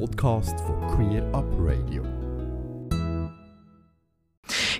Podcast 0.00 0.58
von 0.60 0.80
Queer 0.88 1.22
Up 1.32 1.44
Radio. 1.58 2.02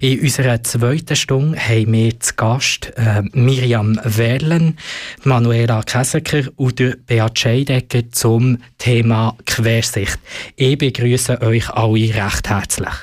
In 0.00 0.20
unserer 0.20 0.62
zweiten 0.62 1.14
Stunde 1.14 1.58
haben 1.58 1.92
wir 1.92 2.18
zu 2.18 2.34
Gast 2.34 2.92
äh, 2.96 3.22
Miriam 3.32 3.98
Werlen, 4.02 4.76
Manuela 5.22 5.82
Käseker 5.82 6.50
und 6.56 7.06
Beat 7.06 7.38
Scheidegger 7.38 8.10
zum 8.10 8.58
Thema 8.78 9.36
Quersicht. 9.46 10.18
Ich 10.56 10.78
begrüße 10.78 11.40
euch 11.42 11.70
alle 11.70 12.14
recht 12.14 12.48
herzlich. 12.48 12.94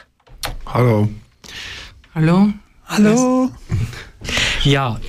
Hallo. 0.65 1.09
Hallo. 2.13 2.49
Hallo. 2.87 3.51
Ja, 4.63 4.99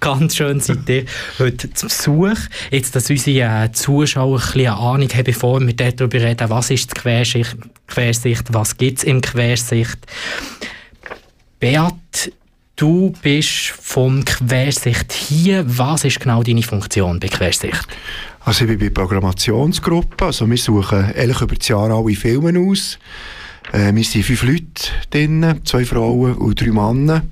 ganz 0.00 0.36
schön 0.36 0.60
seid 0.60 0.88
ihr 0.88 1.04
heute 1.38 1.72
zu 1.72 1.86
Besuch. 1.86 2.38
Jetzt, 2.70 2.96
dass 2.96 3.10
unsere 3.10 3.64
äh, 3.64 3.72
Zuschauer 3.72 4.40
ein 4.40 4.52
bisschen 4.52 4.72
Ahnung 4.72 5.08
haben, 5.08 5.24
bevor 5.24 5.60
wir 5.60 5.74
darüber 5.74 6.20
reden, 6.20 6.50
was 6.50 6.70
ist 6.70 6.90
die 6.90 7.00
Quersicht, 7.00 7.56
Quersicht 7.86 8.52
was 8.52 8.76
gibt 8.76 8.98
es 8.98 9.04
im 9.04 9.20
Quersicht. 9.20 9.98
Beat, 11.58 12.32
du 12.76 13.12
bist 13.22 13.68
vom 13.68 14.24
Quersicht 14.24 15.12
hier. 15.12 15.64
Was 15.66 16.04
ist 16.04 16.20
genau 16.20 16.42
deine 16.42 16.62
Funktion 16.62 17.20
bei 17.20 17.28
Quersicht? 17.28 17.86
Also 18.40 18.64
ich 18.64 18.78
bin 18.78 18.78
bei 18.78 18.88
Programmationsgruppe. 18.88 20.24
Also 20.24 20.48
wir 20.48 20.56
suchen 20.56 21.12
ehrlich 21.14 21.40
über 21.40 21.54
das 21.54 21.68
Jahr 21.68 21.90
alle 21.90 22.14
Filme 22.14 22.58
aus. 22.58 22.98
Äh, 23.72 23.94
wir 23.94 24.04
sind 24.04 24.24
fünf 24.24 24.42
Leute 24.42 24.64
drin, 25.10 25.60
zwei 25.64 25.84
Frauen 25.84 26.34
und 26.34 26.60
drei 26.60 26.70
Männer. 26.70 27.22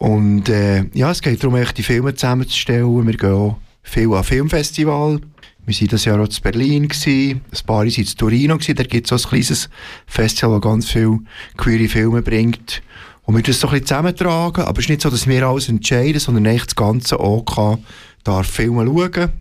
Und 0.00 0.48
äh, 0.48 0.86
ja, 0.94 1.10
es 1.10 1.20
geht 1.20 1.42
darum, 1.42 1.56
echt 1.56 1.76
die 1.76 1.82
Filme 1.82 2.14
zusammenzustellen. 2.14 3.06
Wir 3.06 3.16
gehen 3.18 3.32
auch 3.32 3.58
viel 3.82 4.10
an 4.14 4.24
Filmfestival. 4.24 5.20
Wir 5.66 5.74
waren 5.74 5.88
das 5.88 6.04
Jahr 6.06 6.18
auch 6.18 6.26
in 6.26 6.42
Berlin, 6.42 6.88
gewesen. 6.88 7.42
ein 7.52 7.66
paar 7.66 7.84
waren 7.84 7.98
in 7.98 8.06
Torino. 8.06 8.56
Da 8.56 8.82
gibt 8.82 9.12
es 9.12 9.20
so 9.20 9.28
ein 9.28 9.30
kleines 9.30 9.68
Festival, 10.06 10.58
das 10.58 10.62
ganz 10.62 10.90
viele 10.90 11.18
queere 11.58 11.86
Filme 11.86 12.22
bringt. 12.22 12.82
Und 13.24 13.36
wir 13.36 13.42
das 13.42 13.60
so 13.60 13.66
ein 13.66 13.72
bisschen 13.72 13.88
zusammentragen. 13.88 14.64
Aber 14.64 14.78
es 14.78 14.86
ist 14.86 14.88
nicht 14.88 15.02
so, 15.02 15.10
dass 15.10 15.28
wir 15.28 15.46
alles 15.46 15.68
entscheiden, 15.68 16.18
sondern 16.18 16.46
echt 16.46 16.68
das 16.68 16.76
ganze 16.76 17.20
OK 17.20 17.78
darf 18.24 18.46
Filme 18.46 18.86
schauen. 18.86 19.32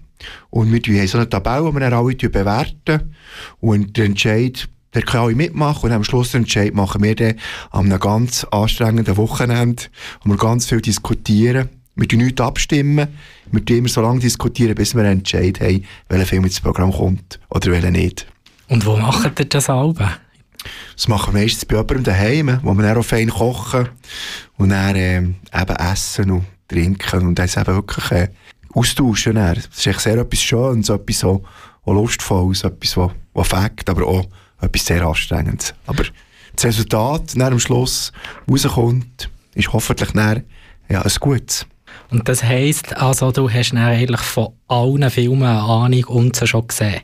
Und 0.50 0.74
wir 0.74 1.00
haben 1.00 1.08
so 1.08 1.20
eine 1.20 1.30
Tabelle, 1.30 1.70
die 1.70 1.74
wir 1.74 1.80
dann 1.80 1.94
alle 1.94 2.16
bewerten. 2.16 3.16
Und 3.62 3.96
der 3.96 4.06
Entscheid 4.08 4.68
der 4.94 5.04
können 5.04 5.24
alle 5.24 5.36
mitmachen 5.36 5.90
und 5.90 5.92
am 5.96 6.04
Schluss 6.04 6.32
den 6.32 6.42
Entscheid 6.42 6.74
machen 6.74 7.04
wir 7.04 7.16
dann 7.16 7.36
an 7.72 7.86
einem 7.86 8.00
ganz 8.00 8.46
anstrengenden 8.46 9.18
Wochenende, 9.18 9.84
wo 10.24 10.32
wir 10.32 10.38
ganz 10.38 10.68
viel 10.68 10.82
diskutieren. 10.82 11.70
Wir 11.96 12.08
tun 12.08 12.20
nichts 12.20 12.42
abstimmen, 12.42 13.08
wir 13.52 13.66
tun 13.66 13.78
immer 13.78 13.90
so 13.90 14.02
lange 14.02 14.20
diskutieren, 14.20 14.76
bis 14.76 14.96
wir 14.96 15.02
einen 15.02 15.20
Entscheid 15.20 15.60
haben, 15.60 15.86
welcher 16.08 16.26
Film 16.26 16.46
ins 16.46 16.62
Programm 16.62 16.92
kommt 16.92 17.40
oder 17.50 17.72
welcher 17.72 17.92
nicht. 17.92 18.26
Und 18.68 18.86
wo 18.86 18.96
macht 18.96 19.40
ihr 19.40 19.46
das 19.46 19.70
alle? 19.70 19.94
Das 20.96 21.08
machen 21.08 21.34
wir 21.34 21.42
meistens 21.42 21.66
bei 21.66 21.76
jemandem 21.76 22.04
daheim, 22.04 22.60
wo 22.64 22.74
wir 22.74 22.84
dann 22.84 22.98
auch 22.98 23.04
fein 23.04 23.30
kochen 23.30 23.90
und 24.58 24.70
dann 24.70 24.96
äh, 24.96 25.18
eben 25.18 25.76
essen 25.78 26.32
und 26.32 26.46
trinken 26.68 27.28
und 27.28 27.36
dann 27.40 27.50
eben 27.50 27.76
wirklich 27.76 28.12
äh, 28.12 28.28
austauschen. 28.74 29.36
Dann. 29.36 29.56
Das 29.56 29.68
ist 29.78 29.88
echt 29.88 30.02
sehr 30.02 30.18
etwas 30.18 30.42
Schönes, 30.42 30.90
etwas 30.90 31.20
so, 31.20 31.44
so 31.86 31.94
Lustvolles, 31.94 32.64
etwas, 32.64 32.98
was, 32.98 33.12
was 33.34 33.48
fängt, 33.48 33.90
aber 33.90 34.08
auch 34.08 34.28
etwas 34.62 34.86
sehr 34.86 35.06
Anstrengendes. 35.06 35.74
Aber 35.88 36.04
das 36.56 36.66
Resultat, 36.66 37.36
nach 37.36 37.52
am 37.52 37.60
Schluss 37.60 38.12
rauskommt, 38.50 39.30
ist 39.56 39.72
hoffentlich 39.74 40.12
dann, 40.12 40.44
ja, 40.90 41.02
ein 41.02 41.12
gutes. 41.20 41.66
Und 42.12 42.28
das 42.28 42.44
heisst, 42.44 42.96
also 42.98 43.32
du 43.32 43.50
hast 43.50 43.74
eigentlich 43.74 44.22
von 44.22 44.50
allen 44.68 45.10
Filmen 45.10 45.44
eine 45.44 45.62
Ahnung 45.62 46.04
und 46.06 46.36
sie 46.36 46.48
schon 46.48 46.68
gesehen? 46.68 47.02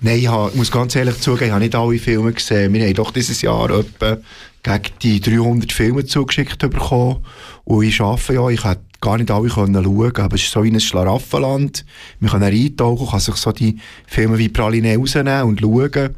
Nein, 0.00 0.18
ich 0.18 0.54
muss 0.54 0.70
ganz 0.70 0.94
ehrlich 0.96 1.20
zugeben, 1.20 1.46
ich 1.46 1.52
habe 1.52 1.64
nicht 1.64 1.74
alle 1.74 1.98
Filme 1.98 2.32
gesehen. 2.32 2.72
Wir 2.72 2.86
haben 2.86 2.94
doch 2.94 3.10
dieses 3.10 3.42
Jahr 3.42 3.70
etwa 3.70 4.18
gegen 4.62 4.82
die 5.02 5.20
300 5.20 5.72
Filme 5.72 6.04
zugeschickt 6.04 6.58
bekommen. 6.58 7.24
Und 7.64 7.84
ich 7.84 8.00
arbeite 8.00 8.34
ja, 8.34 8.48
ich 8.48 8.64
hätte 8.64 8.82
gar 9.00 9.16
nicht 9.16 9.30
alle 9.30 9.48
können 9.48 9.82
schauen 9.82 10.16
aber 10.16 10.34
es 10.34 10.42
ist 10.42 10.52
so 10.52 10.62
wie 10.62 10.70
ein 10.70 10.80
Schlaraffenland. 10.80 11.84
Man 12.18 12.30
kann 12.30 12.42
eintauchen, 12.42 13.08
kann 13.08 13.20
sich 13.20 13.36
so 13.36 13.52
die 13.52 13.78
Filme 14.06 14.38
wie 14.38 14.48
Praline 14.48 14.96
rausnehmen 14.96 15.42
und 15.42 15.60
schauen. 15.60 16.14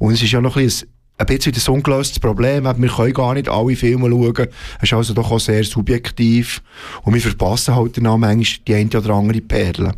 Und 0.00 0.14
es 0.14 0.22
ist 0.22 0.32
ja 0.32 0.40
noch 0.40 0.56
ein 0.56 0.64
bisschen 0.64 0.88
ein 1.18 1.26
bisschen 1.26 1.52
ein 1.52 1.74
ungelöstes 1.74 2.18
Problem. 2.18 2.64
Wir 2.64 2.88
können 2.88 3.12
gar 3.12 3.34
nicht 3.34 3.48
alle 3.48 3.76
Filme 3.76 4.08
schauen. 4.08 4.48
Es 4.78 4.84
ist 4.84 4.92
also 4.94 5.12
doch 5.12 5.30
auch 5.30 5.38
sehr 5.38 5.62
subjektiv. 5.64 6.62
Und 7.02 7.12
wir 7.12 7.20
verpassen 7.20 7.76
halt 7.76 7.98
dann 7.98 8.06
auch 8.06 8.16
manchmal 8.16 8.64
die 8.66 8.74
eine 8.74 8.88
oder 8.88 9.14
andere 9.14 9.42
Perle. 9.42 9.92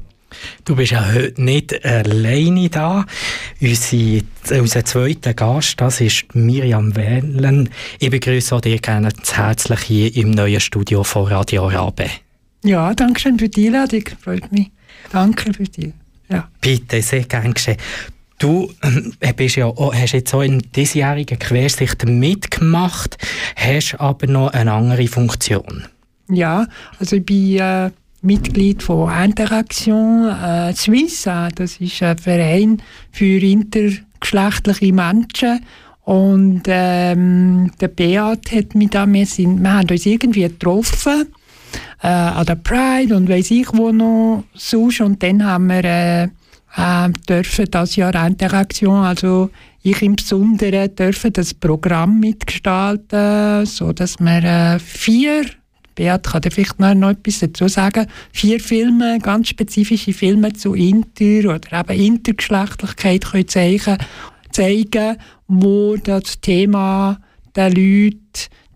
Du 0.64 0.74
bist 0.74 0.92
ja 0.92 1.12
heute 1.12 1.40
nicht 1.40 1.84
alleine 1.84 2.68
da. 2.70 3.06
Unsere, 3.60 4.22
unser 4.50 4.84
zweiter 4.84 5.34
Gast, 5.34 5.80
das 5.80 6.00
ist 6.00 6.34
Miriam 6.34 6.96
Wellen. 6.96 7.70
Ich 7.98 8.10
begrüße 8.10 8.60
dich 8.60 8.82
gerne 8.82 9.10
herzlich 9.30 9.80
hier 9.80 10.16
im 10.16 10.30
neuen 10.30 10.58
Studio 10.58 11.04
von 11.04 11.26
Radio 11.26 11.68
Rabe. 11.68 12.06
Ja, 12.64 12.94
danke 12.94 13.20
schön 13.20 13.38
für 13.38 13.48
die 13.48 13.66
Einladung. 13.66 14.04
Freut 14.20 14.50
mich. 14.50 14.70
Danke 15.12 15.52
für 15.52 15.64
die. 15.64 15.92
Ja. 16.28 16.48
Bitte, 16.60 17.02
sehr 17.02 17.24
gerne 17.24 17.52
geschehen. 17.52 17.76
Du 18.42 18.68
äh, 19.20 19.32
bist 19.32 19.54
ja, 19.54 19.72
hast 19.72 20.14
jetzt 20.14 20.34
auch 20.34 20.42
in 20.42 20.58
diesjährigen 20.74 21.38
Quersicht 21.38 22.04
mitgemacht, 22.04 23.16
hast 23.54 23.94
aber 24.00 24.26
noch 24.26 24.48
eine 24.48 24.72
andere 24.72 25.06
Funktion. 25.06 25.84
Ja, 26.28 26.66
also 26.98 27.14
ich 27.14 27.24
bin 27.24 27.58
äh, 27.58 27.90
Mitglied 28.20 28.82
von 28.82 29.12
Interaction 29.12 30.28
äh, 30.28 30.72
Suisse. 30.74 31.50
Das 31.54 31.76
ist 31.76 32.02
ein 32.02 32.18
Verein 32.18 32.82
für 33.12 33.38
intergeschlechtliche 33.38 34.92
Menschen. 34.92 35.60
Und 36.02 36.62
ähm, 36.66 37.70
der 37.80 37.88
Beat 37.88 38.50
hat 38.50 38.74
mich 38.74 38.90
da, 38.90 39.06
wir, 39.06 39.24
sind, 39.24 39.62
wir 39.62 39.72
haben 39.72 39.88
uns 39.88 40.04
irgendwie 40.04 40.42
getroffen 40.42 41.28
äh, 42.02 42.08
an 42.08 42.44
der 42.44 42.56
Pride 42.56 43.16
und 43.16 43.28
weiß 43.28 43.52
ich 43.52 43.68
wo 43.72 43.92
noch 43.92 44.42
sonst. 44.52 45.00
Und 45.00 45.22
dann 45.22 45.44
haben 45.44 45.68
wir 45.68 45.84
äh, 45.84 46.28
äh, 46.76 47.08
dürfen 47.28 47.66
das 47.70 47.96
Jahr 47.96 48.14
Interaktion, 48.26 49.04
also 49.04 49.50
ich 49.82 50.00
im 50.02 50.16
Besonderen, 50.16 50.94
dürfen 50.94 51.32
das 51.32 51.54
Programm 51.54 52.20
mitgestalten, 52.20 53.64
so 53.66 53.92
dass 53.92 54.20
wir 54.20 54.44
äh, 54.44 54.78
vier 54.78 55.46
Beat 55.94 56.24
kann 56.24 56.50
vielleicht 56.50 56.80
noch 56.80 57.10
etwas 57.10 57.40
dazu 57.40 57.68
sagen. 57.68 58.06
Vier 58.32 58.58
Filme, 58.60 59.18
ganz 59.20 59.48
spezifische 59.48 60.14
Filme 60.14 60.54
zu 60.54 60.74
Inter- 60.74 61.54
oder 61.54 61.80
eben 61.80 62.00
Intergeschlechtlichkeit 62.00 63.24
können 63.24 63.48
zeigen, 63.48 63.98
zeigen, 64.50 65.16
wo 65.48 65.96
das 65.96 66.40
Thema 66.40 67.18
der 67.54 67.68
Leute, 67.70 68.18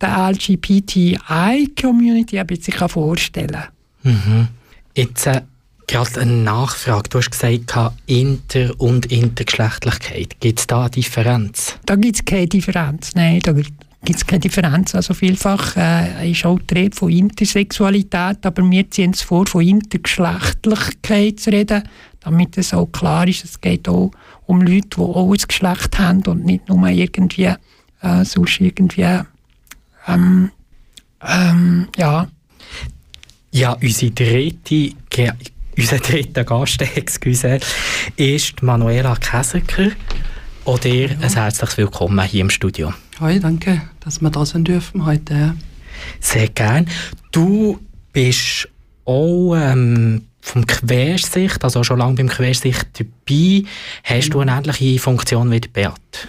der 0.00 0.32
LGBTI-Community 0.32 2.38
sich 2.60 2.74
vorstellen 2.74 3.64
kann. 4.02 4.02
Mhm. 4.02 4.48
Jetzt 4.94 5.26
äh, 5.26 5.42
Gerade 5.86 6.20
eine 6.20 6.32
Nachfrage. 6.32 7.08
Du 7.08 7.18
hast 7.18 7.30
gesagt, 7.30 7.94
Inter- 8.06 8.74
und 8.78 9.06
Intergeschlechtlichkeit. 9.06 10.40
Gibt 10.40 10.58
es 10.58 10.66
da 10.66 10.82
eine 10.82 10.90
Differenz? 10.90 11.78
Da 11.86 11.94
gibt 11.94 12.16
es 12.16 12.24
keine 12.24 12.48
Differenz. 12.48 13.12
Nein, 13.14 13.40
da 13.40 13.52
gibt 13.52 13.70
es 14.08 14.26
keine 14.26 14.40
Differenz. 14.40 14.94
Also 14.94 15.14
vielfach 15.14 15.76
äh, 15.76 16.30
ist 16.30 16.44
auch 16.44 16.58
die 16.58 16.74
Rede 16.74 16.96
von 16.96 17.10
Intersexualität, 17.10 18.44
aber 18.44 18.68
wir 18.68 18.90
ziehen 18.90 19.12
es 19.12 19.22
vor, 19.22 19.46
von 19.46 19.66
Intergeschlechtlichkeit 19.66 21.38
zu 21.38 21.50
reden, 21.50 21.82
damit 22.20 22.58
es 22.58 22.74
auch 22.74 22.86
klar 22.86 23.28
ist, 23.28 23.44
es 23.44 23.60
geht 23.60 23.88
auch 23.88 24.10
um 24.46 24.60
Leute, 24.62 24.88
die 24.96 25.00
auch 25.00 25.30
ein 25.30 25.38
Geschlecht 25.46 25.98
haben 25.98 26.22
und 26.26 26.44
nicht 26.44 26.68
nur 26.68 26.88
irgendwie 26.88 27.52
äh, 28.02 28.24
sonst 28.24 28.60
irgendwie 28.60 29.20
ähm, 30.08 30.50
ähm, 31.26 31.88
ja. 31.96 32.28
Ja, 33.52 33.72
unsere 33.72 34.10
dritte 34.12 34.92
unser 35.78 35.98
dritter 35.98 36.44
Gast, 36.44 36.82
excuse, 36.96 37.60
ist 38.16 38.62
Manuela 38.62 39.14
Käseker. 39.16 39.90
Auch 40.64 40.78
dir 40.78 41.10
ja. 41.10 41.16
ein 41.20 41.32
herzliches 41.32 41.76
Willkommen 41.76 42.20
hier 42.24 42.40
im 42.40 42.50
Studio. 42.50 42.92
Hi, 43.20 43.38
danke, 43.38 43.82
dass 44.00 44.20
wir 44.20 44.30
da 44.30 44.44
sein 44.44 44.64
dürfen 44.64 45.04
heute. 45.04 45.54
Sehr 46.20 46.48
gern. 46.48 46.86
Du 47.30 47.78
bist 48.12 48.68
auch 49.04 49.54
ähm, 49.54 50.22
vom 50.40 50.66
Quersicht, 50.66 51.62
also 51.62 51.84
schon 51.84 51.98
lange 51.98 52.14
beim 52.16 52.28
Quersicht 52.28 52.86
dabei. 52.94 53.64
Hast 54.02 54.30
du 54.30 54.40
eine 54.40 54.52
ähnliche 54.52 54.98
Funktion 54.98 55.50
wie 55.50 55.60
der 55.60 55.68
Beat? 55.68 56.28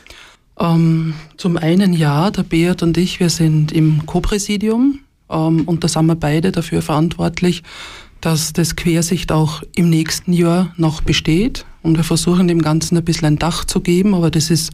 Ähm, 0.60 1.14
zum 1.38 1.58
einen 1.58 1.94
ja, 1.94 2.32
der 2.32 2.44
Beat 2.44 2.84
und 2.84 2.98
ich, 2.98 3.20
wir 3.20 3.30
sind 3.30 3.72
im 3.72 4.06
Co-Präsidium 4.06 5.00
ähm, 5.30 5.64
und 5.66 5.84
da 5.84 5.88
sind 5.88 6.06
wir 6.08 6.16
beide 6.16 6.52
dafür 6.52 6.82
verantwortlich, 6.82 7.64
dass 8.22 8.54
das 8.54 8.76
Quersicht 8.76 9.32
auch 9.32 9.64
im 9.76 9.90
nächsten 9.90 10.34
Jahr 10.34 10.74
noch 10.78 11.02
besteht. 11.02 11.66
Und 11.84 11.98
wir 11.98 12.04
versuchen 12.04 12.48
dem 12.48 12.62
Ganzen 12.62 12.98
ein 12.98 13.06
bisschen 13.06 13.28
ein 13.28 13.40
Dach 13.40 13.66
zu 13.66 13.82
geben, 13.82 14.14
aber 14.14 14.32
das 14.32 14.50
ist 14.50 14.72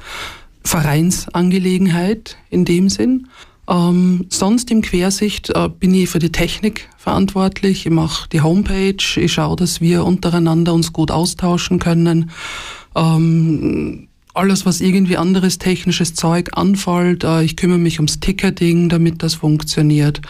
Vereinsangelegenheit 0.64 2.38
in 2.50 2.66
dem 2.66 2.90
Sinn. 2.90 3.28
Ähm, 3.68 4.26
sonst 4.30 4.72
im 4.72 4.82
Quersicht 4.82 5.50
äh, 5.52 5.70
bin 5.70 5.94
ich 5.94 6.10
für 6.10 6.20
die 6.20 6.32
Technik 6.32 6.90
verantwortlich. 6.98 7.86
Ich 7.86 7.92
mache 7.92 8.28
die 8.30 8.42
Homepage. 8.42 8.98
Ich 9.16 9.34
schaue, 9.34 9.56
dass 9.56 9.80
wir 9.80 10.04
untereinander 10.04 10.74
uns 10.74 10.92
gut 10.92 11.12
austauschen 11.12 11.80
können. 11.80 12.32
Ähm, 12.96 14.08
alles, 14.34 14.66
was 14.66 14.82
irgendwie 14.82 15.18
anderes 15.18 15.60
technisches 15.60 16.14
Zeug 16.14 16.50
anfällt. 16.54 17.24
Äh, 17.24 17.44
ich 17.44 17.56
kümmere 17.56 17.78
mich 17.78 18.00
ums 18.00 18.20
Ticketing, 18.20 18.90
damit 18.90 19.24
das 19.24 19.36
funktioniert. 19.36 20.22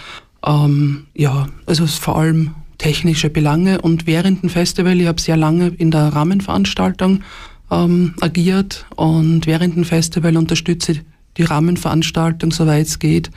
Ähm, 0.46 1.06
ja, 1.16 1.48
also 1.66 1.88
vor 1.88 2.18
allem 2.18 2.54
technische 2.78 3.30
Belange. 3.30 3.82
Und 3.82 4.08
während 4.08 4.44
dem 4.44 4.50
Festival, 4.50 5.00
ich 5.00 5.08
habe 5.08 5.22
sehr 5.22 5.38
lange 5.38 5.68
in 5.68 5.92
der 5.92 6.14
Rahmenveranstaltung 6.14 7.22
ähm, 7.72 8.14
agiert 8.22 8.86
und 8.96 9.48
während 9.48 9.76
dem 9.76 9.86
Festival 9.86 10.38
unterstütze 10.38 10.94
ich 10.94 11.02
die 11.38 11.44
Rahmenveranstaltung, 11.44 12.52
soweit 12.52 12.88
es 12.88 13.00
geht. 13.00 13.32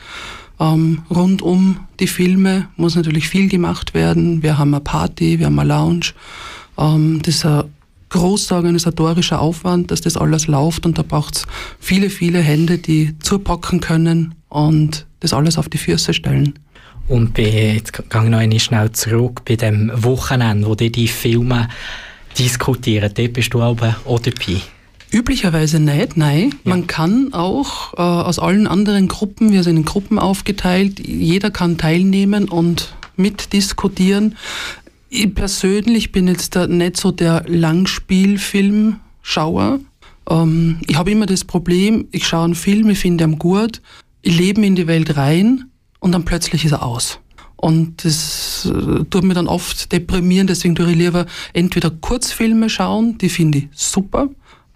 Ähm, 0.58 1.02
rund 1.10 1.42
um 1.42 1.80
die 2.00 2.06
Filme 2.06 2.68
muss 2.76 2.94
natürlich 2.94 3.28
viel 3.28 3.48
gemacht 3.48 3.94
werden. 3.94 4.42
Wir 4.42 4.58
haben 4.58 4.74
eine 4.74 4.82
Party, 4.82 5.38
wir 5.38 5.46
haben 5.46 5.58
eine 5.58 5.68
Lounge. 5.68 6.12
Ähm, 6.78 7.20
das 7.22 7.36
ist 7.36 7.46
ein 7.46 7.64
großer 8.08 8.56
organisatorischer 8.56 9.40
Aufwand, 9.40 9.90
dass 9.90 10.00
das 10.00 10.16
alles 10.16 10.46
läuft 10.46 10.86
und 10.86 10.98
da 10.98 11.02
braucht 11.02 11.36
es 11.36 11.46
viele, 11.78 12.10
viele 12.10 12.40
Hände, 12.40 12.78
die 12.78 13.18
zupacken 13.18 13.80
können 13.80 14.34
und 14.48 15.06
das 15.20 15.32
alles 15.32 15.58
auf 15.58 15.68
die 15.68 15.78
Füße 15.78 16.14
stellen. 16.14 16.58
Und 17.08 17.34
bei, 17.34 17.74
jetzt 17.74 17.92
gehe 17.92 18.24
ich 18.24 18.28
noch 18.28 18.38
einmal 18.38 18.60
schnell 18.60 18.92
zurück, 18.92 19.42
bei 19.44 19.56
dem 19.56 19.90
Wochenende, 19.94 20.66
wo 20.66 20.74
die, 20.74 20.90
die 20.90 21.08
Filme 21.08 21.68
diskutieren, 22.38 23.12
dort 23.14 23.32
bist 23.32 23.54
du 23.54 23.62
aber 23.62 23.96
auch 24.04 24.18
dabei. 24.18 24.60
Üblicherweise 25.12 25.78
nicht, 25.78 26.16
nein. 26.16 26.50
Ja. 26.64 26.70
Man 26.70 26.88
kann 26.88 27.32
auch 27.32 27.94
äh, 27.94 28.00
aus 28.00 28.40
allen 28.40 28.66
anderen 28.66 29.06
Gruppen, 29.08 29.52
wir 29.52 29.62
sind 29.62 29.76
in 29.76 29.84
Gruppen 29.84 30.18
aufgeteilt, 30.18 30.98
jeder 30.98 31.50
kann 31.50 31.76
teilnehmen 31.78 32.48
und 32.48 32.94
mitdiskutieren. 33.14 34.36
Ich 35.08 35.32
persönlich 35.32 36.10
bin 36.10 36.26
jetzt 36.26 36.56
da 36.56 36.66
nicht 36.66 36.96
so 36.96 37.12
der 37.12 37.44
Langspielfilmschauer. 37.46 39.78
Ähm, 40.28 40.80
ich 40.88 40.96
habe 40.96 41.12
immer 41.12 41.26
das 41.26 41.44
Problem, 41.44 42.08
ich 42.10 42.26
schaue 42.26 42.46
einen 42.46 42.56
Film, 42.56 42.90
ich 42.90 42.98
finde 42.98 43.22
ihn 43.24 43.38
gut, 43.38 43.80
ich 44.22 44.36
lebe 44.36 44.66
in 44.66 44.74
die 44.74 44.88
Welt 44.88 45.16
rein 45.16 45.70
und 46.06 46.12
dann 46.12 46.24
plötzlich 46.24 46.64
ist 46.64 46.72
er 46.72 46.84
aus. 46.84 47.18
Und 47.56 48.04
das 48.04 48.70
äh, 48.70 49.04
tut 49.10 49.24
mir 49.24 49.34
dann 49.34 49.48
oft 49.48 49.90
deprimieren, 49.92 50.46
deswegen 50.46 50.74
tue 50.74 50.90
ich 50.90 50.96
lieber 50.96 51.26
entweder 51.52 51.90
Kurzfilme 51.90 52.70
schauen, 52.70 53.18
die 53.18 53.28
finde 53.28 53.58
ich 53.58 53.68
super, 53.72 54.28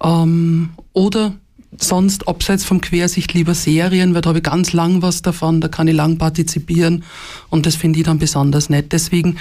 ähm, 0.02 0.70
oder 0.92 1.34
sonst 1.78 2.26
abseits 2.26 2.64
vom 2.64 2.80
Quersicht 2.80 3.32
lieber 3.32 3.54
Serien, 3.54 4.12
weil 4.12 4.22
da 4.22 4.30
habe 4.30 4.38
ich 4.38 4.44
ganz 4.44 4.72
lang 4.72 5.02
was 5.02 5.22
davon, 5.22 5.60
da 5.60 5.68
kann 5.68 5.88
ich 5.88 5.94
lang 5.94 6.18
partizipieren 6.18 7.04
und 7.48 7.64
das 7.64 7.76
finde 7.76 8.00
ich 8.00 8.06
dann 8.06 8.18
besonders 8.18 8.70
nett. 8.70 8.92
Deswegen 8.92 9.36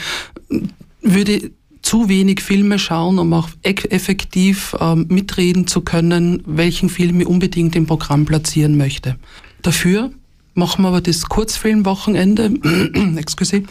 äh, 0.52 0.62
würde 1.02 1.32
ich 1.32 1.52
zu 1.82 2.08
wenig 2.08 2.42
Filme 2.42 2.78
schauen, 2.78 3.18
um 3.18 3.34
auch 3.34 3.50
effektiv 3.64 4.76
ähm, 4.80 5.08
mitreden 5.10 5.66
zu 5.66 5.82
können, 5.82 6.44
welchen 6.46 6.90
Film 6.90 7.22
ich 7.22 7.28
unbedingt 7.28 7.76
im 7.76 7.88
Programm 7.88 8.26
platzieren 8.26 8.78
möchte. 8.78 9.16
Dafür 9.62 10.12
machen 10.60 10.84
wir 10.84 10.90
aber 10.90 11.02
das 11.02 11.24
Kurzfilmwochenende, 11.24 12.52
excuse, 13.18 13.64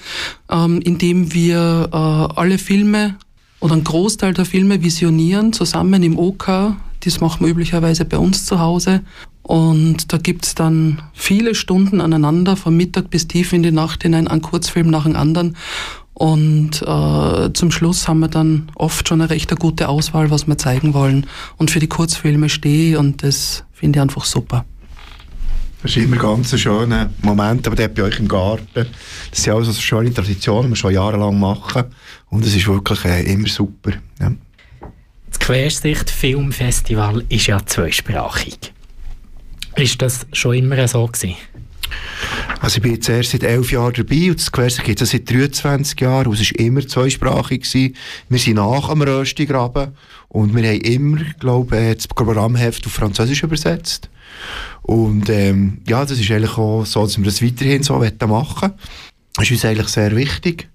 ähm, 0.51 0.81
indem 0.81 1.33
wir 1.33 1.89
äh, 1.93 2.41
alle 2.41 2.59
Filme 2.59 3.17
oder 3.61 3.75
einen 3.75 3.85
Großteil 3.85 4.35
der 4.35 4.45
Filme 4.45 4.83
visionieren, 4.83 5.53
zusammen 5.53 6.03
im 6.03 6.19
OK. 6.19 6.75
Das 7.05 7.21
machen 7.21 7.47
wir 7.47 7.53
üblicherweise 7.53 8.05
bei 8.05 8.19
uns 8.19 8.45
zu 8.45 8.59
Hause. 8.59 9.03
Und 9.43 10.13
da 10.13 10.19
gibt 10.19 10.45
es 10.45 10.55
dann 10.55 11.01
viele 11.15 11.55
Stunden 11.55 12.01
aneinander, 12.01 12.57
von 12.57 12.77
Mittag 12.77 13.09
bis 13.09 13.29
tief 13.29 13.53
in 13.53 13.63
die 13.63 13.71
Nacht 13.71 14.03
hinein, 14.03 14.29
einen 14.29 14.43
Kurzfilm 14.43 14.91
nach 14.91 15.05
dem 15.05 15.17
anderen. 15.17 15.57
Und 16.13 16.83
äh, 16.83 17.53
zum 17.53 17.71
Schluss 17.71 18.09
haben 18.09 18.19
wir 18.19 18.29
dann 18.29 18.71
oft 18.75 19.09
schon 19.09 19.21
eine 19.21 19.31
recht 19.31 19.57
gute 19.59 19.89
Auswahl, 19.89 20.31
was 20.31 20.49
wir 20.49 20.59
zeigen 20.59 20.93
wollen. 20.93 21.27
Und 21.57 21.71
für 21.71 21.79
die 21.79 21.87
Kurzfilme 21.87 22.49
stehe 22.49 22.99
und 22.99 23.23
das 23.23 23.65
finde 23.73 23.99
ich 23.99 24.03
einfach 24.03 24.25
super. 24.25 24.65
Das 25.83 25.97
ist 25.97 26.03
immer 26.05 26.17
ganz 26.17 26.53
ein 26.53 26.59
schöner 26.59 27.11
Moment, 27.23 27.67
aber 27.67 27.77
der 27.77 27.89
bei 27.89 28.03
euch 28.03 28.19
im 28.19 28.27
Garten. 28.27 28.87
Das 29.31 29.43
sind 29.43 29.53
auch 29.53 29.63
so 29.63 29.73
schöne 29.73 30.13
Traditionen, 30.13 30.65
die 30.65 30.69
wir 30.71 30.77
schon 30.77 30.93
jahrelang 30.93 31.39
machen. 31.39 31.85
Und 32.31 32.45
es 32.45 32.55
ist 32.55 32.67
wirklich 32.67 33.05
äh, 33.05 33.23
immer 33.33 33.49
super. 33.49 33.93
Ja. 34.21 34.33
Das 35.29 35.39
Quersicht 35.39 36.11
Filmfestival 36.11 37.25
ist 37.29 37.47
ja 37.47 37.65
zweisprachig. 37.65 38.73
Ist 39.77 40.03
das 40.03 40.27
schon 40.33 40.55
immer 40.55 40.89
so 40.89 41.07
gewesen? 41.07 41.37
Also 42.61 42.79
ich 42.79 42.83
bin 42.83 42.95
jetzt 42.95 43.09
erst 43.09 43.31
seit 43.31 43.45
elf 43.45 43.71
Jahren 43.71 43.93
dabei 43.95 44.31
und 44.31 44.41
das 44.41 44.51
Quersicht 44.51 44.85
gibt 44.85 45.01
es 45.01 45.11
seit 45.11 45.31
23 45.31 46.01
Jahren 46.01 46.27
und 46.27 46.41
es 46.41 46.53
war 46.53 46.59
immer 46.59 46.87
zweisprachig. 46.87 47.63
Gewesen. 47.63 47.95
Wir 48.29 48.39
sind 48.39 48.57
nach 48.57 48.89
am 48.89 49.03
Röstigraben 49.03 49.93
und 50.29 50.57
wir 50.57 50.69
haben 50.69 50.81
immer, 50.81 51.21
glaube 51.39 51.79
ich, 51.79 51.95
das 51.97 52.09
Programmheft 52.09 52.85
auf 52.87 52.93
Französisch 52.93 53.45
übersetzt. 53.45 54.11
Und 54.83 55.29
ähm, 55.29 55.83
ja, 55.87 56.05
das 56.05 56.19
ist 56.19 56.31
eigentlich 56.31 56.59
auch 56.59 56.85
so, 56.85 57.05
dass 57.05 57.17
wir 57.17 57.25
das 57.25 57.43
weiterhin 57.43 57.83
so 57.83 57.99
machen 57.99 58.19
wollen. 58.29 58.73
Das 59.35 59.45
ist 59.45 59.51
uns 59.53 59.65
eigentlich 59.65 59.89
sehr 59.89 60.17
wichtig. 60.17 60.69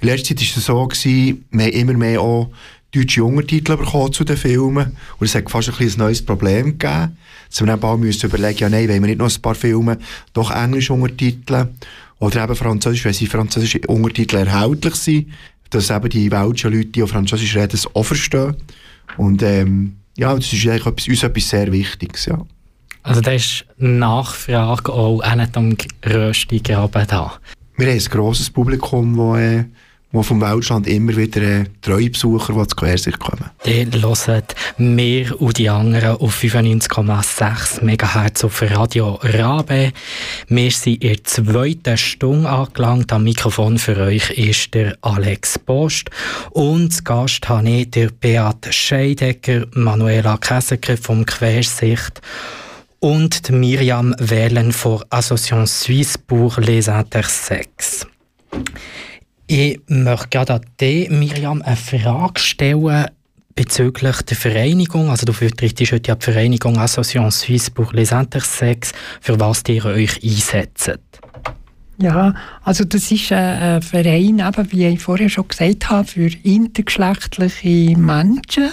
In 0.00 0.08
letzter 0.08 0.34
Zeit 0.34 0.40
war 0.40 0.56
es 0.56 0.64
so, 0.64 0.86
gewesen, 0.86 1.44
wir 1.50 1.64
haben 1.66 1.72
immer 1.72 1.92
mehr 1.94 2.20
auch 2.20 2.50
deutsche 2.96 3.24
Untertitel 3.24 3.76
bekommen 3.76 4.12
zu 4.12 4.24
den 4.24 4.36
Filmen. 4.36 4.96
Und 5.18 5.26
es 5.26 5.34
hat 5.34 5.50
fast 5.50 5.68
ein, 5.68 5.74
ein 5.78 5.92
neues 5.96 6.24
Problem 6.24 6.78
gegeben. 6.78 7.16
Dass 7.48 7.60
wir 7.60 7.66
dann 7.66 7.80
bald 7.80 8.00
müssen 8.00 8.26
überlegen, 8.26 8.58
ja 8.58 8.68
nein, 8.68 8.88
wollen 8.88 9.02
wir 9.02 9.08
nicht 9.08 9.18
noch 9.18 9.34
ein 9.34 9.42
paar 9.42 9.54
Filme 9.54 9.98
doch 10.32 10.50
Englisch 10.50 10.90
untertiteln 10.90 11.68
oder 12.18 12.44
eben 12.44 12.56
Französisch, 12.56 13.04
wenn 13.04 13.12
sie 13.12 13.26
französische 13.26 13.80
Untertitel 13.86 14.36
erhältlich 14.36 14.94
sind, 14.94 15.28
dass 15.70 15.90
eben 15.90 16.08
die 16.08 16.30
welschen 16.30 16.72
Leute, 16.72 16.86
die 16.86 17.06
Französisch 17.06 17.56
reden, 17.56 17.74
es 17.74 17.86
auch 17.94 18.04
verstehen. 18.04 18.56
Und 19.16 19.42
ähm, 19.42 19.96
ja, 20.16 20.34
das 20.34 20.52
ist 20.52 20.66
eigentlich 20.66 20.86
etwas, 20.86 21.08
uns 21.08 21.22
etwas 21.22 21.48
sehr 21.48 21.70
Wichtiges, 21.70 22.26
ja. 22.26 22.38
Also 23.02 23.20
da 23.20 23.30
ist 23.30 23.64
Nachfrage 23.76 24.92
auch 24.92 25.34
nicht 25.36 25.56
am 25.56 25.76
Röstigraben 26.04 27.06
da. 27.06 27.38
Wir 27.76 27.86
haben 27.86 27.98
ein 27.98 28.04
grosses 28.04 28.50
Publikum, 28.50 29.16
das 29.16 29.64
wo 30.16 30.22
vom 30.22 30.40
Weltstand 30.40 30.86
immer 30.86 31.14
wieder 31.14 31.42
äh, 31.42 31.64
treue 31.82 32.08
Besucher, 32.10 32.54
die 32.54 32.66
zu 32.66 32.76
Quersicht 32.76 33.18
kommen. 33.20 33.50
Die 33.66 33.84
hören 33.84 34.42
mehr 34.78 35.40
und 35.40 35.58
die 35.58 35.68
anderen 35.68 36.16
auf 36.16 36.42
95,6 36.42 37.82
MHz 37.82 38.44
auf 38.44 38.62
Radio 38.62 39.18
Rabe. 39.22 39.92
Wir 40.48 40.70
sind 40.70 41.02
in 41.02 41.08
der 41.10 41.24
zweiten 41.24 41.96
Stunde 41.98 42.48
angelangt. 42.48 43.12
Am 43.12 43.24
Mikrofon 43.24 43.78
für 43.78 43.96
euch 43.98 44.30
ist 44.30 44.72
der 44.74 44.96
Alex 45.02 45.58
Post. 45.58 46.10
Und 46.50 46.92
zu 46.92 47.04
Gast 47.04 47.48
habe 47.48 47.68
ich 47.68 47.90
der 47.90 48.08
Beat 48.08 48.68
Scheidecker, 48.70 49.66
Manuela 49.74 50.38
Käseker 50.38 50.96
vom 50.96 51.26
Quersicht 51.26 52.22
und 53.00 53.50
Miriam 53.50 54.14
Wählen 54.18 54.72
von 54.72 55.04
Association 55.10 55.66
Suisse 55.66 56.18
pour 56.18 56.58
les 56.58 56.88
Intersexes. 56.88 58.06
Ich 59.48 59.78
möchte 59.86 60.28
gerade 60.28 60.54
an 60.54 60.60
dich, 60.80 61.08
Miriam, 61.08 61.62
eine 61.62 61.76
Frage 61.76 62.40
stellen 62.40 63.06
bezüglich 63.54 64.22
der 64.22 64.36
Vereinigung. 64.36 65.08
Also 65.08 65.24
du 65.24 65.32
vertrittst 65.32 65.92
heute 65.92 66.08
ja 66.08 66.14
die 66.16 66.24
Vereinigung 66.24 66.76
Association 66.78 67.30
Suisse 67.30 67.70
pour 67.70 67.92
les 67.92 68.10
Intersexes, 68.10 68.92
für 69.20 69.38
was 69.38 69.62
ihr 69.68 69.84
euch 69.84 70.22
einsetzt. 70.22 70.98
Ja, 71.98 72.34
also 72.62 72.84
das 72.84 73.10
ist 73.10 73.32
ein 73.32 73.80
Verein, 73.80 74.40
eben, 74.40 74.72
wie 74.72 74.86
ich 74.86 75.00
vorher 75.00 75.30
schon 75.30 75.48
gesagt 75.48 75.88
habe, 75.88 76.06
für 76.06 76.28
intergeschlechtliche 76.42 77.96
Menschen. 77.96 78.68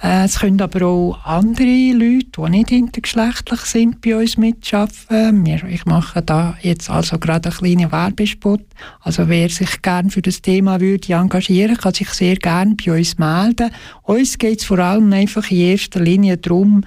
Äh, 0.00 0.26
es 0.26 0.38
können 0.38 0.60
aber 0.60 0.86
auch 0.86 1.18
andere 1.24 1.92
Leute, 1.92 2.26
die 2.38 2.50
nicht 2.50 2.70
intergeschlechtlich 2.70 3.60
sind, 3.62 4.00
bei 4.00 4.16
uns 4.16 4.36
mitarbeiten. 4.36 5.44
ich 5.46 5.86
mache 5.86 6.22
da 6.22 6.56
jetzt 6.62 6.88
also 6.88 7.18
gerade 7.18 7.48
einen 7.48 7.58
kleinen 7.58 7.90
Werbespot. 7.90 8.62
Also 9.00 9.28
wer 9.28 9.48
sich 9.48 9.82
gerne 9.82 10.10
für 10.10 10.22
das 10.22 10.40
Thema 10.40 10.80
würde 10.80 11.14
engagieren, 11.14 11.76
kann 11.76 11.94
sich 11.94 12.10
sehr 12.10 12.36
gerne 12.36 12.76
bei 12.76 12.96
uns 12.96 13.18
melden. 13.18 13.72
Uns 14.02 14.38
geht 14.38 14.60
es 14.60 14.66
vor 14.66 14.78
allem 14.78 15.12
einfach 15.12 15.50
in 15.50 15.58
erster 15.58 15.98
Linie 15.98 16.36
darum, 16.36 16.84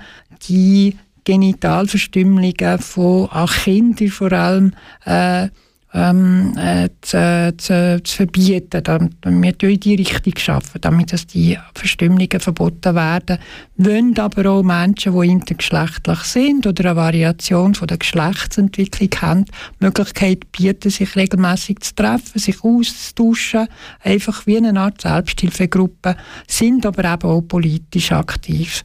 die 0.47 0.95
Genitalverstümmelungen 1.25 2.79
von 2.79 3.29
Kindern 3.63 4.07
vor 4.07 4.31
allem 4.31 4.73
äh, 5.03 5.49
ähm, 5.95 6.57
äh, 6.57 6.89
zu, 7.01 7.53
zu, 7.57 8.03
zu, 8.03 8.15
verbieten. 8.15 8.83
Damit 9.21 9.61
wir 9.61 9.69
in 9.69 9.79
die 9.79 9.95
Richtung 9.95 10.33
schaffen, 10.37 10.81
damit 10.81 11.13
dass 11.13 11.25
die 11.25 11.57
Verstümmelungen 11.73 12.39
verboten 12.39 12.95
werden. 12.95 13.39
Wollen 13.77 14.19
aber 14.19 14.49
auch 14.51 14.63
Menschen, 14.63 15.19
die 15.19 15.27
intergeschlechtlich 15.27 16.19
sind 16.19 16.67
oder 16.67 16.91
eine 16.91 16.95
Variation 16.97 17.75
von 17.75 17.87
der 17.87 17.97
Geschlechtsentwicklung 17.97 19.09
haben, 19.21 19.45
die 19.45 19.85
Möglichkeit 19.85 20.51
bieten, 20.51 20.89
sich 20.89 21.15
regelmäßig 21.15 21.79
zu 21.79 21.95
treffen, 21.95 22.39
sich 22.39 22.61
auszutauschen, 22.61 23.67
einfach 24.03 24.45
wie 24.45 24.57
eine 24.57 24.77
Art 24.79 25.01
Selbsthilfegruppe, 25.01 26.17
sind 26.47 26.85
aber 26.85 27.05
eben 27.05 27.29
auch 27.29 27.41
politisch 27.41 28.11
aktiv. 28.11 28.83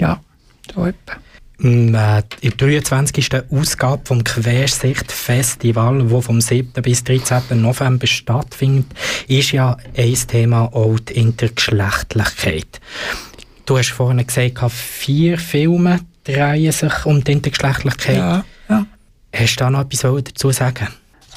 Ja, 0.00 0.20
so 0.72 0.86
etwa. 0.86 1.16
In 1.62 1.92
der 1.92 2.24
23. 2.40 3.30
Ausgabe 3.52 4.02
vom 4.04 4.24
Quersicht 4.24 5.12
Festival, 5.12 6.10
wo 6.10 6.20
vom 6.20 6.40
7. 6.40 6.82
bis 6.82 7.04
13. 7.04 7.60
November 7.60 8.08
stattfindet, 8.08 8.86
ist 9.28 9.52
ja 9.52 9.76
ein 9.96 10.14
Thema 10.14 10.64
auch 10.74 10.98
die 10.98 11.12
Intergeschlechtlichkeit. 11.12 12.80
Du 13.64 13.78
hast 13.78 13.90
vorhin 13.90 14.26
gesagt, 14.26 14.72
vier 14.72 15.38
Filme 15.38 16.00
drehen 16.24 16.72
sich 16.72 17.06
um 17.06 17.22
die 17.22 17.30
Intergeschlechtlichkeit. 17.30 18.16
Ja, 18.16 18.44
ja. 18.68 18.86
Hast 19.32 19.54
du 19.54 19.64
da 19.64 19.70
noch 19.70 19.82
etwas 19.82 20.24
dazu 20.24 20.50
sagen? 20.50 20.88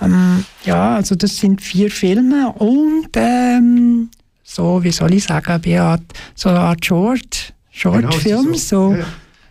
Ähm, 0.01 0.43
ja, 0.63 0.95
also 0.95 1.13
das 1.13 1.37
sind 1.37 1.61
vier 1.61 1.91
Filme 1.91 2.51
und 2.53 3.09
ähm, 3.15 4.09
so, 4.43 4.83
wie 4.83 4.91
soll 4.91 5.13
ich 5.13 5.25
sagen, 5.25 5.61
Beat, 5.61 6.01
so 6.33 6.49
eine 6.49 6.61
Art 6.61 6.83
Short, 6.83 7.53
Shortfilm, 7.69 8.45
genau, 8.45 8.57
so, 8.57 8.95
ja. 8.95 9.05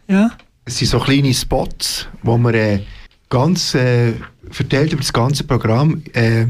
ja. 0.08 0.30
Es 0.66 0.78
sind 0.78 0.88
so 0.88 0.98
kleine 0.98 1.34
Spots, 1.34 2.08
wo 2.22 2.38
wir 2.38 2.54
äh, 2.54 2.80
ganz 3.28 3.74
äh, 3.74 4.14
verteilt 4.50 4.92
über 4.92 5.02
das 5.02 5.12
ganze 5.12 5.44
Programm 5.44 6.02
äh, 6.14 6.46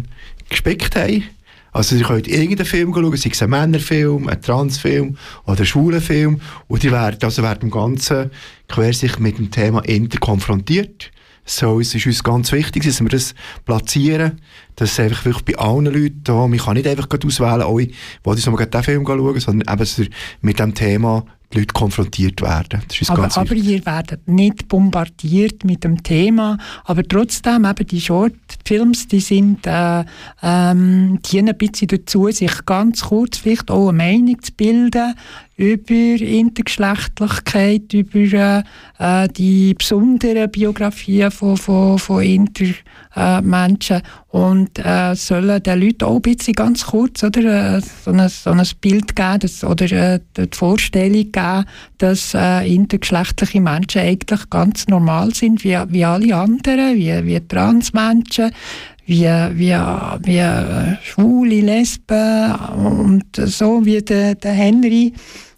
gespickt 0.48 0.94
haben. 0.94 1.24
Also 1.72 1.96
ihr 1.96 2.04
könnt 2.04 2.28
irgendeinen 2.28 2.64
Film 2.64 2.94
schauen, 2.94 3.16
sei 3.16 3.30
es 3.32 3.42
ein 3.42 3.50
Männerfilm, 3.50 4.28
ein 4.28 4.40
Transfilm 4.40 5.16
oder 5.46 5.60
ein 5.60 5.66
schwuler 5.66 6.00
Film 6.00 6.40
und 6.68 6.84
ihr 6.84 6.92
werdet 6.92 7.24
also 7.24 7.42
während 7.42 7.62
dem 7.62 7.72
Ganzen 7.72 8.30
quersicht 8.68 9.18
mit 9.18 9.38
dem 9.38 9.50
Thema 9.50 9.80
Inter 9.80 10.20
konfrontiert. 10.20 11.10
So, 11.44 11.80
es 11.80 11.92
ist 11.92 12.06
uns 12.06 12.22
ganz 12.22 12.52
wichtig, 12.52 12.84
dass 12.84 13.00
wir 13.00 13.08
das 13.08 13.34
platzieren, 13.64 14.40
dass 14.76 14.92
es 14.92 15.00
einfach 15.00 15.24
wirklich 15.24 15.56
bei 15.56 15.62
allen 15.62 15.86
Leuten 15.86 16.20
da, 16.22 16.46
man 16.46 16.58
kann 16.58 16.74
nicht 16.74 16.86
einfach 16.86 17.08
auswählen, 17.10 17.62
oh, 17.62 17.80
ich 17.80 17.92
will 18.22 18.34
jetzt 18.34 18.46
nochmal 18.46 18.66
diesen 18.66 18.84
Film 18.84 19.04
schauen, 19.04 19.40
sondern 19.40 19.74
eben, 19.74 19.78
dass 19.78 20.00
mit 20.40 20.60
dem 20.60 20.74
Thema 20.74 21.26
die 21.43 21.43
Leute 21.54 21.72
konfrontiert 21.72 22.40
werden. 22.42 22.82
Das 22.88 23.00
ist 23.00 23.10
aber, 23.10 23.22
ganz 23.22 23.38
aber 23.38 23.54
ihr 23.54 23.84
werdet 23.86 24.26
nicht 24.28 24.68
bombardiert 24.68 25.64
mit 25.64 25.84
dem 25.84 26.02
Thema, 26.02 26.58
aber 26.84 27.02
trotzdem 27.04 27.64
eben 27.64 27.86
die 27.86 28.00
Shortfilms, 28.00 29.08
die 29.08 29.20
sind, 29.20 29.66
äh, 29.66 30.04
ähm, 30.42 31.20
dienen 31.22 31.50
ein 31.50 31.58
bisschen 31.58 31.88
dazu, 31.88 32.30
sich 32.30 32.64
ganz 32.66 33.02
kurz 33.02 33.38
vielleicht 33.38 33.70
auch 33.70 33.88
eine 33.88 33.98
Meinung 33.98 34.42
zu 34.42 34.52
bilden 34.52 35.14
über 35.56 36.20
Intergeschlechtlichkeit, 36.20 37.92
über 37.92 38.64
äh, 38.98 39.28
die 39.28 39.74
besonderen 39.74 40.50
Biografien 40.50 41.30
von, 41.30 41.56
von, 41.56 41.98
von 41.98 42.22
Intermenschen 42.22 44.02
und 44.28 44.84
äh, 44.84 45.14
sollen 45.14 45.62
den 45.62 45.80
Leuten 45.80 46.04
auch 46.04 46.16
ein 46.16 46.22
bisschen 46.22 46.54
ganz 46.54 46.86
kurz 46.86 47.22
oder, 47.22 47.76
äh, 47.76 47.80
so, 47.80 48.10
ein, 48.10 48.28
so 48.28 48.50
ein 48.50 48.66
Bild 48.80 49.14
geben 49.14 49.38
dass, 49.38 49.62
oder 49.62 49.92
äh, 49.92 50.20
die 50.36 50.48
Vorstellung 50.52 51.30
geben, 51.30 51.64
dass 51.98 52.34
äh, 52.34 52.74
intergeschlechtliche 52.74 53.60
Menschen 53.60 54.00
eigentlich 54.00 54.50
ganz 54.50 54.88
normal 54.88 55.32
sind 55.34 55.62
wie, 55.62 55.78
wie 55.88 56.04
alle 56.04 56.34
anderen, 56.34 56.96
wie, 56.96 57.24
wie 57.26 57.46
Transmenschen 57.46 58.50
wie, 59.06 59.24
wie, 59.24 59.76
wie 60.22 60.38
äh, 60.38 60.96
Schwule, 61.02 61.60
Lesben 61.60 62.54
und 62.76 63.36
so, 63.36 63.84
wie 63.84 64.02
der, 64.02 64.34
der 64.34 64.52
Henry 64.52 65.12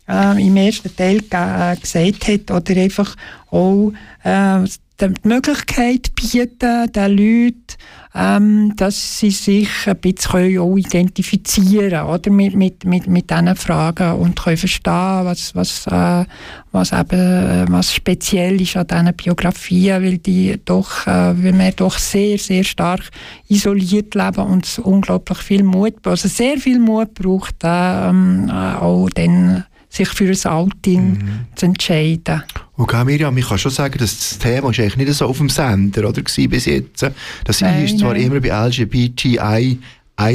äh, 0.08 0.46
im 0.46 0.56
ersten 0.56 0.94
Teil 0.94 1.18
äh, 1.30 1.76
gesagt 1.76 2.28
hat, 2.28 2.50
oder 2.50 2.80
einfach 2.80 3.14
auch 3.50 3.92
äh, 4.24 4.64
die 5.00 5.12
Möglichkeit 5.24 6.14
bieten, 6.14 6.90
den 6.90 7.16
Leuten, 7.16 7.76
ähm, 8.14 8.72
dass 8.76 9.18
sie 9.18 9.30
sich 9.30 9.68
ein 9.86 9.96
bisschen 9.98 10.58
auch 10.58 10.76
identifizieren 10.76 12.06
oder? 12.06 12.30
Mit, 12.30 12.54
mit, 12.54 12.84
mit, 12.84 13.06
mit 13.06 13.30
diesen 13.30 13.54
Fragen 13.56 14.12
und 14.12 14.42
können 14.42 14.56
verstehen, 14.56 15.24
was, 15.24 15.54
was, 15.54 15.86
äh, 15.88 16.24
was, 16.72 16.92
eben, 16.92 17.20
äh, 17.20 17.66
was 17.68 17.94
speziell 17.94 18.58
ist 18.60 18.76
an 18.76 18.86
diesen 18.86 19.14
Biografien, 19.14 20.02
weil, 20.02 20.18
die 20.18 20.58
doch, 20.64 21.06
äh, 21.06 21.10
weil 21.10 21.58
wir 21.58 21.72
doch 21.72 21.98
sehr, 21.98 22.38
sehr 22.38 22.64
stark 22.64 23.02
isoliert 23.48 24.14
leben 24.14 24.46
und 24.46 24.64
es 24.64 24.78
unglaublich 24.78 25.38
viel 25.38 25.62
Mut, 25.62 25.94
also 26.06 26.28
sehr 26.28 26.56
viel 26.56 26.78
Mut 26.78 27.12
braucht, 27.12 27.56
ähm, 27.64 28.48
äh, 28.48 28.52
auch 28.52 29.10
dann 29.10 29.64
sich 29.96 30.08
für 30.08 30.30
ein 30.30 30.52
Outing 30.52 31.08
mhm. 31.10 31.46
zu 31.54 31.66
entscheiden. 31.66 32.42
Okay, 32.76 33.04
Miriam, 33.04 33.36
ich 33.38 33.48
kann 33.48 33.58
schon 33.58 33.70
sagen, 33.70 33.98
dass 33.98 34.18
das 34.18 34.38
Thema 34.38 34.70
ist 34.70 34.80
eigentlich 34.80 34.96
nicht 34.96 35.14
so 35.14 35.26
auf 35.26 35.38
dem 35.38 35.48
Sender 35.48 36.08
oder, 36.08 36.22
bis 36.22 36.66
jetzt. 36.66 37.06
Das 37.44 37.60
nein, 37.60 37.84
ist 37.84 37.98
zwar 37.98 38.12
nein. 38.12 38.22
immer 38.22 38.40
bei 38.40 38.48
LGBTI 38.48 39.78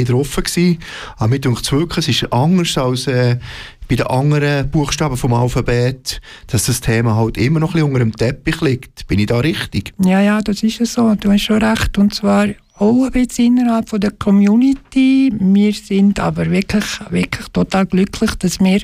drauf 0.04 0.36
gewesen, 0.36 0.78
aber 1.16 1.38
denkt 1.38 1.62
es 1.62 1.72
wirklich, 1.72 2.08
es 2.08 2.22
ist 2.22 2.32
anders 2.32 2.78
als 2.78 3.06
äh, 3.06 3.36
bei 3.88 3.96
den 3.96 4.06
anderen 4.06 4.70
Buchstaben 4.70 5.16
vom 5.16 5.34
Alphabet, 5.34 6.20
dass 6.46 6.66
das 6.66 6.80
Thema 6.80 7.16
halt 7.16 7.36
immer 7.36 7.60
noch 7.60 7.70
ein 7.70 7.72
bisschen 7.74 7.88
unter 7.88 7.98
dem 7.98 8.16
Teppich 8.16 8.60
liegt. 8.60 9.06
Bin 9.06 9.18
ich 9.18 9.26
da 9.26 9.38
richtig? 9.38 9.92
Ja, 10.04 10.20
ja, 10.20 10.40
das 10.40 10.62
ist 10.62 10.78
so. 10.78 11.14
Du 11.14 11.30
hast 11.30 11.42
schon 11.42 11.62
recht. 11.62 11.98
Und 11.98 12.14
zwar 12.14 12.46
auch 12.78 13.04
ein 13.04 13.12
bisschen 13.12 13.58
innerhalb 13.58 13.88
von 13.88 14.00
der 14.00 14.12
Community. 14.12 15.32
Wir 15.38 15.72
sind 15.72 16.18
aber 16.18 16.50
wirklich, 16.50 16.84
wirklich 17.10 17.48
total 17.48 17.86
glücklich, 17.86 18.34
dass 18.36 18.60
wir 18.60 18.80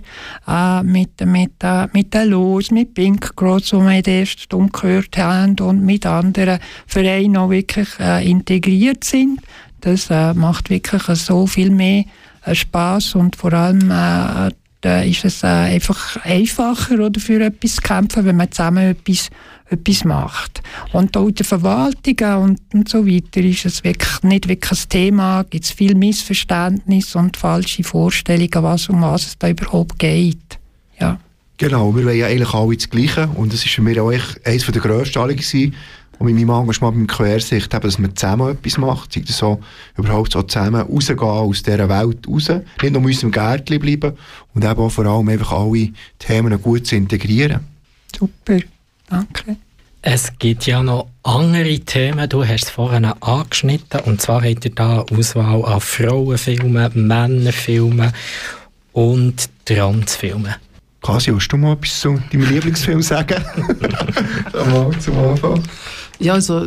äh, 0.47 0.83
mit, 0.83 1.25
mit, 1.25 1.53
äh, 1.63 1.89
mit 1.93 2.13
der 2.13 2.27
Los, 2.27 2.71
mit 2.71 2.95
Pink 2.95 3.35
Cross, 3.35 3.73
wo 3.73 3.81
wir 3.81 3.97
in 3.97 4.03
der 4.03 4.21
ersten 4.21 4.43
Stunde 4.43 4.73
gehört 4.73 5.17
haben, 5.17 5.59
und 5.61 5.85
mit 5.85 6.07
anderen 6.07 6.59
Vereinen 6.87 7.37
auch 7.37 7.51
wirklich 7.51 7.89
äh, 7.99 8.29
integriert 8.29 9.05
sind. 9.05 9.41
Das 9.81 10.11
äh, 10.11 10.35
macht 10.35 10.71
wirklich 10.71 11.03
so 11.03 11.47
viel 11.47 11.71
mehr 11.71 12.05
äh, 12.45 12.55
Spaß 12.55 13.15
und 13.15 13.37
vor 13.37 13.53
allem 13.53 13.91
äh, 13.91 14.51
da 14.81 15.01
ist 15.01 15.25
es 15.25 15.43
einfach 15.43 16.17
einfacher 16.25 17.01
oder 17.01 17.21
für 17.21 17.41
etwas 17.45 17.77
zu 17.77 17.83
kämpfen, 17.83 18.25
wenn 18.25 18.37
man 18.37 18.53
zusammen 18.53 18.91
etwas 18.91 19.29
etwas 19.71 20.05
macht. 20.05 20.63
Und 20.93 21.17
auch 21.17 21.29
in 21.29 21.35
der 21.35 21.45
Verwaltung 21.45 22.43
und, 22.43 22.61
und 22.73 22.89
so 22.89 23.07
weiter 23.07 23.41
ist 23.41 23.67
es 23.67 23.85
wirklich 23.85 24.23
nicht 24.23 24.49
wirklich 24.49 24.73
ein 24.73 24.89
Thema, 24.89 25.45
gibt 25.45 25.65
es 25.65 25.71
viel 25.71 25.95
Missverständnis 25.95 27.15
und 27.15 27.37
falsche 27.37 27.85
Vorstellungen, 27.85 28.63
was, 28.63 28.89
um 28.89 29.03
was 29.03 29.27
es 29.27 29.39
da 29.39 29.49
überhaupt 29.49 29.99
geht. 29.99 30.59
Ja. 30.99 31.19
Genau, 31.59 31.95
wir 31.95 32.05
wollen 32.05 32.19
ja 32.19 32.27
eigentlich 32.27 32.55
alle 32.55 32.77
das 32.77 32.89
Gleiche 32.89 33.29
und 33.35 33.53
das 33.53 33.65
war 33.65 33.73
für 33.73 33.83
mich 33.83 34.01
auch 34.01 34.13
eines 34.45 34.67
der 34.67 34.81
grössten 34.81 35.19
Anliegen 35.19 35.75
und 36.19 36.27
mit 36.27 36.35
meinem 36.35 36.51
Engagement 36.51 36.95
beim 36.95 37.07
Quersicht, 37.07 37.73
eben, 37.73 37.83
dass 37.83 37.99
man 37.99 38.17
zusammen 38.17 38.51
etwas 38.51 38.79
macht, 38.79 39.13
sei 39.13 39.21
das 39.21 39.39
so, 39.39 39.61
überhaupt 39.97 40.33
so 40.33 40.43
zusammen 40.43 40.83
rausgehen 40.83 41.21
aus 41.21 41.63
dieser 41.63 41.89
Welt 41.89 42.27
raus, 42.29 42.49
nicht 42.49 42.93
nur 42.93 43.03
in 43.03 43.07
unserem 43.07 43.31
Gärtchen 43.31 43.79
bleiben 43.79 44.13
und 44.55 44.65
eben 44.65 44.81
auch 44.81 44.91
vor 44.91 45.07
allem 45.07 45.29
einfach 45.29 45.53
alle 45.53 45.91
Themen 46.19 46.61
gut 46.61 46.87
zu 46.87 46.97
integrieren. 46.97 47.61
Super. 48.17 48.59
Danke. 49.09 49.57
Es 50.01 50.39
gibt 50.39 50.67
ja 50.67 50.83
noch 50.83 51.09
andere 51.25 51.81
Themen, 51.81 52.29
du 52.29 52.45
hast 52.45 52.65
es 52.65 52.71
vorhin 52.71 53.05
angeschnitten, 53.05 54.01
und 54.01 54.21
zwar 54.23 54.43
habt 54.43 54.65
ihr 54.65 54.75
da 54.75 55.01
Auswahl 55.01 55.65
an 55.65 55.81
Frauenfilmen, 55.81 57.07
Männerfilmen 57.07 58.13
und 58.93 59.49
Transfilmen. 59.65 60.55
Kasi, 61.03 61.33
willst 61.33 61.53
du 61.53 61.57
mal 61.57 61.73
etwas 61.73 62.01
zu 62.01 62.21
deinem 62.33 62.49
Lieblingsfilm 62.51 63.03
sagen? 63.03 63.45
mal 64.53 64.91
zum 64.99 65.19
Anfang. 65.19 65.63
Ja, 66.19 66.35
also 66.35 66.67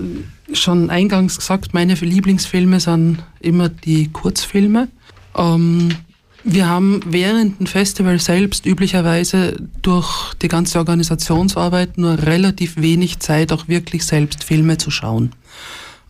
schon 0.54 0.90
eingangs 0.90 1.38
gesagt, 1.38 1.74
meine 1.74 1.94
Lieblingsfilme 1.94 2.80
sind 2.80 3.24
immer 3.40 3.70
die 3.70 4.10
Kurzfilme. 4.12 4.88
Ähm, 5.36 5.96
wir 6.44 6.68
haben 6.68 7.02
während 7.06 7.60
dem 7.60 7.68
Festival 7.68 8.20
selbst 8.20 8.66
üblicherweise 8.66 9.56
durch 9.82 10.34
die 10.36 10.48
ganze 10.48 10.80
Organisationsarbeit 10.80 11.98
nur 11.98 12.18
relativ 12.24 12.78
wenig 12.78 13.20
Zeit, 13.20 13.52
auch 13.52 13.68
wirklich 13.68 14.06
selbst 14.06 14.44
Filme 14.44 14.78
zu 14.78 14.92
schauen. 14.92 15.32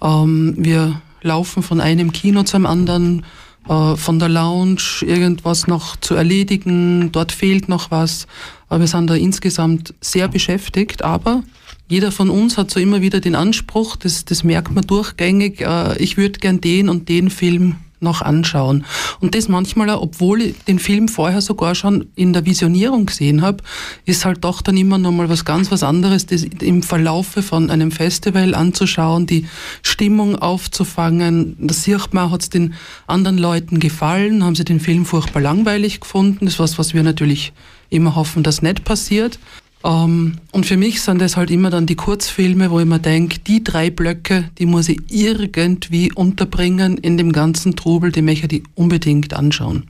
Ähm, 0.01 0.55
wir 0.57 1.01
laufen 1.21 1.63
von 1.63 1.81
einem 1.81 2.11
Kino 2.11 2.43
zum 2.43 2.65
anderen, 2.65 3.25
äh, 3.67 3.95
von 3.95 4.19
der 4.19 4.29
Lounge 4.29 5.01
irgendwas 5.01 5.67
noch 5.67 5.95
zu 5.97 6.15
erledigen, 6.15 7.11
dort 7.11 7.31
fehlt 7.31 7.69
noch 7.69 7.91
was. 7.91 8.27
Aber 8.69 8.81
wir 8.81 8.87
sind 8.87 9.09
da 9.09 9.15
insgesamt 9.15 9.93
sehr 10.01 10.27
beschäftigt, 10.27 11.03
aber 11.03 11.43
jeder 11.89 12.11
von 12.11 12.29
uns 12.29 12.57
hat 12.57 12.71
so 12.71 12.79
immer 12.79 13.01
wieder 13.01 13.19
den 13.19 13.35
Anspruch, 13.35 13.97
das, 13.97 14.23
das 14.23 14.45
merkt 14.45 14.71
man 14.71 14.85
durchgängig, 14.87 15.61
äh, 15.61 15.97
ich 16.01 16.15
würde 16.15 16.39
gern 16.39 16.61
den 16.61 16.87
und 16.87 17.09
den 17.09 17.29
Film 17.29 17.75
noch 18.01 18.21
anschauen. 18.21 18.85
Und 19.19 19.35
das 19.35 19.47
manchmal, 19.47 19.89
obwohl 19.89 20.41
ich 20.41 20.63
den 20.65 20.79
Film 20.79 21.07
vorher 21.07 21.41
sogar 21.41 21.75
schon 21.75 22.07
in 22.15 22.33
der 22.33 22.45
Visionierung 22.45 23.05
gesehen 23.05 23.41
habe, 23.41 23.63
ist 24.05 24.25
halt 24.25 24.43
doch 24.43 24.61
dann 24.61 24.77
immer 24.77 24.97
noch 24.97 25.11
mal 25.11 25.29
was 25.29 25.45
ganz 25.45 25.71
was 25.71 25.83
anderes, 25.83 26.25
das 26.25 26.43
im 26.43 26.83
Verlaufe 26.83 27.43
von 27.43 27.69
einem 27.69 27.91
Festival 27.91 28.55
anzuschauen, 28.55 29.27
die 29.27 29.47
Stimmung 29.83 30.35
aufzufangen. 30.35 31.55
Das 31.59 31.83
sieht 31.83 32.13
man, 32.13 32.31
hat 32.31 32.41
es 32.41 32.49
den 32.49 32.73
anderen 33.07 33.37
Leuten 33.37 33.79
gefallen, 33.79 34.43
haben 34.43 34.55
sie 34.55 34.65
den 34.65 34.79
Film 34.79 35.05
furchtbar 35.05 35.41
langweilig 35.41 35.99
gefunden. 35.99 36.45
Das 36.45 36.55
ist 36.55 36.59
was, 36.59 36.79
was 36.79 36.93
wir 36.93 37.03
natürlich 37.03 37.53
immer 37.89 38.15
hoffen, 38.15 38.43
dass 38.43 38.61
nicht 38.61 38.83
passiert. 38.83 39.37
Um, 39.83 39.91
ähm, 39.91 40.33
und 40.51 40.65
für 40.67 40.77
mich 40.77 41.01
sind 41.01 41.19
das 41.21 41.37
halt 41.37 41.49
immer 41.49 41.71
dann 41.71 41.87
die 41.87 41.95
Kurzfilme, 41.95 42.69
wo 42.69 42.79
ich 42.79 42.85
mir 42.85 42.99
denke, 42.99 43.39
die 43.39 43.63
drei 43.63 43.89
Blöcke, 43.89 44.49
die 44.59 44.67
muss 44.67 44.89
ich 44.89 44.99
irgendwie 45.09 46.11
unterbringen 46.13 46.97
in 46.97 47.17
dem 47.17 47.31
ganzen 47.31 47.75
Trubel, 47.75 48.11
die 48.11 48.21
möchte 48.21 48.55
ich 48.55 48.63
unbedingt 48.75 49.33
anschauen. 49.33 49.87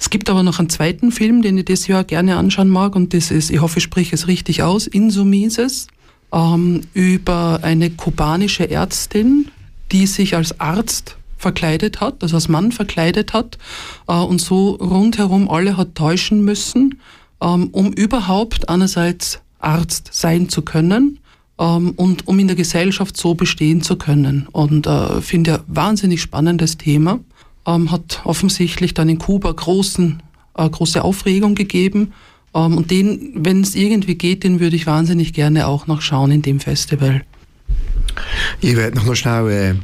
Es 0.00 0.10
gibt 0.10 0.28
aber 0.30 0.42
noch 0.42 0.58
einen 0.58 0.68
zweiten 0.68 1.12
Film, 1.12 1.42
den 1.42 1.58
ich 1.58 1.66
dieses 1.66 1.86
Jahr 1.86 2.02
gerne 2.02 2.36
anschauen 2.36 2.68
mag 2.68 2.96
und 2.96 3.14
das 3.14 3.30
ist, 3.30 3.50
ich 3.50 3.60
hoffe, 3.60 3.78
ich 3.78 3.84
spreche 3.84 4.16
es 4.16 4.26
richtig 4.26 4.64
aus, 4.64 4.88
Insumises, 4.88 5.86
um, 6.30 6.40
ähm, 6.40 6.80
über 6.94 7.60
eine 7.62 7.90
kubanische 7.90 8.68
Ärztin, 8.68 9.48
die 9.92 10.06
sich 10.06 10.34
als 10.34 10.58
Arzt 10.58 11.16
verkleidet 11.36 12.00
hat, 12.00 12.22
also 12.22 12.36
als 12.36 12.48
Mann 12.48 12.70
verkleidet 12.72 13.32
hat 13.32 13.58
uh, 14.08 14.24
und 14.24 14.40
so 14.40 14.72
rundherum 14.72 15.48
alle 15.50 15.76
hat 15.76 15.94
täuschen 15.94 16.44
müssen 16.44 17.00
um 17.72 17.92
überhaupt 17.92 18.68
einerseits 18.68 19.40
Arzt 19.58 20.10
sein 20.12 20.48
zu 20.48 20.62
können 20.62 21.18
ähm, 21.58 21.92
und 21.96 22.26
um 22.26 22.38
in 22.38 22.46
der 22.46 22.56
Gesellschaft 22.56 23.16
so 23.16 23.34
bestehen 23.34 23.82
zu 23.82 23.96
können. 23.96 24.48
Und 24.50 24.86
äh, 24.86 25.20
finde 25.20 25.50
ja 25.52 25.60
wahnsinnig 25.66 26.22
spannendes 26.22 26.78
Thema. 26.78 27.20
Ähm, 27.66 27.90
hat 27.90 28.22
offensichtlich 28.24 28.94
dann 28.94 29.08
in 29.08 29.18
Kuba 29.18 29.52
großen, 29.52 30.22
äh, 30.56 30.68
große 30.68 31.04
Aufregung 31.04 31.54
gegeben. 31.54 32.12
Ähm, 32.54 32.76
und 32.78 32.90
den, 32.90 33.32
wenn 33.34 33.60
es 33.60 33.74
irgendwie 33.74 34.14
geht, 34.14 34.44
den 34.44 34.60
würde 34.60 34.76
ich 34.76 34.86
wahnsinnig 34.86 35.32
gerne 35.32 35.66
auch 35.66 35.86
noch 35.86 36.00
schauen 36.00 36.30
in 36.30 36.42
dem 36.42 36.60
Festival. 36.60 37.22
Ich 38.60 38.76
werde 38.76 38.98
noch 38.98 39.14
schnell 39.14 39.50
äh, 39.50 39.74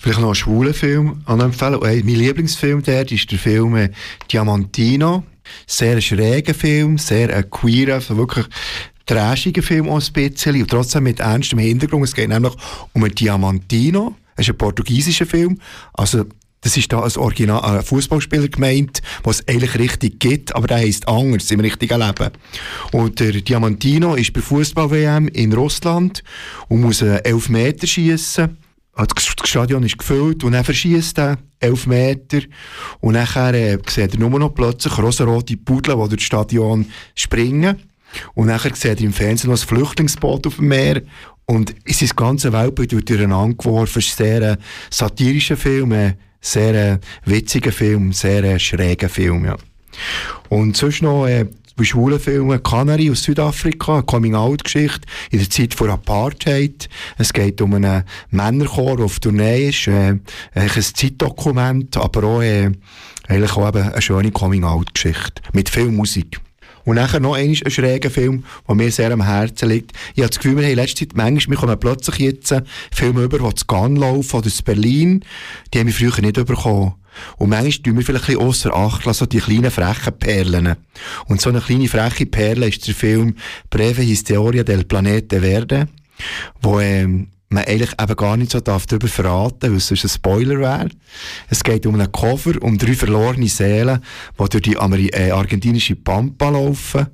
vielleicht 0.00 0.20
noch 0.20 0.28
einen 0.28 0.34
schwulen 0.34 0.74
Film 0.74 1.22
empfehlen. 1.28 1.78
Hey, 1.82 2.02
mein 2.04 2.16
Lieblingsfilm 2.16 2.82
dort 2.82 3.12
ist 3.12 3.30
der 3.30 3.38
Film 3.38 3.76
äh, 3.76 3.90
Diamantino. 4.30 5.24
Sehr 5.66 6.00
schräger 6.00 6.54
Film, 6.54 6.98
sehr 6.98 7.34
äh, 7.36 7.42
queer, 7.48 7.94
also 7.94 8.16
wirklich 8.16 8.46
trashiger 9.06 9.62
Film 9.62 9.88
auch 9.88 10.00
ein 10.00 10.12
bisschen 10.12 10.60
und 10.60 10.70
trotzdem 10.70 11.04
mit 11.04 11.20
ernstem 11.20 11.58
Hintergrund. 11.58 12.04
Es 12.04 12.14
geht 12.14 12.28
nämlich 12.28 12.54
um 12.92 13.04
einen 13.04 13.14
Diamantino. 13.14 14.16
Es 14.36 14.46
ist 14.46 14.54
ein 14.54 14.58
portugiesischer 14.58 15.26
Film. 15.26 15.58
Also 15.92 16.24
das 16.62 16.76
ist 16.76 16.92
da 16.92 17.00
als 17.00 17.18
Original, 17.18 17.60
ein 17.78 17.82
Fußballspieler 17.82 18.48
gemeint, 18.48 19.02
was 19.24 19.46
eigentlich 19.48 19.76
richtig 19.78 20.20
gibt, 20.20 20.54
aber 20.54 20.68
der 20.68 20.78
heisst 20.78 21.08
anders 21.08 21.50
im 21.50 21.58
richtigen 21.58 21.98
Leben. 22.00 22.30
Und 22.92 23.18
der 23.18 23.32
Diamantino 23.32 24.14
ist 24.14 24.32
bei 24.32 24.40
Fußball-WM 24.40 25.26
in 25.28 25.52
Russland 25.52 26.22
und 26.68 26.80
muss 26.80 27.02
einen 27.02 27.18
Elfmeter 27.18 27.88
schießen. 27.88 28.56
Das 28.94 29.48
Stadion 29.48 29.82
ist 29.84 29.96
gefüllt 29.96 30.44
und 30.44 30.52
dann 30.52 30.64
verschießt 30.64 31.18
er 31.18 31.38
elf 31.60 31.86
Meter 31.86 32.40
und 33.00 33.14
nachher 33.14 33.54
äh, 33.54 33.78
sieht 33.88 34.14
er 34.14 34.20
nur 34.20 34.38
noch 34.38 34.54
plötzlich 34.54 34.98
rosarote 34.98 35.56
Pudel, 35.56 35.94
die 35.94 36.08
durch 36.08 36.16
das 36.16 36.22
Stadion 36.24 36.86
springen. 37.14 37.82
Und 38.34 38.48
nachher 38.48 38.74
sieht 38.74 39.00
er 39.00 39.00
im 39.00 39.14
Fernsehen 39.14 39.50
noch 39.50 39.58
ein 39.58 39.66
Flüchtlingsboot 39.66 40.46
auf 40.46 40.56
dem 40.56 40.68
Meer 40.68 41.00
und 41.46 41.74
in 41.84 41.94
sein 41.94 42.10
ganze 42.14 42.52
Weltbild 42.52 42.92
wird 42.92 43.08
durcheinander 43.08 43.56
geworfen. 43.56 43.98
Es 43.98 44.08
ist 44.08 44.20
ein 44.20 44.26
sehr 44.26 44.42
äh, 44.42 44.56
satirischer 44.90 45.56
Film, 45.56 45.92
ein 45.92 46.18
sehr 46.40 46.92
äh, 46.92 46.98
witziger 47.24 47.72
Film, 47.72 48.12
sehr 48.12 48.44
äh, 48.44 48.58
schräger 48.58 49.08
Film, 49.08 49.46
ja. 49.46 49.56
Und 50.50 50.76
sonst 50.76 51.02
noch 51.02 51.26
äh, 51.26 51.46
bei 51.82 51.86
schwulen 51.86 52.20
Filmen 52.20 52.62
Canary 52.62 53.10
aus 53.10 53.24
Südafrika, 53.24 53.94
eine 53.94 54.02
Coming-out-Geschichte 54.04 55.00
in 55.32 55.40
der 55.40 55.50
Zeit 55.50 55.74
vor 55.74 55.88
Apartheid. 55.88 56.88
Es 57.18 57.32
geht 57.32 57.60
um 57.60 57.74
einen 57.74 58.04
Männerchor, 58.30 58.98
der 58.98 59.06
auf 59.06 59.18
Tournee 59.18 59.70
ist, 59.70 59.88
äh, 59.88 60.14
ein 60.54 60.70
Zeitdokument, 60.70 61.96
aber 61.96 62.22
auch, 62.22 62.40
äh, 62.40 62.70
eigentlich 63.26 63.56
auch 63.56 63.66
eben 63.66 63.82
eine 63.82 64.00
schöne 64.00 64.30
Coming-out-Geschichte 64.30 65.42
mit 65.54 65.68
viel 65.68 65.90
Musik. 65.90 66.40
Und 66.84 66.96
nachher 66.96 67.18
noch 67.18 67.34
ein 67.34 67.56
schräger 67.56 68.10
Film, 68.10 68.44
der 68.68 68.74
mir 68.76 68.92
sehr 68.92 69.10
am 69.10 69.24
Herzen 69.24 69.68
liegt. 69.68 69.90
Ich 70.14 70.22
habe 70.22 70.28
das 70.28 70.38
Gefühl, 70.38 70.58
wir 70.58 70.62
haben 70.62 70.70
in 70.70 70.76
letzter 70.76 71.00
Zeit, 71.00 71.16
manchmal, 71.16 71.56
wir 71.56 71.60
kommen 71.60 71.80
plötzlich 71.80 72.18
jetzt 72.18 72.54
Filme 72.92 73.24
über, 73.24 73.40
die 73.40 73.54
zu 73.56 73.66
Cannes 73.66 73.98
laufen 73.98 74.36
oder 74.36 74.50
zu 74.50 74.62
Berlin. 74.62 75.24
Die 75.74 75.80
haben 75.80 75.88
wir 75.88 75.94
früher 75.94 76.20
nicht 76.20 76.34
bekommen. 76.46 76.94
Und 77.38 77.50
manchmal 77.50 77.72
tun 77.72 77.96
wir 77.96 78.04
vielleicht 78.04 78.24
ein 78.24 78.36
bisschen 78.36 78.46
ausser 78.46 78.74
Acht 78.74 79.04
lassen, 79.04 79.18
so 79.18 79.26
die 79.26 79.38
kleinen 79.38 79.70
frechen 79.70 80.18
Perlen. 80.18 80.76
Und 81.26 81.40
so 81.40 81.50
eine 81.50 81.60
kleine 81.60 81.88
freche 81.88 82.26
Perle 82.26 82.68
ist 82.68 82.86
der 82.86 82.94
Film 82.94 83.36
Breve 83.70 84.02
Historia 84.02 84.62
del 84.62 84.84
Planete 84.84 85.40
Verde, 85.40 85.88
wo 86.60 86.80
ähm, 86.80 87.28
man 87.52 87.64
eigentlich 87.64 87.92
eben 88.00 88.16
gar 88.16 88.36
nicht 88.36 88.52
so 88.52 88.60
darf 88.60 88.86
darüber 88.86 89.08
verraten, 89.08 89.70
weil 89.70 89.76
es 89.76 89.90
ein 89.90 90.08
Spoiler 90.08 90.58
wäre. 90.58 90.88
Es 91.48 91.62
geht 91.62 91.86
um 91.86 91.94
einen 91.94 92.10
Cover, 92.10 92.60
um 92.62 92.78
drei 92.78 92.94
verlorene 92.94 93.48
Seelen, 93.48 94.02
die 94.40 94.48
durch 94.48 94.62
die 94.62 94.78
Ameri 94.78 95.08
äh, 95.08 95.30
argentinische 95.30 95.96
Pampa 95.96 96.48
laufen 96.48 97.06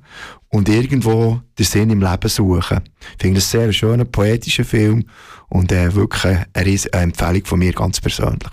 und 0.49 0.69
irgendwo 0.69 1.41
den 1.57 1.65
Sinn 1.65 1.89
im 1.89 2.01
Leben 2.01 2.29
suchen. 2.29 2.81
Ich 3.17 3.21
finde 3.21 3.39
es 3.39 3.53
einen 3.53 3.63
sehr 3.63 3.73
schönen, 3.73 4.11
poetischen 4.11 4.65
Film 4.65 5.05
und 5.49 5.71
äh, 5.71 5.93
wirklich 5.93 6.25
eine, 6.25 6.45
eine 6.53 7.03
Empfehlung 7.03 7.45
von 7.45 7.59
mir 7.59 7.73
ganz 7.73 8.01
persönlich. 8.01 8.51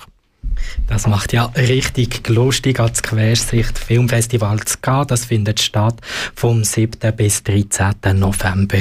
Das 0.86 1.06
macht 1.06 1.32
ja 1.32 1.46
richtig 1.56 2.28
lustig, 2.28 2.80
als 2.80 3.02
Quersicht 3.02 3.78
Filmfestival 3.78 4.60
zu 4.60 4.78
gehen. 4.80 5.06
Das 5.08 5.24
findet 5.26 5.60
statt 5.60 6.00
vom 6.34 6.64
7. 6.64 7.12
bis 7.16 7.42
13. 7.42 7.94
November 8.14 8.78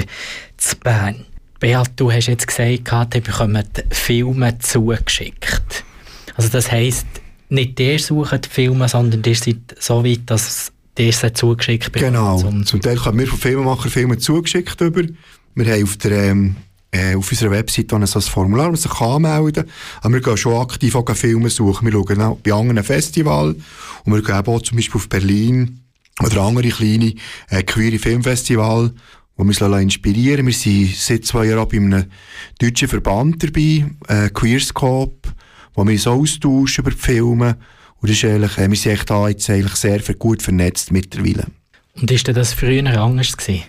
zu 0.58 0.76
Bern. 0.78 1.26
Beat, 1.60 1.92
du 1.96 2.12
hast 2.12 2.28
jetzt 2.28 2.48
gesagt, 2.48 3.16
ihr 3.16 3.22
bekommt 3.22 3.84
Filme 3.90 4.60
zugeschickt. 4.60 5.84
Also 6.36 6.50
das 6.50 6.72
heisst, 6.72 7.08
nicht 7.50 7.80
ihr 7.80 8.00
sucht 8.00 8.46
die 8.46 8.50
Filme, 8.50 8.88
sondern 8.90 9.24
ihr 9.26 9.36
seid 9.36 9.76
so 9.80 10.04
weit, 10.04 10.22
dass 10.26 10.72
ihr 10.98 11.14
sie 11.14 11.34
zugeschickt 11.34 11.92
bekommt. 11.92 12.14
Genau, 12.14 12.64
zum, 12.64 12.82
Teil 12.82 12.98
kommen 12.98 13.20
wir 13.20 13.28
von 13.28 13.40
Filmemachern 13.40 13.92
Filme 13.92 14.18
zugeschickt 14.18 14.80
über. 14.82 15.04
Wir 15.56 15.74
haben 15.74 15.84
auf 15.84 15.98
der 15.98 16.12
ähm, 16.12 16.56
äh, 16.96 17.16
auf 17.16 17.30
unserer 17.30 17.52
Website 17.52 17.92
so 17.92 17.98
ein 17.98 18.08
Formular, 18.08 18.68
man 18.68 18.76
sich 18.76 18.92
anmelden 19.00 19.66
kann. 19.66 19.74
Aber 20.02 20.14
wir 20.14 20.22
gehen 20.22 20.38
schon 20.38 20.62
aktiv 20.62 20.96
auch 20.96 21.16
Filme 21.16 21.50
suchen. 21.50 21.86
Wir 21.86 21.94
schauen 21.94 22.22
auch 22.22 22.38
bei 22.38 22.54
anderen 22.54 22.84
Festivals 22.84 23.58
und 24.04 24.14
wir 24.14 24.22
gehen 24.22 24.36
auch 24.36 24.62
zum 24.62 24.78
Beispiel 24.78 25.00
auf 25.00 25.10
Berlin 25.10 25.82
oder 26.24 26.42
andere 26.42 26.70
kleine 26.70 27.14
äh, 27.50 27.64
queere 27.64 28.00
Filmfestival 28.00 28.94
wo 29.38 29.44
wir 29.44 29.50
uns 29.50 29.82
inspirieren 29.82 30.46
Wir 30.46 30.54
sind 30.54 30.96
seit 30.96 31.26
zwei 31.26 31.48
Jahren 31.48 31.68
bei 31.68 31.78
einem 31.78 32.06
deutschen 32.60 32.88
Verband 32.88 33.44
dabei, 33.44 33.86
äh, 34.08 34.30
Queerscope, 34.30 35.30
wo 35.74 35.84
wir 35.84 35.92
uns 35.92 36.08
austauschen 36.08 36.84
über 36.84 36.92
die 36.92 36.98
Filme. 36.98 37.58
Und 38.02 38.10
das 38.10 38.18
ist 38.18 38.26
eigentlich, 38.26 38.58
äh, 38.58 38.70
wir 38.70 38.78
sind 38.78 38.94
echt 38.94 39.10
da 39.10 39.28
jetzt 39.28 39.50
eigentlich 39.50 39.76
sehr 39.76 40.00
gut 40.18 40.42
vernetzt 40.42 40.92
mittlerweile. 40.92 41.48
Und 41.96 42.12
ist 42.12 42.28
das 42.28 42.54
früher 42.54 42.86
anders 43.02 43.36
gewesen? 43.36 43.64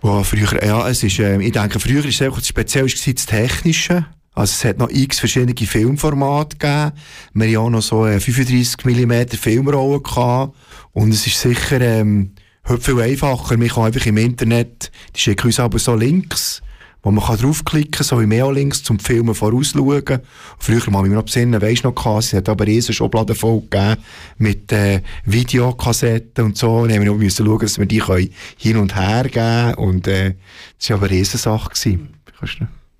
Wow, 0.00 0.26
früher, 0.26 0.64
ja, 0.64 0.88
es 0.88 1.02
ist, 1.02 1.18
äh, 1.18 1.40
ich 1.40 1.52
denke, 1.52 1.80
früher 1.80 2.02
war 2.02 2.08
es 2.08 2.22
einfach 2.22 2.44
speziell 2.44 2.86
das 2.86 3.26
Technische. 3.26 4.06
Also 4.32 4.52
es 4.52 4.64
hat 4.64 4.78
noch 4.78 4.90
x 4.90 5.18
verschiedene 5.18 5.56
Filmformate 5.56 6.56
gegeben. 6.56 6.92
Wir 7.34 7.46
hatten 7.48 7.56
auch 7.56 7.70
noch 7.70 7.82
so 7.82 8.06
äh, 8.06 8.20
35 8.20 8.84
mm 8.84 9.36
Filmrollen 9.36 10.02
gehabt. 10.02 10.56
Und 10.92 11.12
es 11.12 11.26
ist 11.26 11.40
sicher, 11.40 11.80
ähm, 11.80 12.34
heute 12.68 12.82
viel 12.82 13.00
einfacher. 13.00 13.56
Man 13.56 13.66
kann 13.66 13.86
einfach 13.86 14.06
im 14.06 14.16
Internet, 14.16 14.92
die 15.16 15.20
schicken 15.20 15.48
uns 15.48 15.58
aber 15.58 15.80
so 15.80 15.96
Links, 15.96 16.62
wo 17.02 17.10
man 17.10 17.24
kann 17.24 17.38
draufklicken 17.38 17.90
kann, 17.92 18.04
so 18.04 18.20
wie 18.20 18.26
Meo-Links 18.26 18.82
zum 18.82 18.98
Filmen 18.98 19.34
vorausschauen. 19.34 20.20
Früher 20.58 20.90
mal 20.90 21.02
mich 21.02 21.12
noch 21.12 21.22
besinnen, 21.22 21.62
weisst 21.62 21.84
noch, 21.84 22.18
es 22.18 22.32
hat 22.32 22.48
aber 22.48 22.66
riesen 22.66 22.94
Schubladen 22.94 23.36
voll 23.36 23.60
gegeben 23.60 23.96
mit 24.38 24.72
äh, 24.72 25.02
Videokassetten 25.24 26.44
und 26.44 26.56
so. 26.56 26.86
Dann 26.86 26.96
haben 26.96 27.04
wir 27.04 27.14
müssen 27.14 27.46
schauen, 27.46 27.60
dass 27.60 27.78
wir 27.78 27.86
die 27.86 27.98
können 27.98 28.30
hin 28.56 28.76
und 28.76 28.96
her 28.96 29.24
geben 29.24 29.74
und 29.74 30.06
äh, 30.08 30.34
das 30.78 30.90
war 30.90 30.96
aber 30.98 31.10
riesen 31.10 31.38
Sache. 31.38 31.98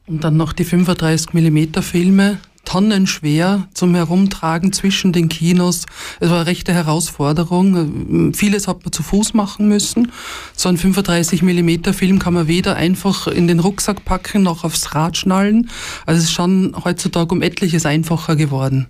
Und 0.07 0.25
dann 0.25 0.37
noch 0.37 0.53
die 0.53 0.65
35 0.65 1.35
mm 1.35 1.83
Filme, 1.83 2.39
tonnenschwer 2.69 3.67
zum 3.73 3.95
Herumtragen 3.95 4.75
zwischen 4.75 5.15
den 5.15 5.31
Kinos. 5.31 5.87
Es 6.21 6.29
war 6.29 6.41
eine 6.41 6.47
rechte 6.47 6.75
Herausforderung. 6.75 8.35
Vieles 8.35 8.69
hat 8.69 8.85
man 8.85 8.93
zu 8.93 9.03
Fuß 9.03 9.33
machen 9.33 9.69
müssen. 9.69 10.13
So 10.55 10.69
ein 10.69 10.77
35 10.77 11.41
mm 11.41 11.95
Film 11.95 12.19
kann 12.19 12.35
man 12.35 12.47
weder 12.47 12.77
einfach 12.77 13.27
in 13.27 13.49
den 13.49 13.61
Rucksack 13.61 14.05
packen 14.05 14.43
noch 14.43 14.65
aufs 14.65 14.95
Rad 14.95 15.17
schnallen. 15.17 15.71
Also 16.05 16.19
es 16.19 16.25
ist 16.25 16.33
schon 16.33 16.77
heutzutage 16.85 17.35
um 17.35 17.41
etliches 17.41 17.87
einfacher 17.87 18.37
geworden. 18.37 18.89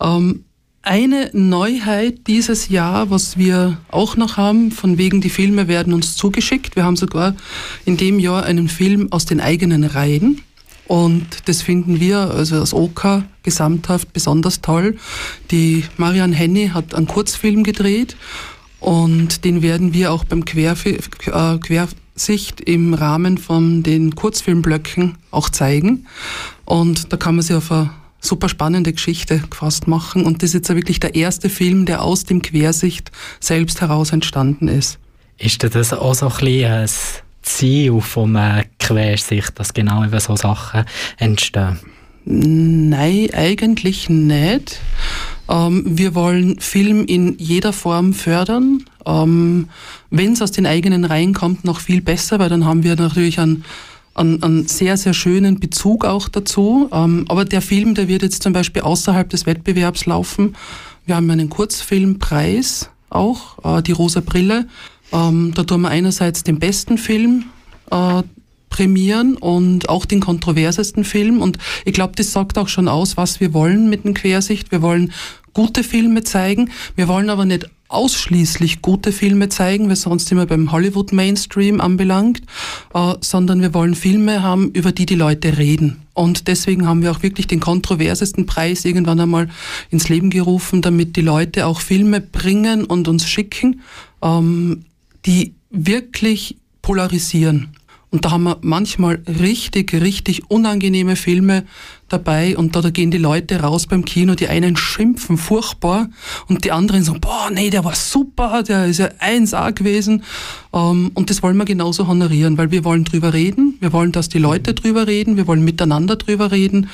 Ähm, 0.00 0.44
eine 0.82 1.30
Neuheit 1.32 2.28
dieses 2.28 2.68
Jahr, 2.68 3.10
was 3.10 3.36
wir 3.36 3.78
auch 3.90 4.16
noch 4.16 4.36
haben, 4.36 4.70
von 4.70 4.96
wegen 4.96 5.20
die 5.20 5.30
Filme 5.30 5.66
werden 5.66 5.92
uns 5.92 6.14
zugeschickt. 6.14 6.76
Wir 6.76 6.84
haben 6.84 6.94
sogar 6.94 7.34
in 7.84 7.96
dem 7.96 8.20
Jahr 8.20 8.44
einen 8.44 8.68
Film 8.68 9.10
aus 9.10 9.24
den 9.24 9.40
eigenen 9.40 9.82
Reihen. 9.82 10.42
Und 10.88 11.26
das 11.46 11.62
finden 11.62 12.00
wir, 12.00 12.18
also 12.18 12.60
als 12.60 12.72
OK 12.72 13.24
gesamthaft 13.42 14.12
besonders 14.12 14.60
toll. 14.60 14.96
Die 15.50 15.84
Marianne 15.96 16.34
Henny 16.34 16.68
hat 16.68 16.94
einen 16.94 17.06
Kurzfilm 17.06 17.64
gedreht 17.64 18.16
und 18.78 19.44
den 19.44 19.62
werden 19.62 19.94
wir 19.94 20.12
auch 20.12 20.24
beim 20.24 20.44
äh, 20.44 21.58
Quersicht 21.58 22.60
im 22.60 22.94
Rahmen 22.94 23.38
von 23.38 23.82
den 23.82 24.14
Kurzfilmblöcken 24.14 25.16
auch 25.30 25.48
zeigen. 25.50 26.06
Und 26.64 27.12
da 27.12 27.16
kann 27.16 27.34
man 27.36 27.42
sich 27.42 27.56
auf 27.56 27.72
eine 27.72 27.90
super 28.20 28.48
spannende 28.48 28.92
Geschichte 28.92 29.42
gefasst 29.50 29.88
machen. 29.88 30.24
Und 30.24 30.42
das 30.42 30.50
ist 30.50 30.54
jetzt 30.54 30.68
wirklich 30.74 31.00
der 31.00 31.14
erste 31.14 31.48
Film, 31.48 31.86
der 31.86 32.02
aus 32.02 32.24
dem 32.24 32.42
Quersicht 32.42 33.10
selbst 33.40 33.80
heraus 33.80 34.12
entstanden 34.12 34.68
ist. 34.68 34.98
Ist 35.38 35.62
das 35.62 35.92
auch 35.92 36.14
so 36.14 36.28
ein 36.28 36.36
bisschen 36.38 36.88
Ziel 37.42 38.00
von 38.00 38.36
Quersicht, 38.86 39.58
dass 39.58 39.74
genau 39.74 40.04
über 40.04 40.20
so 40.20 40.36
Sachen 40.36 40.84
entstehen? 41.18 41.78
Nein, 42.24 43.28
eigentlich 43.34 44.08
nicht. 44.08 44.80
Ähm, 45.48 45.84
wir 45.86 46.14
wollen 46.14 46.58
Film 46.58 47.04
in 47.06 47.36
jeder 47.38 47.72
Form 47.72 48.12
fördern. 48.12 48.84
Ähm, 49.04 49.68
Wenn 50.10 50.32
es 50.32 50.42
aus 50.42 50.50
den 50.50 50.66
eigenen 50.66 51.04
Reihen 51.04 51.34
kommt, 51.34 51.64
noch 51.64 51.80
viel 51.80 52.00
besser, 52.00 52.38
weil 52.38 52.48
dann 52.48 52.64
haben 52.64 52.82
wir 52.82 52.96
natürlich 52.96 53.38
einen, 53.38 53.64
einen, 54.14 54.42
einen 54.42 54.66
sehr, 54.66 54.96
sehr 54.96 55.14
schönen 55.14 55.60
Bezug 55.60 56.04
auch 56.04 56.28
dazu. 56.28 56.88
Ähm, 56.92 57.26
aber 57.28 57.44
der 57.44 57.62
Film, 57.62 57.94
der 57.94 58.08
wird 58.08 58.22
jetzt 58.22 58.42
zum 58.42 58.52
Beispiel 58.52 58.82
außerhalb 58.82 59.28
des 59.28 59.46
Wettbewerbs 59.46 60.06
laufen. 60.06 60.56
Wir 61.04 61.14
haben 61.14 61.30
einen 61.30 61.48
Kurzfilmpreis 61.48 62.90
auch, 63.08 63.78
äh, 63.78 63.82
die 63.82 63.92
Rosa 63.92 64.20
Brille 64.20 64.66
Ähm, 65.12 65.52
da 65.54 65.62
tun 65.62 65.82
wir 65.82 65.88
einerseits 65.88 66.42
den 66.42 66.58
besten 66.58 66.98
Film 66.98 67.44
äh, 67.90 68.22
prämieren 68.76 69.38
und 69.38 69.88
auch 69.88 70.04
den 70.04 70.20
kontroversesten 70.20 71.04
Film. 71.04 71.40
Und 71.40 71.56
ich 71.86 71.94
glaube, 71.94 72.12
das 72.14 72.32
sagt 72.32 72.58
auch 72.58 72.68
schon 72.68 72.88
aus, 72.88 73.16
was 73.16 73.40
wir 73.40 73.54
wollen 73.54 73.88
mit 73.88 74.04
dem 74.04 74.12
Quersicht. 74.12 74.70
Wir 74.70 74.82
wollen 74.82 75.14
gute 75.54 75.82
Filme 75.82 76.24
zeigen. 76.24 76.70
Wir 76.94 77.08
wollen 77.08 77.30
aber 77.30 77.46
nicht 77.46 77.70
ausschließlich 77.88 78.82
gute 78.82 79.12
Filme 79.12 79.48
zeigen, 79.48 79.88
weil 79.88 79.96
sonst 79.96 80.30
immer 80.30 80.44
beim 80.44 80.72
Hollywood 80.72 81.12
Mainstream 81.12 81.80
anbelangt, 81.80 82.42
äh, 82.92 83.14
sondern 83.22 83.62
wir 83.62 83.72
wollen 83.72 83.94
Filme 83.94 84.42
haben, 84.42 84.70
über 84.72 84.92
die 84.92 85.06
die 85.06 85.14
Leute 85.14 85.56
reden. 85.56 86.02
Und 86.12 86.46
deswegen 86.46 86.86
haben 86.86 87.00
wir 87.00 87.12
auch 87.12 87.22
wirklich 87.22 87.46
den 87.46 87.60
kontroversesten 87.60 88.44
Preis 88.44 88.84
irgendwann 88.84 89.20
einmal 89.20 89.48
ins 89.88 90.10
Leben 90.10 90.28
gerufen, 90.28 90.82
damit 90.82 91.16
die 91.16 91.22
Leute 91.22 91.64
auch 91.64 91.80
Filme 91.80 92.20
bringen 92.20 92.84
und 92.84 93.08
uns 93.08 93.26
schicken, 93.26 93.80
ähm, 94.22 94.84
die 95.24 95.54
wirklich 95.70 96.56
polarisieren. 96.82 97.75
Und 98.16 98.24
da 98.24 98.30
haben 98.30 98.44
wir 98.44 98.56
manchmal 98.62 99.20
richtig, 99.26 99.92
richtig 99.92 100.50
unangenehme 100.50 101.16
Filme 101.16 101.64
dabei 102.08 102.56
und 102.56 102.74
da, 102.74 102.80
da 102.80 102.88
gehen 102.88 103.10
die 103.10 103.18
Leute 103.18 103.60
raus 103.60 103.86
beim 103.86 104.06
Kino, 104.06 104.34
die 104.34 104.48
einen 104.48 104.74
schimpfen 104.74 105.36
furchtbar 105.36 106.08
und 106.48 106.64
die 106.64 106.72
anderen 106.72 107.02
sagen, 107.02 107.20
boah, 107.20 107.50
nee, 107.52 107.68
der 107.68 107.84
war 107.84 107.94
super, 107.94 108.62
der 108.62 108.86
ist 108.86 109.00
ja 109.00 109.08
1A 109.20 109.74
gewesen. 109.74 110.22
Ähm, 110.72 111.10
und 111.12 111.28
das 111.28 111.42
wollen 111.42 111.58
wir 111.58 111.66
genauso 111.66 112.06
honorieren, 112.06 112.56
weil 112.56 112.70
wir 112.70 112.84
wollen 112.84 113.04
drüber 113.04 113.34
reden, 113.34 113.76
wir 113.80 113.92
wollen, 113.92 114.12
dass 114.12 114.30
die 114.30 114.38
Leute 114.38 114.72
drüber 114.72 115.06
reden, 115.06 115.36
wir 115.36 115.46
wollen 115.46 115.62
miteinander 115.62 116.16
drüber 116.16 116.52
reden, 116.52 116.88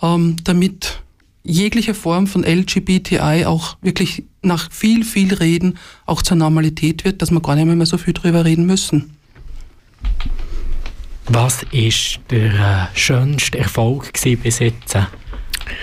ähm, 0.00 0.36
damit 0.44 1.00
jegliche 1.42 1.94
Form 1.94 2.28
von 2.28 2.44
LGBTI 2.44 3.46
auch 3.46 3.78
wirklich 3.82 4.22
nach 4.42 4.70
viel, 4.70 5.02
viel 5.02 5.34
Reden 5.34 5.76
auch 6.06 6.22
zur 6.22 6.36
Normalität 6.36 7.04
wird, 7.04 7.20
dass 7.20 7.32
wir 7.32 7.40
gar 7.40 7.56
nicht 7.56 7.66
mehr 7.66 7.84
so 7.84 7.98
viel 7.98 8.14
drüber 8.14 8.44
reden 8.44 8.64
müssen. 8.64 9.17
Was 11.30 11.60
war 11.60 12.22
der 12.30 12.54
äh, 12.54 12.98
schönste 12.98 13.58
Erfolg 13.58 14.10
bis 14.42 14.60
jetzt 14.60 14.94
äh, 14.94 15.02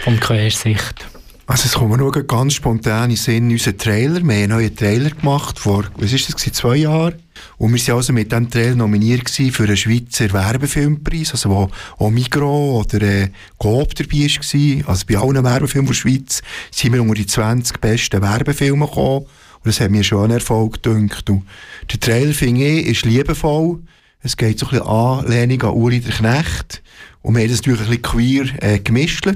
vom 0.04 0.20
Quersicht? 0.20 1.06
Also 1.46 1.66
es 1.66 1.74
kommt 1.74 1.92
mir 1.92 1.98
nur 2.00 2.12
ganz 2.12 2.56
spontan 2.56 3.12
in 3.12 3.16
Sinn, 3.16 3.52
unser 3.52 3.78
Trailer. 3.78 4.16
Wir 4.16 4.20
haben 4.22 4.30
einen 4.32 4.50
neuen 4.50 4.76
Trailer 4.76 5.12
gemacht 5.12 5.60
vor, 5.60 5.86
was 5.98 6.14
ist 6.14 6.34
das, 6.34 6.52
zwei 6.52 6.78
Jahren. 6.78 7.22
Und 7.60 7.76
wir 7.76 7.88
waren 7.88 7.98
also 7.98 8.12
mit 8.12 8.32
diesem 8.32 8.50
Trailer 8.50 8.76
nominiert 8.76 9.30
für 9.30 9.64
einen 9.66 9.78
Schweizer 9.78 10.34
Werbefilmpreis, 10.34 11.34
also 11.34 11.50
wo 11.52 11.70
auch 12.00 12.10
Migro 12.10 12.80
oder 12.80 13.02
äh, 13.04 13.30
Coop 13.60 13.94
dabei 13.94 14.28
war. 14.28 14.90
Also 14.90 15.06
bei 15.08 15.18
allen 15.18 15.44
Werbefilmen 15.44 15.88
der 15.88 15.94
Schweiz 15.94 16.42
sind 16.72 16.94
wir 16.94 17.04
unter 17.04 17.14
die 17.14 17.28
20 17.28 17.80
besten 17.80 18.20
Werbefilme 18.24 18.88
gekommen. 18.88 19.26
Und 19.26 19.68
das 19.68 19.80
hat 19.80 19.92
mir 19.92 20.04
schon 20.04 20.24
einen 20.24 20.34
Erfolg 20.40 20.82
gedacht. 20.82 21.30
Und 21.30 21.44
der 21.92 22.00
Trailer, 22.00 22.34
finde 22.34 22.66
ich, 22.66 22.88
ist 22.88 23.06
liebevoll. 23.06 23.82
Es 24.26 24.36
geht 24.36 24.58
so 24.58 24.66
ein 24.66 24.72
bisschen 24.72 24.88
Anlehnung 24.88 25.62
an 25.62 25.76
Uli 25.76 26.00
der 26.00 26.12
Knecht. 26.12 26.82
Und 27.22 27.36
wir 27.36 27.44
haben 27.44 27.50
das 27.50 27.60
natürlich 27.60 27.82
ein 27.82 27.88
bisschen 27.90 28.02
queer 28.02 28.64
äh, 28.64 28.80
gemischt. 28.80 29.28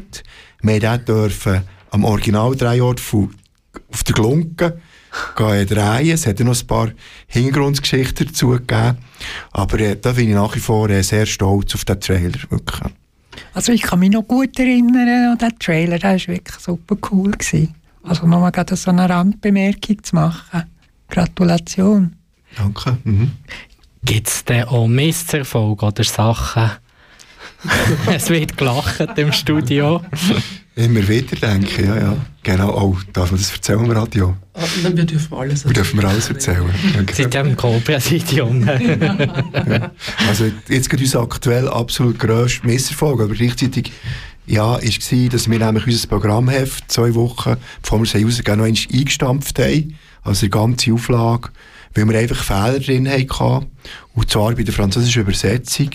Wir 0.63 0.97
durften 0.97 1.61
am 1.91 2.03
Original 2.03 2.55
Drehort 2.55 2.99
auf 2.99 4.03
der 4.03 4.15
Glunke 4.15 4.81
gehen 5.35 5.67
drehen. 5.67 6.09
Es 6.09 6.25
hat 6.25 6.39
ja 6.39 6.45
noch 6.45 6.59
ein 6.59 6.65
paar 6.65 6.89
Hintergrundgeschichten 7.27 8.29
dazu 8.29 8.47
gegeben. 8.47 8.97
Aber 9.51 9.79
äh, 9.79 9.95
da 9.95 10.13
bin 10.13 10.29
ich 10.29 10.33
nach 10.33 10.55
wie 10.55 10.59
vor 10.59 10.89
äh, 10.89 11.03
sehr 11.03 11.27
stolz 11.27 11.75
auf 11.75 11.85
den 11.85 12.01
Trailer. 12.01 12.39
Wirklich. 12.49 12.91
Also 13.53 13.71
ich 13.71 13.83
kann 13.83 13.99
mich 13.99 14.09
noch 14.09 14.23
gut 14.23 14.57
erinnern 14.57 15.33
an 15.33 15.37
den 15.37 15.59
Trailer. 15.59 15.99
Der 15.99 16.13
war 16.13 16.27
wirklich 16.27 16.57
super 16.57 16.97
cool. 17.11 17.29
Gewesen. 17.29 17.75
Also 18.01 18.25
nochmal 18.25 18.51
gerade 18.51 18.75
so 18.75 18.89
eine 18.89 19.07
Randbemerkung 19.07 20.03
zu 20.03 20.15
machen. 20.15 20.63
Gratulation. 21.09 22.15
Danke. 22.57 22.97
Mhm. 23.03 23.31
Gibt 24.03 24.27
es 24.27 24.45
denn 24.45 24.63
auch 24.63 24.87
Misserfolge 24.87 25.85
oder 25.85 26.03
Sachen? 26.03 26.71
es 28.13 28.29
wird 28.29 28.57
gelacht 28.57 29.17
im 29.17 29.33
Studio. 29.33 30.01
Immer 30.75 31.05
wieder 31.07 31.35
denke 31.35 31.85
ja, 31.85 31.97
ja. 31.97 32.17
Genau, 32.41 32.73
oh, 32.73 32.97
darf 33.11 33.31
man 33.31 33.39
das 33.39 33.51
erzählen 33.51 33.83
im 33.83 33.91
Radio? 33.91 34.37
Ah, 34.53 34.61
wir 34.81 35.03
dürfen 35.03 35.37
alles 35.37 35.65
erzählen. 35.65 35.69
Wir 35.69 35.73
dürfen 35.73 36.05
alles 36.05 36.29
erzählen. 36.29 37.31
Ja 37.31 37.41
im 37.41 37.57
Co-Präsidium. 37.57 38.65
ja. 38.67 39.91
Also 40.29 40.45
jetzt 40.69 40.89
geht 40.89 41.01
unser 41.01 41.19
aktuell 41.19 41.67
absolut 41.67 42.17
grösster 42.17 42.65
Misserfolg, 42.65 43.19
aber 43.19 43.33
gleichzeitig 43.33 43.91
ja, 44.45 44.77
ist 44.77 45.11
war, 45.11 45.29
dass 45.29 45.49
wir 45.49 45.59
nämlich 45.59 45.85
unser 45.85 46.07
Programmheft 46.07 46.89
zwei 46.89 47.13
Wochen, 47.13 47.57
bevor 47.81 47.99
wir 47.99 48.03
es 48.03 48.15
rausgehen, 48.15 48.57
noch 48.57 48.65
eingestampft 48.65 49.59
haben. 49.59 49.95
Also 50.23 50.45
die 50.45 50.49
ganze 50.49 50.93
Auflage 50.93 51.49
weil 51.93 52.07
wir 52.07 52.19
einfach 52.19 52.43
Fehler 52.43 52.79
drin 52.79 53.09
hatten. 53.09 53.67
Und 54.13 54.29
zwar 54.29 54.53
bei 54.53 54.63
der 54.63 54.73
französischen 54.73 55.23
Übersetzung. 55.23 55.89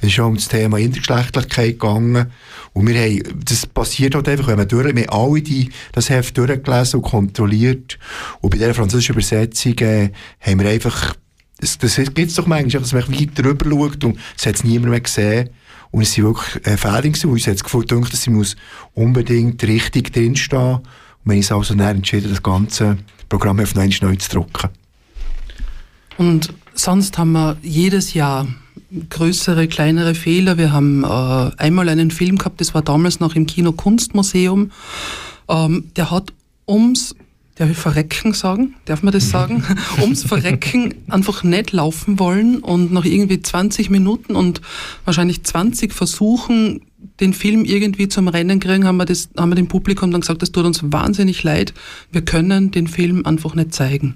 Es 0.00 0.08
ist 0.08 0.20
auch 0.20 0.26
um 0.26 0.34
das 0.34 0.48
Thema 0.48 0.78
Intergeschlechtlichkeit 0.78 1.78
gegangen. 1.78 2.30
Und 2.72 2.86
wir 2.86 3.00
haben, 3.00 3.22
das 3.44 3.66
passiert 3.66 4.14
halt 4.14 4.28
einfach, 4.28 4.48
wenn 4.48 4.58
man 4.58 4.68
durch, 4.68 4.94
wir 4.94 5.02
haben 5.06 5.10
alle 5.10 5.42
die, 5.42 5.70
das 5.92 6.10
Heft 6.10 6.36
durchgelesen 6.36 7.00
und 7.00 7.10
kontrolliert. 7.10 7.98
Und 8.40 8.50
bei 8.50 8.58
dieser 8.58 8.74
französischen 8.74 9.14
Übersetzung 9.14 9.78
äh, 9.78 10.10
haben 10.40 10.60
wir 10.60 10.68
einfach, 10.68 11.14
das, 11.60 11.78
das 11.78 11.96
gibt 11.96 12.18
es 12.18 12.34
doch 12.34 12.46
manchmal, 12.46 12.82
dass 12.82 12.92
man 12.92 13.08
weiter 13.08 13.42
drüber 13.42 13.68
schaut 13.68 14.04
und 14.04 14.18
es 14.36 14.46
hat 14.46 14.56
es 14.56 14.64
niemand 14.64 14.90
mehr 14.90 15.00
gesehen. 15.00 15.50
Und 15.90 16.02
es 16.02 16.12
sind 16.12 16.24
wirklich 16.24 16.66
äh, 16.66 16.76
Fehler 16.76 17.02
gewesen. 17.02 17.30
Uns 17.30 17.46
hat 17.46 17.54
es 17.54 17.64
gedacht, 17.64 18.12
dass 18.12 18.22
sie 18.22 18.30
muss 18.30 18.56
unbedingt 18.94 19.62
richtig 19.64 20.12
drinstehen. 20.12 20.76
Und 20.76 20.84
wir 21.24 21.32
haben 21.32 21.38
uns 21.38 21.52
also 21.52 21.74
dann 21.74 21.96
entschieden, 21.96 22.30
das 22.30 22.42
ganze 22.42 22.98
Programm 23.28 23.60
auf 23.60 23.74
neu 23.74 23.88
zu 24.16 24.30
drucken. 24.30 24.70
Und 26.18 26.52
sonst 26.74 27.16
haben 27.16 27.32
wir 27.32 27.56
jedes 27.62 28.12
Jahr 28.12 28.46
größere, 29.08 29.68
kleinere 29.68 30.14
Fehler. 30.14 30.58
Wir 30.58 30.72
haben 30.72 31.04
äh, 31.04 31.50
einmal 31.56 31.88
einen 31.88 32.10
Film 32.10 32.38
gehabt, 32.38 32.60
das 32.60 32.74
war 32.74 32.82
damals 32.82 33.20
noch 33.20 33.34
im 33.34 33.46
Kino 33.46 33.72
Kunstmuseum. 33.72 34.70
Ähm, 35.48 35.84
der 35.96 36.10
hat 36.10 36.32
ums 36.66 37.14
Darf 37.58 37.70
ich 37.70 37.76
Verrecken 37.76 38.34
sagen? 38.34 38.76
Darf 38.84 39.02
man 39.02 39.12
das 39.12 39.30
sagen? 39.30 39.64
Ums 40.00 40.22
Verrecken 40.22 40.94
einfach 41.08 41.42
nicht 41.42 41.72
laufen 41.72 42.20
wollen 42.20 42.60
und 42.60 42.92
nach 42.92 43.04
irgendwie 43.04 43.42
20 43.42 43.90
Minuten 43.90 44.36
und 44.36 44.60
wahrscheinlich 45.04 45.42
20 45.42 45.92
Versuchen, 45.92 46.82
den 47.18 47.32
Film 47.32 47.64
irgendwie 47.64 48.06
zum 48.06 48.28
Rennen 48.28 48.60
kriegen, 48.60 48.84
haben 48.86 48.96
wir, 48.98 49.06
das, 49.06 49.28
haben 49.36 49.50
wir 49.50 49.56
dem 49.56 49.66
Publikum 49.66 50.12
dann 50.12 50.20
gesagt, 50.20 50.40
das 50.40 50.52
tut 50.52 50.66
uns 50.66 50.80
wahnsinnig 50.84 51.42
leid. 51.42 51.74
Wir 52.12 52.22
können 52.22 52.70
den 52.70 52.86
Film 52.86 53.26
einfach 53.26 53.56
nicht 53.56 53.74
zeigen. 53.74 54.14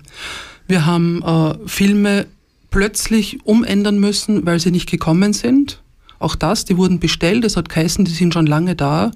Wir 0.68 0.86
haben 0.86 1.22
äh, 1.22 1.54
Filme 1.66 2.26
plötzlich 2.70 3.44
umändern 3.44 3.98
müssen, 3.98 4.44
weil 4.46 4.58
sie 4.58 4.70
nicht 4.70 4.90
gekommen 4.90 5.32
sind. 5.32 5.82
Auch 6.18 6.34
das, 6.34 6.64
die 6.64 6.76
wurden 6.76 7.00
bestellt, 7.00 7.44
das 7.44 7.56
hat 7.56 7.68
geheißen, 7.68 8.04
die 8.04 8.12
sind 8.12 8.32
schon 8.32 8.46
lange 8.46 8.74
da. 8.74 9.10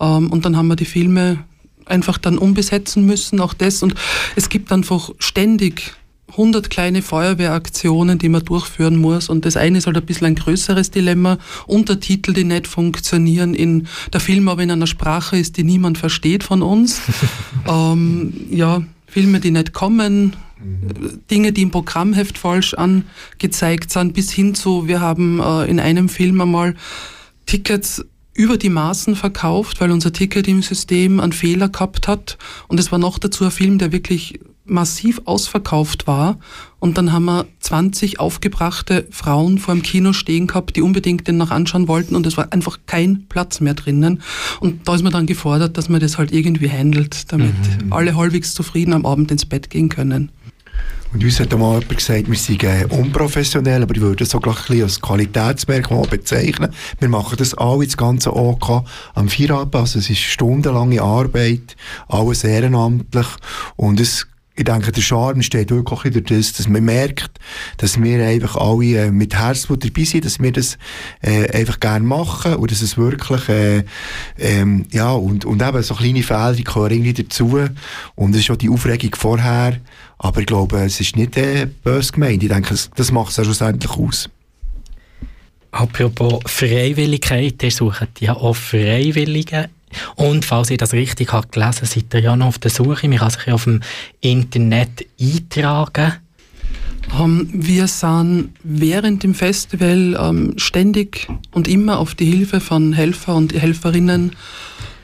Ähm, 0.00 0.30
und 0.30 0.44
dann 0.44 0.56
haben 0.56 0.68
wir 0.68 0.76
die 0.76 0.84
Filme 0.84 1.44
einfach 1.86 2.18
dann 2.18 2.38
umbesetzen 2.38 3.06
müssen, 3.06 3.40
auch 3.40 3.54
das. 3.54 3.82
Und 3.82 3.94
es 4.36 4.48
gibt 4.48 4.72
einfach 4.72 5.10
ständig 5.18 5.94
100 6.32 6.70
kleine 6.70 7.02
Feuerwehraktionen, 7.02 8.18
die 8.18 8.28
man 8.28 8.44
durchführen 8.44 8.96
muss. 8.96 9.28
Und 9.28 9.44
das 9.44 9.56
eine 9.56 9.78
ist 9.78 9.86
halt 9.86 9.96
ein 9.96 10.06
bisschen 10.06 10.28
ein 10.28 10.34
größeres 10.36 10.90
Dilemma. 10.90 11.38
Untertitel, 11.66 12.32
die 12.32 12.44
nicht 12.44 12.66
funktionieren, 12.66 13.54
in 13.54 13.88
der 14.12 14.20
Film 14.20 14.48
aber 14.48 14.62
in 14.62 14.70
einer 14.70 14.86
Sprache 14.86 15.36
ist, 15.36 15.56
die 15.56 15.64
niemand 15.64 15.98
versteht 15.98 16.44
von 16.44 16.62
uns. 16.62 17.00
ähm, 17.68 18.32
ja, 18.50 18.82
Filme, 19.06 19.40
die 19.40 19.50
nicht 19.50 19.72
kommen, 19.72 20.36
Dinge, 21.30 21.52
die 21.52 21.62
im 21.62 21.70
Programmheft 21.70 22.38
falsch 22.38 22.74
angezeigt 22.74 23.90
sind, 23.90 24.12
bis 24.12 24.30
hin 24.30 24.54
zu, 24.54 24.88
wir 24.88 25.00
haben 25.00 25.40
äh, 25.40 25.66
in 25.66 25.80
einem 25.80 26.08
Film 26.08 26.40
einmal 26.40 26.74
Tickets 27.46 28.04
über 28.34 28.56
die 28.56 28.70
Maßen 28.70 29.16
verkauft, 29.16 29.80
weil 29.80 29.90
unser 29.90 30.12
Ticket 30.12 30.48
im 30.48 30.62
System 30.62 31.20
einen 31.20 31.32
Fehler 31.32 31.68
gehabt 31.68 32.08
hat. 32.08 32.38
Und 32.68 32.80
es 32.80 32.92
war 32.92 32.98
noch 32.98 33.18
dazu 33.18 33.44
ein 33.44 33.50
Film, 33.50 33.78
der 33.78 33.92
wirklich 33.92 34.40
massiv 34.70 35.20
ausverkauft 35.24 36.06
war. 36.06 36.38
Und 36.78 36.96
dann 36.96 37.12
haben 37.12 37.26
wir 37.26 37.46
20 37.58 38.20
aufgebrachte 38.20 39.06
Frauen 39.10 39.58
vor 39.58 39.74
dem 39.74 39.82
Kino 39.82 40.12
stehen 40.12 40.46
gehabt, 40.46 40.76
die 40.76 40.82
unbedingt 40.82 41.28
den 41.28 41.36
noch 41.36 41.50
anschauen 41.50 41.88
wollten 41.88 42.14
und 42.14 42.26
es 42.26 42.36
war 42.36 42.52
einfach 42.52 42.78
kein 42.86 43.26
Platz 43.28 43.60
mehr 43.60 43.74
drinnen. 43.74 44.22
Und 44.60 44.88
da 44.88 44.94
ist 44.94 45.02
man 45.02 45.12
dann 45.12 45.26
gefordert, 45.26 45.76
dass 45.76 45.88
man 45.88 46.00
das 46.00 46.16
halt 46.16 46.32
irgendwie 46.32 46.70
handelt, 46.70 47.30
damit 47.32 47.52
mhm. 47.84 47.92
alle 47.92 48.16
halbwegs 48.16 48.54
zufrieden 48.54 48.94
am 48.94 49.04
Abend 49.04 49.30
ins 49.30 49.44
Bett 49.44 49.68
gehen 49.68 49.90
können. 49.90 50.30
Und 51.12 51.24
uns 51.24 51.40
hat 51.40 51.50
mal 51.58 51.80
jemand 51.80 51.96
gesagt, 51.96 52.30
wir 52.30 52.36
seien 52.36 52.84
unprofessionell, 52.86 53.82
aber 53.82 53.94
ich 53.94 54.00
würde 54.00 54.24
das 54.24 54.34
auch 54.34 54.40
gleich 54.40 54.58
ein 54.58 54.66
bisschen 54.66 54.82
als 54.84 55.00
Qualitätsmerkmal 55.00 56.06
bezeichnen. 56.06 56.72
Wir 57.00 57.08
machen 57.08 57.36
das 57.36 57.54
alle, 57.54 57.84
das 57.84 57.96
ganze 57.96 58.34
OK, 58.34 58.84
am 59.14 59.28
Feierabend, 59.28 59.74
also 59.74 59.98
es 59.98 60.08
ist 60.08 60.20
stundenlange 60.20 61.02
Arbeit, 61.02 61.76
alles 62.08 62.44
ehrenamtlich. 62.44 63.26
Und 63.76 63.98
es 63.98 64.28
ich 64.56 64.64
denke, 64.64 64.92
der 64.92 65.00
Charme 65.00 65.42
steht 65.42 65.70
wirklich 65.70 66.12
durch 66.12 66.24
das, 66.26 66.52
dass 66.52 66.68
man 66.68 66.84
merkt, 66.84 67.30
dass 67.78 68.00
wir 68.00 68.26
einfach 68.26 68.56
alle 68.56 69.06
äh, 69.06 69.10
mit 69.10 69.34
Herzblut 69.34 69.82
dabei 69.82 70.04
sind, 70.04 70.26
dass 70.26 70.38
wir 70.38 70.52
das 70.52 70.76
äh, 71.22 71.50
einfach 71.56 71.80
gerne 71.80 72.04
machen 72.04 72.56
und 72.56 72.70
dass 72.70 72.82
es 72.82 72.98
wirklich, 72.98 73.48
äh, 73.48 73.84
ähm, 74.38 74.84
ja, 74.90 75.12
und, 75.12 75.46
und 75.46 75.62
eben 75.62 75.82
so 75.82 75.94
kleine 75.94 76.22
Fehler, 76.22 76.52
die 76.52 76.64
gehören 76.64 76.92
irgendwie 76.92 77.22
dazu. 77.22 77.58
Und 78.16 78.32
es 78.32 78.40
ist 78.40 78.44
schon 78.44 78.58
die 78.58 78.68
Aufregung 78.68 79.14
vorher, 79.16 79.78
aber 80.22 80.40
ich 80.40 80.46
glaube, 80.46 80.78
es 80.82 81.00
ist 81.00 81.16
nicht 81.16 81.38
äh, 81.38 81.66
böse 81.82 82.12
gemeint. 82.12 82.42
Ich 82.42 82.50
denke, 82.50 82.68
das, 82.68 82.90
das 82.94 83.10
macht 83.10 83.30
es 83.30 83.38
ja 83.38 83.44
schlussendlich 83.44 83.90
aus. 83.92 84.28
Apropos 85.70 86.40
Freiwilligkeit, 86.44 87.62
ihr 87.62 87.70
sucht 87.70 88.20
ja 88.20 88.36
auch 88.36 88.54
Freiwillige. 88.54 89.70
Und 90.16 90.44
falls 90.44 90.70
ich 90.70 90.76
das 90.76 90.92
richtig 90.92 91.32
habe 91.32 91.48
gelesen, 91.48 91.86
seid 91.86 92.12
ihr 92.12 92.20
ja 92.20 92.36
noch 92.36 92.48
auf 92.48 92.58
der 92.58 92.70
Suche. 92.70 93.08
Man 93.08 93.18
kann 93.18 93.30
sich 93.30 93.46
ja 93.46 93.54
auf 93.54 93.64
dem 93.64 93.80
Internet 94.20 95.06
eintragen. 95.18 96.12
Um, 97.18 97.40
ähm, 97.40 97.50
wir 97.52 97.88
sind 97.88 98.50
während 98.62 99.22
dem 99.22 99.34
Festival 99.34 100.16
um, 100.16 100.50
ähm, 100.50 100.58
ständig 100.58 101.28
und 101.50 101.66
immer 101.66 101.98
auf 101.98 102.14
die 102.14 102.26
Hilfe 102.26 102.60
von 102.60 102.92
Helfer 102.92 103.34
und 103.34 103.54
Helferinnen 103.54 104.36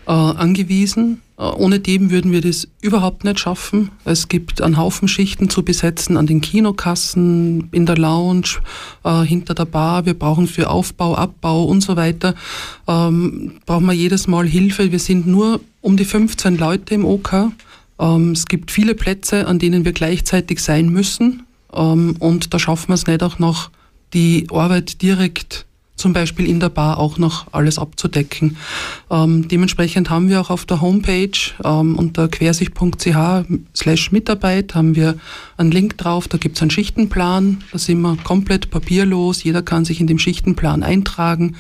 uh, 0.07 0.13
angewiesen. 0.13 1.23
Äh, 1.39 1.43
ohne 1.43 1.81
dem 1.81 2.11
würden 2.11 2.33
wir 2.33 2.41
das 2.41 2.69
überhaupt 2.81 3.25
nicht 3.25 3.41
schaffen. 3.41 3.91
Es 4.05 4.29
gibt 4.29 4.63
einen 4.63 4.77
Haufen 4.77 5.09
Schichten 5.09 5.51
zu 5.51 5.63
besetzen 5.63 6.17
an 6.17 6.27
den 6.27 6.41
Kinokassen, 6.41 7.69
in 7.73 7.87
der 7.87 7.99
Lounge, 7.99 8.61
äh, 9.05 9.23
hinter 9.23 9.55
der 9.55 9.67
Bar. 9.67 10.07
Wir 10.07 10.15
brauchen 10.15 10.47
für 10.47 10.71
Aufbau, 10.71 11.15
Abbau 11.15 11.65
und 11.65 11.83
so 11.83 11.97
weiter, 11.97 12.35
ähm, 12.89 13.53
brauchen 13.67 13.87
wir 13.87 13.93
jedes 13.93 14.27
Mal 14.27 14.47
Hilfe. 14.47 14.93
Wir 14.93 14.99
sind 14.99 15.27
nur 15.27 15.61
um 15.83 15.97
die 15.97 16.05
15 16.05 16.57
Leute 16.57 16.95
im 16.95 17.05
OK. 17.05 17.51
Ähm, 17.99 18.33
es 18.33 18.47
gibt 18.47 18.71
viele 18.71 18.95
Plätze, 18.95 19.47
an 19.47 19.59
denen 19.59 19.85
wir 19.85 19.93
gleichzeitig 19.93 20.61
sein 20.63 20.89
müssen. 20.89 21.45
Ähm, 21.73 22.17
und 22.19 22.55
da 22.55 22.59
schaffen 22.59 22.89
wir 22.89 22.95
es 22.95 23.07
nicht 23.07 23.23
auch 23.23 23.39
noch, 23.39 23.71
die 24.15 24.47
Arbeit 24.51 25.03
direkt 25.03 25.66
zum 25.97 26.13
Beispiel 26.13 26.47
in 26.47 26.61
der 26.61 26.69
Bar 26.69 26.99
auch 26.99 27.19
noch 27.19 27.47
alles 27.53 27.79
abzudecken. 27.79 28.57
Ähm, 29.11 29.49
dementsprechend 29.49 30.11
haben 30.11 30.29
wir 30.29 30.41
auch 30.41 30.51
auf 30.51 30.67
der 30.67 30.81
Homepage 30.81 31.31
ähm, 31.65 31.97
unter 31.97 32.29
quersicht.ch 32.29 33.17
slash 33.75 34.13
Mitarbeit 34.13 34.75
haben 34.75 34.95
wir 34.95 35.17
einen 35.57 35.73
Link 35.73 35.97
drauf, 35.99 36.29
da 36.29 36.39
gibt 36.39 36.57
es 36.57 36.63
einen 36.63 36.71
Schichtenplan, 36.71 37.65
da 37.73 37.79
sind 37.79 38.01
wir 38.03 38.17
komplett 38.23 38.71
papierlos, 38.71 39.43
jeder 39.43 39.63
kann 39.63 39.85
sich 39.85 40.01
in 40.01 40.07
dem 40.07 40.19
Schichtenplan 40.19 40.83
eintragen 40.83 41.57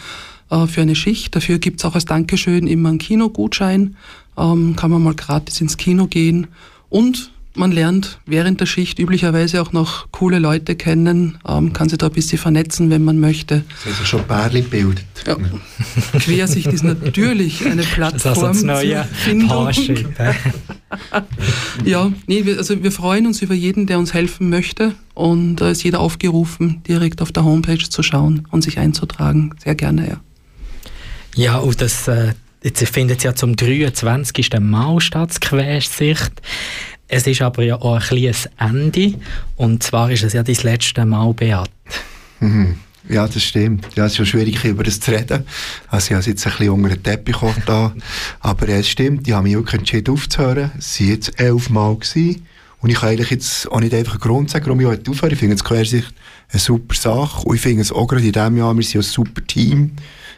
äh, 0.50 0.66
für 0.66 0.82
eine 0.82 0.94
Schicht. 0.94 1.34
Dafür 1.34 1.58
gibt 1.58 1.80
es 1.80 1.84
auch 1.84 1.94
als 1.94 2.04
Dankeschön 2.04 2.66
immer 2.66 2.90
einen 2.90 2.98
Kinogutschein, 2.98 3.96
ähm, 4.36 4.76
kann 4.76 4.90
man 4.90 5.02
mal 5.02 5.14
gratis 5.14 5.60
ins 5.60 5.76
Kino 5.76 6.06
gehen. 6.06 6.48
Und 6.88 7.32
man 7.56 7.72
lernt 7.72 8.20
während 8.26 8.60
der 8.60 8.66
Schicht 8.66 8.98
üblicherweise 8.98 9.62
auch 9.62 9.72
noch 9.72 10.08
coole 10.10 10.38
Leute 10.38 10.76
kennen, 10.76 11.38
ähm, 11.46 11.72
kann 11.72 11.88
sich 11.88 11.98
da 11.98 12.06
ein 12.06 12.12
bisschen 12.12 12.38
vernetzen, 12.38 12.90
wenn 12.90 13.04
man 13.04 13.18
möchte. 13.18 13.64
Das 13.84 13.92
ist 13.92 14.00
ja 14.00 14.06
schon 14.06 14.24
Pärli 14.24 14.62
bildet. 14.62 15.04
Ja. 15.26 15.36
Quersicht 16.18 16.68
ist 16.68 16.84
natürlich 16.84 17.66
eine 17.66 17.82
Plattform 17.94 18.52
das 18.52 18.62
neue 18.62 19.04
Findung. 19.04 19.70
ja, 21.84 22.12
nee, 22.26 22.44
wir, 22.44 22.58
also 22.58 22.82
wir 22.82 22.92
freuen 22.92 23.26
uns 23.26 23.42
über 23.42 23.54
jeden, 23.54 23.86
der 23.86 23.98
uns 23.98 24.14
helfen 24.14 24.48
möchte 24.48 24.94
und 25.14 25.56
da 25.56 25.68
äh, 25.68 25.72
ist 25.72 25.82
jeder 25.82 26.00
aufgerufen, 26.00 26.82
direkt 26.86 27.22
auf 27.22 27.32
der 27.32 27.44
Homepage 27.44 27.78
zu 27.78 28.02
schauen 28.02 28.46
und 28.50 28.62
sich 28.62 28.78
einzutragen. 28.78 29.54
Sehr 29.62 29.74
gerne, 29.74 30.08
ja. 30.08 30.20
Ja, 31.34 31.58
und 31.58 31.82
das 31.82 32.08
äh, 32.08 32.32
Jetzt 32.66 32.84
findet 32.88 33.18
es 33.18 33.22
ja 33.22 33.32
zum 33.32 33.54
23. 33.54 34.50
Mal 34.58 35.00
statt, 35.00 35.40
Quersicht. 35.40 36.32
Es 37.08 37.26
ist 37.26 37.42
aber 37.42 37.62
ja 37.62 37.76
auch 37.76 37.94
ein 37.94 38.00
kleines 38.00 38.48
Ende. 38.58 39.14
Und 39.56 39.82
zwar 39.82 40.10
ist 40.10 40.24
es 40.24 40.32
ja 40.32 40.42
das 40.42 40.62
letzte 40.62 41.04
Mal, 41.04 41.32
Beat. 41.34 41.70
Mhm. 42.40 42.76
Ja, 43.08 43.28
das 43.28 43.42
stimmt. 43.42 43.86
Ja, 43.94 44.06
es 44.06 44.12
ist 44.12 44.16
schon 44.16 44.26
schwierig, 44.26 44.64
über 44.64 44.82
das 44.82 44.98
zu 44.98 45.12
reden. 45.12 45.44
Also, 45.88 46.06
ich 46.06 46.12
habe 46.14 46.24
jetzt 46.24 46.44
ein 46.44 46.52
bisschen 46.52 46.70
unter 46.70 46.88
den 46.88 47.02
Teppich 47.02 47.36
da. 47.64 47.94
Aber 48.40 48.68
es 48.68 48.88
stimmt, 48.88 49.28
ich 49.28 49.34
habe 49.34 49.44
mich 49.44 49.54
wirklich 49.54 49.78
entschieden 49.78 50.12
aufzuhören. 50.12 50.72
Es 50.76 51.00
waren 51.00 51.08
jetzt 51.08 51.40
elf 51.40 51.70
Mal. 51.70 51.94
Gewesen. 51.94 52.46
Und 52.80 52.90
ich 52.90 52.96
kann 52.96 53.10
eigentlich 53.10 53.30
jetzt 53.30 53.70
auch 53.70 53.80
nicht 53.80 53.94
einfach 53.94 54.14
einen 54.14 54.20
Grund 54.20 54.50
sagen, 54.50 54.66
warum 54.66 54.80
ich 54.80 54.86
heute 54.86 55.10
aufhöre. 55.10 55.32
Ich 55.32 55.38
finde 55.38 55.54
es 55.54 55.64
Quersicht 55.64 56.12
eine 56.50 56.60
super 56.60 56.94
Sache. 56.94 57.46
Und 57.46 57.54
ich 57.54 57.60
finde 57.60 57.82
es 57.82 57.92
auch 57.92 58.06
gerade 58.06 58.26
in 58.26 58.32
diesem 58.32 58.56
Jahr, 58.56 58.76
wir 58.76 58.82
sind 58.82 59.00
ein 59.00 59.02
super 59.02 59.46
Team. 59.46 59.92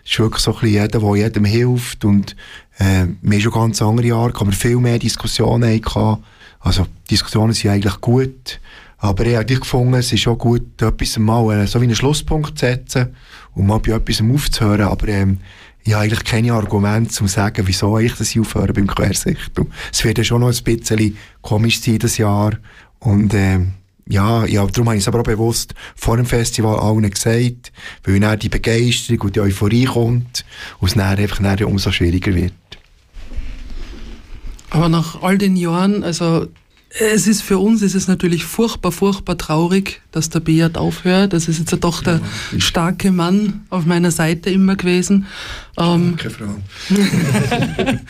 Es 0.04 0.12
ist 0.12 0.18
wirklich 0.18 0.42
so 0.42 0.52
ein 0.52 0.61
bisschen 0.61 0.83
jeder, 0.83 1.00
der 1.00 1.16
jedem 1.16 1.44
hilft. 1.46 2.04
Und 2.04 2.37
äh, 2.78 3.07
wir 3.22 3.33
haben 3.33 3.40
schon 3.40 3.52
ganz 3.52 3.83
andere 3.83 4.09
Jahre, 4.09 4.33
man 4.44 4.52
viel 4.52 4.76
mehr 4.76 4.98
Diskussionen 4.98 5.83
haben 5.85 6.22
also, 6.61 6.87
Diskussionen 7.11 7.53
sind 7.53 7.71
eigentlich 7.71 8.01
gut, 8.01 8.61
aber 8.99 9.27
ich 9.27 9.37
habe 9.37 9.55
gefunden, 9.55 9.94
es 9.94 10.12
ist 10.12 10.27
auch 10.27 10.37
gut, 10.37 10.83
etwas 10.83 11.18
mal 11.18 11.61
äh, 11.61 11.66
so 11.66 11.81
wie 11.81 11.85
einen 11.85 11.94
Schlusspunkt 11.94 12.59
zu 12.59 12.66
setzen 12.66 13.14
und 13.55 13.66
mal 13.66 13.79
bei 13.79 13.92
etwas 13.92 14.21
aufzuhören, 14.21 14.83
aber 14.83 15.09
ähm, 15.09 15.38
ich 15.85 15.94
habe 15.94 16.05
eigentlich 16.05 16.25
keine 16.25 16.53
Argumente, 16.53 17.09
um 17.21 17.29
zu 17.29 17.35
sagen, 17.35 17.66
wieso 17.66 17.97
ich 17.99 18.14
das 18.14 18.37
aufhöre 18.37 18.73
beim 18.73 18.87
Quersicht. 18.87 19.53
Es 19.92 20.05
wird 20.05 20.18
ja 20.18 20.25
schon 20.25 20.40
noch 20.40 20.49
ein 20.49 20.64
bisschen 20.64 21.16
komisch 21.40 21.81
sein, 21.81 21.99
das 21.99 22.18
Jahr. 22.18 22.53
Und 22.99 23.33
ähm, 23.33 23.75
ja, 24.07 24.44
ja, 24.44 24.66
darum 24.66 24.88
habe 24.88 24.97
ich 24.97 25.03
es 25.03 25.09
aber 25.09 25.21
auch 25.21 25.25
bewusst 25.25 25.75
vor 25.94 26.16
dem 26.16 26.27
Festival 26.27 26.79
allen 26.79 27.09
gesagt, 27.09 27.73
weil 28.05 28.21
dann 28.21 28.38
die 28.38 28.49
Begeisterung 28.49 29.21
und 29.23 29.37
die 29.37 29.40
Euphorie 29.40 29.85
kommt 29.85 30.44
und 30.81 30.88
es 30.88 30.94
dann 30.94 31.18
einfach 31.18 31.40
dann 31.40 31.64
umso 31.64 31.90
schwieriger 31.90 32.35
wird. 32.35 32.53
Aber 34.70 34.88
nach 34.88 35.22
all 35.22 35.38
den 35.38 35.57
Jahren, 35.57 36.04
also 36.04 36.46
es 36.90 37.26
ist 37.26 37.42
für 37.42 37.59
uns 37.59 37.83
ist 37.83 37.94
es 37.94 38.09
natürlich 38.09 38.44
furchtbar, 38.44 38.92
furchtbar 38.92 39.37
traurig, 39.37 40.00
dass 40.11 40.31
der 40.31 40.40
Beat 40.40 40.78
aufhört. 40.78 41.35
Das 41.35 41.46
ist 41.46 41.59
jetzt 41.59 41.85
doch 41.85 42.02
der 42.02 42.20
ja, 42.52 42.61
starke 42.61 43.12
Mann 43.12 43.64
auf 43.68 43.85
meiner 43.85 44.11
Seite 44.11 44.48
immer 44.50 44.74
gewesen. 44.74 45.26
Ähm, 45.76 46.16
Keine 46.16 46.31
Frage. 46.31 46.54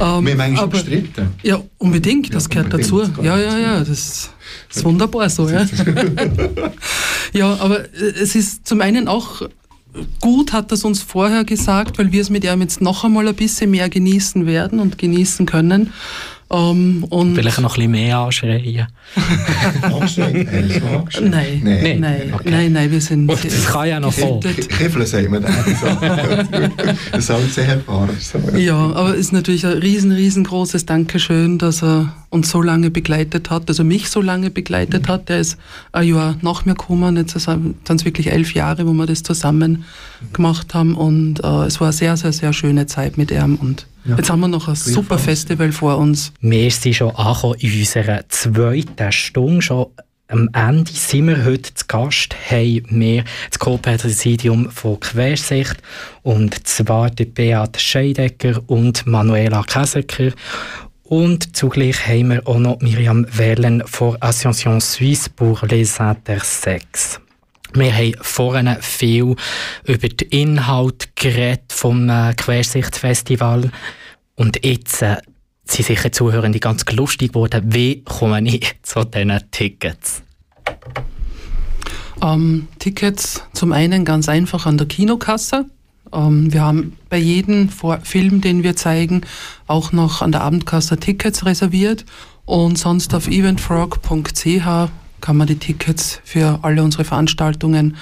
ähm, 0.00 0.26
Wir 0.26 0.38
haben 0.38 0.56
aber, 0.56 0.68
gestritten. 0.68 1.28
Ja, 1.42 1.60
unbedingt, 1.78 2.32
das 2.32 2.44
ja, 2.44 2.48
gehört 2.50 2.66
unbedingt, 2.72 2.92
dazu. 2.92 3.12
Das 3.16 3.24
ja, 3.24 3.38
ja, 3.38 3.58
ja, 3.58 3.78
das 3.80 4.30
ist 4.70 4.84
wunderbar 4.84 5.28
so. 5.28 5.48
Ja. 5.48 5.66
ja, 7.32 7.56
aber 7.56 7.92
es 7.92 8.36
ist 8.36 8.68
zum 8.68 8.80
einen 8.82 9.08
auch 9.08 9.42
gut 10.20 10.52
hat 10.52 10.72
das 10.72 10.84
uns 10.84 11.02
vorher 11.02 11.44
gesagt, 11.44 11.98
weil 11.98 12.12
wir 12.12 12.20
es 12.20 12.30
mit 12.30 12.44
ihm 12.44 12.60
jetzt 12.60 12.80
noch 12.80 13.04
einmal 13.04 13.28
ein 13.28 13.34
bisschen 13.34 13.70
mehr 13.70 13.88
genießen 13.88 14.46
werden 14.46 14.80
und 14.80 14.98
genießen 14.98 15.46
können. 15.46 15.92
Um, 16.52 16.58
ähm, 16.60 17.04
und 17.04 17.34
Vielleicht 17.34 17.60
noch 17.60 17.70
ein 17.70 17.76
bisschen 17.76 17.90
mehr 17.92 18.18
anschreien. 18.18 18.86
anschreien? 19.82 20.46
Nein, 21.22 21.62
nein, 21.64 22.00
nein, 22.00 22.34
okay. 22.34 22.50
nein, 22.50 22.72
nein, 22.72 22.90
wir 22.90 23.00
sind... 23.00 23.26
Oh, 23.30 23.34
das 23.42 23.64
kann 23.64 23.88
ja 23.88 23.98
noch 23.98 24.12
voll. 24.12 24.40
Kiffeln 24.40 25.32
wir 25.32 25.40
dann. 25.40 26.86
das 27.12 27.30
ist 27.30 27.54
sehr 27.54 27.68
erfahren. 27.68 28.10
Ja, 28.54 28.76
aber 28.76 29.14
es 29.14 29.20
ist 29.20 29.32
natürlich 29.32 29.64
ein 29.64 29.78
riesen, 29.78 30.12
riesengroßes 30.12 30.84
Dankeschön, 30.84 31.56
dass 31.56 31.82
er 31.82 32.12
uns 32.28 32.50
so 32.50 32.60
lange 32.60 32.90
begleitet 32.90 33.48
hat, 33.48 33.68
also 33.68 33.82
mich 33.82 34.10
so 34.10 34.20
lange 34.20 34.50
begleitet 34.50 35.08
hat. 35.08 35.30
Der 35.30 35.40
ist 35.40 35.56
ein 35.92 36.06
Jahr 36.06 36.36
nach 36.42 36.66
mir 36.66 36.74
gekommen, 36.74 37.16
jetzt 37.16 37.38
sind 37.38 37.76
es 37.88 38.04
wirklich 38.04 38.30
elf 38.30 38.52
Jahre, 38.52 38.86
wo 38.86 38.92
wir 38.92 39.06
das 39.06 39.22
zusammen 39.22 39.84
gemacht 40.34 40.74
haben 40.74 40.96
und 40.96 41.42
äh, 41.42 41.64
es 41.64 41.80
war 41.80 41.88
eine 41.88 41.92
sehr, 41.94 42.18
sehr, 42.18 42.32
sehr 42.34 42.52
schöne 42.52 42.86
Zeit 42.86 43.16
mit 43.16 43.30
ihm 43.30 43.56
und 43.56 43.86
ja. 44.04 44.16
Jetzt 44.16 44.30
haben 44.30 44.40
wir 44.40 44.48
noch 44.48 44.68
ein 44.68 44.74
super 44.74 45.18
Festival 45.18 45.72
vor 45.72 45.98
uns. 45.98 46.32
Wir 46.40 46.70
sind 46.70 46.94
schon 46.94 47.14
angekommen 47.14 47.54
in 47.60 47.80
unserer 47.80 48.28
zweiten 48.28 49.12
Stunde. 49.12 49.62
Schon 49.62 49.86
am 50.28 50.48
Ende 50.54 50.90
sind 50.90 51.28
wir 51.28 51.44
heute 51.44 51.74
zu 51.74 51.84
Gast, 51.86 52.34
haben 52.50 52.86
wir 52.88 53.24
das 53.50 53.58
Co-Präsidium 53.58 54.70
von 54.70 54.98
Quersicht 54.98 55.76
und 56.22 56.66
zwar 56.66 57.10
der 57.10 57.26
Beat 57.26 57.78
Scheidecker 57.78 58.62
und 58.66 59.06
Manuela 59.06 59.62
Käsecker. 59.62 60.32
Und 61.04 61.54
zugleich 61.54 62.06
haben 62.08 62.30
wir 62.30 62.48
auch 62.48 62.58
noch 62.58 62.80
Miriam 62.80 63.26
Wellen 63.30 63.82
von 63.86 64.16
Ascension 64.20 64.80
Suisse 64.80 65.28
pour 65.28 65.60
les 65.68 66.00
Intersex. 66.00 67.20
Wir 67.74 67.94
haben 67.94 68.14
vorhin 68.20 68.76
viel 68.80 69.36
über 69.84 70.08
den 70.08 70.28
Inhalt 70.28 71.16
geredet 71.16 71.72
vom 71.72 72.08
äh, 72.08 72.34
Quersichtsfestival 72.34 73.70
und 74.34 74.64
jetzt 74.64 75.02
äh, 75.02 75.16
sind 75.64 75.86
sicher 75.86 76.12
Zuhörende 76.12 76.60
ganz 76.60 76.84
lustig 76.90 77.32
geworden. 77.32 77.62
Wie 77.68 78.02
komme 78.02 78.42
ich 78.42 78.74
zu 78.82 79.04
diesen 79.04 79.40
Tickets? 79.50 80.22
Ähm, 82.22 82.68
Tickets 82.78 83.42
zum 83.52 83.72
einen 83.72 84.04
ganz 84.04 84.28
einfach 84.28 84.66
an 84.66 84.78
der 84.78 84.86
Kinokasse. 84.86 85.66
Ähm, 86.12 86.52
wir 86.52 86.62
haben 86.62 86.96
bei 87.08 87.18
jedem 87.18 87.68
Vor 87.68 88.00
Film, 88.02 88.40
den 88.40 88.62
wir 88.62 88.76
zeigen, 88.76 89.22
auch 89.66 89.92
noch 89.92 90.22
an 90.22 90.32
der 90.32 90.42
Abendkasse 90.42 90.98
Tickets 90.98 91.44
reserviert. 91.44 92.04
Und 92.44 92.76
sonst 92.76 93.14
auf 93.14 93.28
eventfrog.ch 93.28 94.90
kann 95.22 95.38
man 95.38 95.46
die 95.46 95.56
Tickets 95.56 96.20
für 96.24 96.58
alle 96.60 96.82
unsere 96.82 97.04
Veranstaltungen 97.04 97.96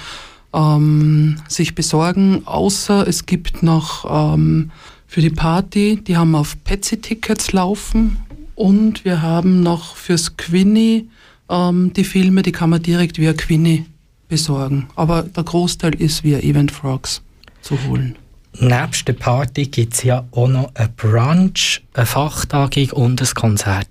ähm, 0.53 1.37
sich 1.47 1.75
besorgen, 1.75 2.41
außer 2.45 3.07
es 3.07 3.25
gibt 3.25 3.63
noch 3.63 4.33
ähm, 4.33 4.71
für 5.07 5.21
die 5.21 5.29
Party, 5.29 6.01
die 6.05 6.17
haben 6.17 6.35
auf 6.35 6.61
Petsy-Tickets 6.65 7.53
laufen 7.53 8.17
und 8.55 9.05
wir 9.05 9.21
haben 9.21 9.61
noch 9.61 9.95
fürs 9.95 10.35
Quinny 10.35 11.07
ähm, 11.49 11.93
die 11.93 12.03
Filme, 12.03 12.41
die 12.41 12.51
kann 12.51 12.69
man 12.69 12.81
direkt 12.81 13.17
via 13.17 13.33
Quinny 13.33 13.85
besorgen. 14.27 14.87
Aber 14.95 15.23
der 15.23 15.43
Großteil 15.43 15.95
ist 15.95 16.23
via 16.23 16.39
Event 16.39 16.71
Frogs 16.71 17.21
zu 17.61 17.77
holen. 17.87 18.15
Nebst 18.59 19.07
der 19.07 19.13
Party 19.13 19.65
gibt 19.65 19.93
es 19.93 20.03
ja 20.03 20.25
auch 20.31 20.47
noch 20.47 20.71
ein 20.75 20.93
Brunch, 20.95 21.81
eine 21.93 22.05
Fachtagung 22.05 22.91
und 22.91 23.21
ein 23.21 23.33
Konzert. 23.33 23.87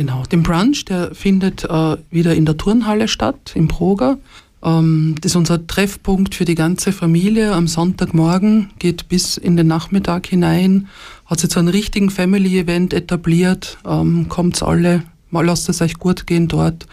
Genau, 0.00 0.22
den 0.22 0.42
Brunch, 0.42 0.86
der 0.86 1.14
findet 1.14 1.64
äh, 1.64 1.96
wieder 2.10 2.34
in 2.34 2.46
der 2.46 2.56
Turnhalle 2.56 3.06
statt, 3.06 3.52
im 3.54 3.68
Proger. 3.68 4.16
Ähm, 4.62 5.14
das 5.20 5.32
ist 5.32 5.36
unser 5.36 5.66
Treffpunkt 5.66 6.34
für 6.34 6.46
die 6.46 6.54
ganze 6.54 6.92
Familie. 6.92 7.52
Am 7.52 7.68
Sonntagmorgen 7.68 8.70
geht 8.78 9.10
bis 9.10 9.36
in 9.36 9.58
den 9.58 9.66
Nachmittag 9.66 10.26
hinein. 10.26 10.88
Hat 11.26 11.40
sich 11.40 11.50
so 11.50 11.60
einen 11.60 11.68
richtigen 11.68 12.08
Family-Event 12.08 12.94
etabliert. 12.94 13.76
Ähm, 13.86 14.30
Kommt 14.30 14.62
alle, 14.62 15.02
mal 15.28 15.44
lasst 15.44 15.68
es 15.68 15.82
euch 15.82 15.98
gut 15.98 16.26
gehen 16.26 16.48
dort. 16.48 16.86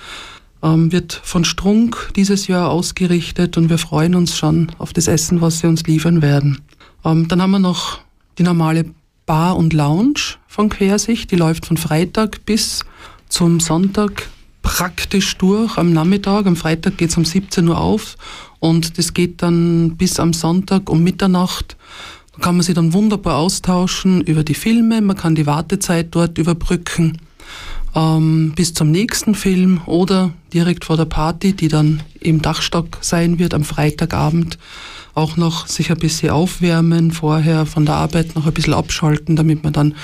Ähm, 0.62 0.92
wird 0.92 1.14
von 1.14 1.46
Strunk 1.46 2.12
dieses 2.18 2.48
Jahr 2.48 2.70
ausgerichtet 2.70 3.56
und 3.56 3.70
wir 3.70 3.78
freuen 3.78 4.16
uns 4.16 4.36
schon 4.36 4.74
auf 4.80 4.92
das 4.92 5.08
Essen, 5.08 5.40
was 5.40 5.60
sie 5.60 5.68
uns 5.68 5.84
liefern 5.84 6.22
werden. 6.22 6.60
Ähm, 7.06 7.30
dann 7.30 7.42
haben 7.42 7.52
wir 7.52 7.60
noch 7.60 8.00
die 8.38 8.44
normale 8.44 8.84
Bar 9.28 9.58
und 9.58 9.74
Lounge 9.74 10.38
von 10.48 10.70
Quersicht. 10.70 11.30
Die 11.30 11.36
läuft 11.36 11.68
von 11.68 11.78
Freitag 11.78 12.46
bis 12.46 12.84
zum 13.30 13.60
Sonntag 13.60 14.30
praktisch 14.64 15.38
durch 15.38 15.78
am 15.78 15.94
Nachmittag. 15.94 16.48
Am 16.48 16.56
Freitag 16.56 16.98
geht 16.98 17.12
es 17.12 17.18
um 17.18 17.26
17 17.26 17.68
Uhr 17.68 17.78
auf 17.78 18.16
und 18.60 18.98
das 18.98 19.14
geht 19.14 19.44
dann 19.44 19.98
bis 19.98 20.20
am 20.20 20.34
Sonntag 20.34 20.90
um 20.90 21.04
Mitternacht. 21.04 21.78
Da 22.34 22.42
kann 22.42 22.56
man 22.56 22.64
sich 22.64 22.74
dann 22.74 22.94
wunderbar 22.94 23.36
austauschen 23.36 24.22
über 24.22 24.44
die 24.44 24.56
Filme, 24.56 25.02
man 25.02 25.18
kann 25.18 25.36
die 25.36 25.46
Wartezeit 25.46 26.08
dort 26.12 26.38
überbrücken 26.38 27.20
ähm, 27.98 28.54
bis 28.56 28.74
zum 28.74 28.92
nächsten 28.92 29.36
Film 29.36 29.82
oder 29.86 30.32
direkt 30.54 30.86
vor 30.86 30.98
der 30.98 31.06
Party, 31.06 31.54
die 31.54 31.68
dann 31.68 32.04
im 32.20 32.42
Dachstock 32.42 33.00
sein 33.02 33.40
wird 33.40 33.54
am 33.54 33.64
Freitagabend, 33.64 34.58
auch 35.18 35.36
noch 35.36 35.68
sich 35.68 35.90
ein 35.92 35.98
bisschen 35.98 36.30
aufwärmen, 36.30 37.12
vorher 37.12 37.66
von 37.66 37.86
der 37.86 37.96
Arbeit 37.96 38.36
noch 38.36 38.46
ein 38.46 38.54
bisschen 38.54 38.74
abschalten, 38.74 39.36
damit 39.36 39.64
man 39.64 39.74
dann 39.74 39.96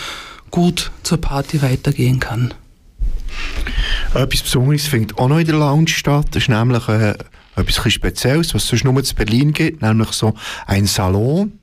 gut 0.50 0.92
zur 1.04 1.20
Party 1.20 1.62
weitergehen 1.62 2.20
kann. 2.20 2.54
Etwas 4.14 4.42
Besonderes 4.42 4.88
findet 4.88 5.18
auch 5.18 5.28
noch 5.28 5.40
in 5.40 5.46
der 5.46 5.56
Lounge 5.56 5.88
statt. 5.88 6.28
Das 6.32 6.44
ist 6.44 6.50
nämlich 6.50 6.88
äh, 6.88 7.16
etwas 7.56 7.92
Spezielles, 7.92 8.54
was 8.54 8.64
es 8.64 8.70
sonst 8.70 8.84
nur 8.84 8.98
in 8.98 9.16
Berlin 9.16 9.54
gibt, 9.54 9.82
nämlich 9.82 10.10
so 10.10 10.34
ein 10.66 10.86
Salon. 10.86 11.60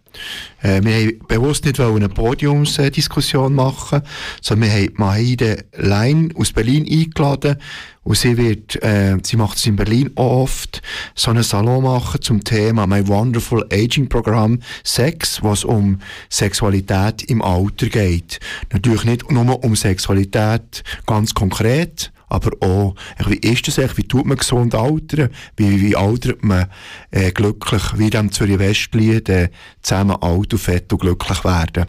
Äh, 0.62 0.82
wir 0.82 0.94
haben 0.94 1.18
bewusst 1.28 1.64
nicht 1.64 1.80
eine 1.80 2.08
Podiumsdiskussion 2.08 3.54
machen, 3.54 4.02
sondern 4.40 4.70
wir 4.70 4.76
haben 4.76 4.94
Mahide 4.96 5.64
Lein 5.76 6.32
aus 6.36 6.52
Berlin 6.52 6.86
eingeladen 6.90 7.56
und 8.02 8.16
sie 8.16 8.36
wird, 8.36 8.82
äh, 8.82 9.18
sie 9.22 9.36
macht 9.36 9.58
es 9.58 9.66
in 9.66 9.76
Berlin 9.76 10.10
oft, 10.14 10.82
so 11.14 11.30
einen 11.30 11.42
Salon 11.42 11.84
machen 11.84 12.22
zum 12.22 12.42
Thema 12.42 12.86
My 12.86 13.06
Wonderful 13.06 13.66
Aging 13.72 14.08
Programm 14.08 14.60
Sex, 14.84 15.42
was 15.42 15.64
um 15.64 15.98
Sexualität 16.28 17.22
im 17.24 17.42
Alter 17.42 17.88
geht. 17.88 18.40
Natürlich 18.72 19.04
nicht 19.04 19.30
nur 19.30 19.62
um 19.62 19.76
Sexualität 19.76 20.82
ganz 21.06 21.34
konkret, 21.34 22.12
aber 22.30 22.50
auch, 22.60 22.94
wie 23.26 23.36
ist 23.36 23.68
das 23.68 23.78
eigentlich, 23.78 23.98
wie 23.98 24.08
tut 24.08 24.24
man 24.24 24.38
gesund 24.38 24.74
altern, 24.74 25.30
wie, 25.56 25.80
wie 25.82 25.96
altert 25.96 26.42
man 26.42 26.66
äh, 27.10 27.32
glücklich, 27.32 27.82
wie 27.96 28.10
dem 28.10 28.32
Zürich 28.32 28.58
Westlied 28.58 29.28
äh, 29.28 29.50
zusammen 29.82 30.16
alt 30.20 30.52
und 30.52 30.58
fett 30.58 30.92
und 30.92 31.00
glücklich 31.00 31.44
werden. 31.44 31.86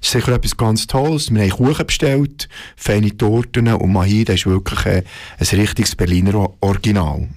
Das 0.00 0.08
ist 0.08 0.10
sicher 0.10 0.32
etwas 0.32 0.56
ganz 0.56 0.86
Tolles. 0.86 1.32
Wir 1.32 1.42
haben 1.42 1.50
Kuchen 1.50 1.86
bestellt, 1.86 2.48
feine 2.76 3.16
Torten 3.16 3.68
und 3.68 3.92
Mahi, 3.92 4.24
das 4.24 4.36
ist 4.36 4.46
wirklich 4.46 4.86
äh, 4.86 5.02
ein 5.38 5.58
richtiges 5.58 5.94
Berliner 5.94 6.50
Original. 6.60 7.28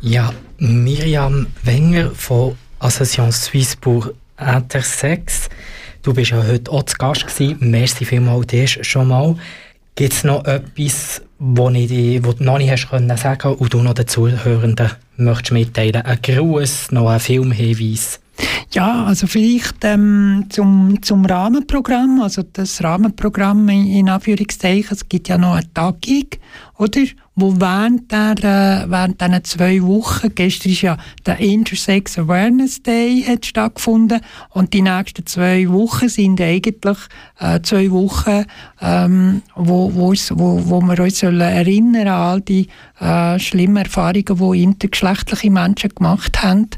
Ja, 0.00 0.32
Miriam 0.58 1.46
Wenger 1.62 2.10
von 2.10 2.56
Association 2.78 3.32
pour 3.80 4.12
Intersex. 4.38 5.48
Du 6.02 6.14
bist 6.14 6.30
ja 6.30 6.46
heute 6.46 6.70
auch 6.70 6.84
zu 6.84 6.96
Gast 6.96 7.26
gewesen. 7.26 7.56
Merci 7.60 8.04
vielmals 8.04 8.46
dir 8.46 8.68
schon 8.68 9.08
mal. 9.08 9.36
Gibt 9.96 10.12
es 10.12 10.24
noch 10.24 10.44
etwas, 10.44 11.22
was 11.38 11.74
ich, 11.74 12.24
wo 12.24 12.32
du 12.32 12.44
noch 12.44 12.58
nicht 12.58 12.70
hast 12.70 12.88
können 12.88 13.16
sagen 13.16 13.54
und 13.54 13.72
du 13.72 13.82
noch 13.82 13.94
den 13.94 14.06
Zuhörenden 14.06 14.92
möchtest 15.16 15.52
mitteilen? 15.52 16.02
Ein 16.02 16.18
Gruß, 16.22 16.92
noch 16.92 17.08
ein 17.08 17.20
Filmhinweis? 17.20 18.20
Ja, 18.72 19.04
also 19.04 19.26
vielleicht 19.26 19.84
ähm, 19.84 20.46
zum, 20.50 20.98
zum 21.02 21.24
Rahmenprogramm, 21.24 22.20
also 22.22 22.42
das 22.42 22.82
Rahmenprogramm 22.82 23.68
in 23.68 24.08
Anführungszeichen, 24.08 24.92
es 24.92 25.08
gibt 25.08 25.28
ja 25.28 25.38
noch 25.38 25.54
eine 25.54 25.72
Tagung, 25.72 26.26
oder? 26.76 27.00
Wo 27.38 27.60
während, 27.60 28.10
der, 28.10 28.32
äh, 28.38 28.90
während 28.90 29.20
diesen 29.20 29.44
zwei 29.44 29.82
Wochen, 29.82 30.34
gestern 30.34 30.72
ist 30.72 30.80
ja 30.80 30.96
der 31.26 31.38
Intersex 31.38 32.18
Awareness 32.18 32.82
Day 32.82 33.22
hat 33.28 33.44
stattgefunden 33.44 34.20
und 34.50 34.72
die 34.72 34.80
nächsten 34.80 35.26
zwei 35.26 35.68
Wochen 35.68 36.08
sind 36.08 36.40
eigentlich 36.40 36.96
äh, 37.38 37.60
zwei 37.60 37.90
Wochen, 37.90 38.46
ähm, 38.80 39.42
wo, 39.54 39.92
wo, 39.94 40.14
wo, 40.14 40.80
wir 40.80 40.98
uns 40.98 41.18
sollen 41.18 41.42
erinnern 41.42 42.08
an 42.08 42.26
all 42.26 42.40
die 42.40 42.68
äh, 43.00 43.38
schlimmen 43.38 43.84
Erfahrungen, 43.84 44.24
die 44.24 44.62
intergeschlechtliche 44.62 45.50
Menschen 45.50 45.90
gemacht 45.94 46.42
haben. 46.42 46.68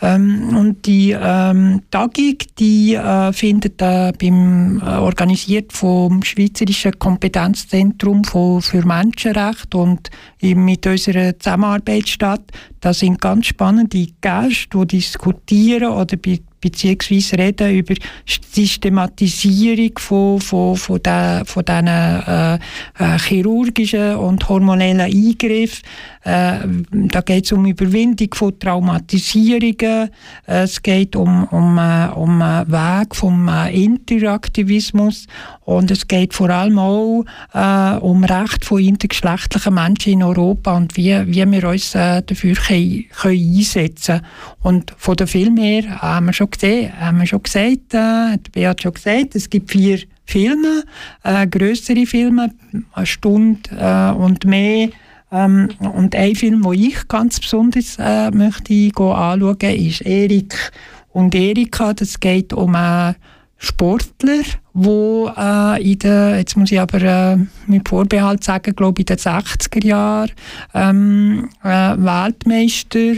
Ähm, 0.00 0.56
und 0.56 0.86
die 0.86 1.10
ähm, 1.10 1.82
Tagung, 1.90 2.38
die 2.58 2.94
äh, 2.94 3.32
findet 3.34 3.82
äh, 3.82 4.12
beim, 4.18 4.80
äh, 4.80 4.84
organisiert 4.96 5.74
vom 5.74 6.22
Schweizerischen 6.22 6.98
Kompetenzzentrum 6.98 8.24
für 8.24 8.86
Menschenrechte 8.86 9.76
und 9.76 9.97
und 10.42 10.64
mit 10.64 10.86
unserer 10.86 11.38
Zusammenarbeit 11.38 12.08
statt. 12.08 12.42
Da 12.80 12.94
sind 12.94 13.20
ganz 13.20 13.46
spannende 13.46 14.06
Gäste, 14.20 14.78
die 14.86 14.98
diskutieren 14.98 15.90
oder 15.92 16.16
beziehungsweise 16.60 17.38
reden 17.38 17.76
über 17.76 17.94
Systematisierung 18.26 19.92
von, 19.98 20.40
von, 20.40 20.76
von, 20.76 21.02
den, 21.02 21.44
von 21.44 21.64
diesen 21.64 21.86
äh, 21.86 22.54
äh, 22.54 23.18
chirurgischen 23.18 24.16
und 24.16 24.48
hormonellen 24.48 25.00
Eingriffen. 25.00 25.84
Äh, 26.24 26.58
da 26.90 27.20
geht 27.20 27.44
es 27.44 27.52
um 27.52 27.66
Überwindung 27.66 28.34
von 28.34 28.58
Traumatisierungen, 28.58 30.10
es 30.46 30.82
geht 30.82 31.16
um, 31.16 31.44
um, 31.44 31.78
äh, 31.78 32.08
um 32.08 32.40
Weg 32.40 33.14
vom 33.14 33.48
äh, 33.48 33.84
Interaktivismus 33.84 35.26
und 35.68 35.90
es 35.90 36.08
geht 36.08 36.32
vor 36.32 36.48
allem 36.48 36.78
auch 36.78 37.26
äh, 37.52 37.98
um 37.98 38.24
Recht 38.24 38.64
von 38.64 38.82
intergeschlechtlichen 38.82 39.74
Menschen 39.74 40.14
in 40.14 40.22
Europa 40.22 40.74
und 40.74 40.96
wie, 40.96 41.14
wie 41.26 41.44
wir 41.44 41.68
uns 41.68 41.92
dafür 41.92 42.54
können, 42.54 43.04
können 43.10 43.54
einsetzen. 43.54 44.22
Und 44.62 44.94
von 44.96 45.16
dem 45.16 45.26
Film 45.26 45.58
her 45.58 46.00
haben 46.00 46.24
wir 46.24 46.32
schon 46.32 46.50
gesehen, 46.50 46.98
haben 46.98 47.18
wir 47.18 47.26
schon 47.26 47.42
gesagt, 47.42 47.92
äh, 47.92 48.38
Beat 48.50 48.80
schon 48.80 48.94
gesagt, 48.94 49.34
es 49.34 49.50
gibt 49.50 49.70
vier 49.70 49.98
Filme, 50.24 50.84
äh, 51.22 51.46
größere 51.46 52.06
Filme, 52.06 52.50
eine 52.94 53.06
Stunde 53.06 53.68
äh, 53.78 54.12
und 54.12 54.46
mehr. 54.46 54.88
Ähm, 55.30 55.68
und 55.80 56.16
ein 56.16 56.34
Film, 56.34 56.62
den 56.62 56.72
ich 56.72 57.06
ganz 57.08 57.40
besonders 57.40 57.98
äh, 57.98 58.30
möchte 58.30 58.72
anschauen, 58.96 59.58
ist 59.60 60.00
Erik 60.00 60.72
und 61.12 61.34
Erika. 61.34 61.92
Das 61.92 62.18
geht 62.18 62.54
um 62.54 62.74
einen 62.74 63.16
Sportler, 63.58 64.44
wo 64.72 65.30
äh, 65.36 65.82
in 65.92 65.98
den, 65.98 66.36
jetzt 66.36 66.56
muss 66.56 66.70
ich 66.70 66.80
aber 66.80 67.02
äh, 67.02 67.36
mit 67.66 67.88
Vorbehalt 67.88 68.44
sagen, 68.44 68.74
glaube 68.76 69.00
in 69.00 69.06
den 69.06 69.16
60er 69.16 69.84
Jahren 69.84 70.30
ähm, 70.74 71.48
äh, 71.64 71.96
Weltmeister 71.96 73.14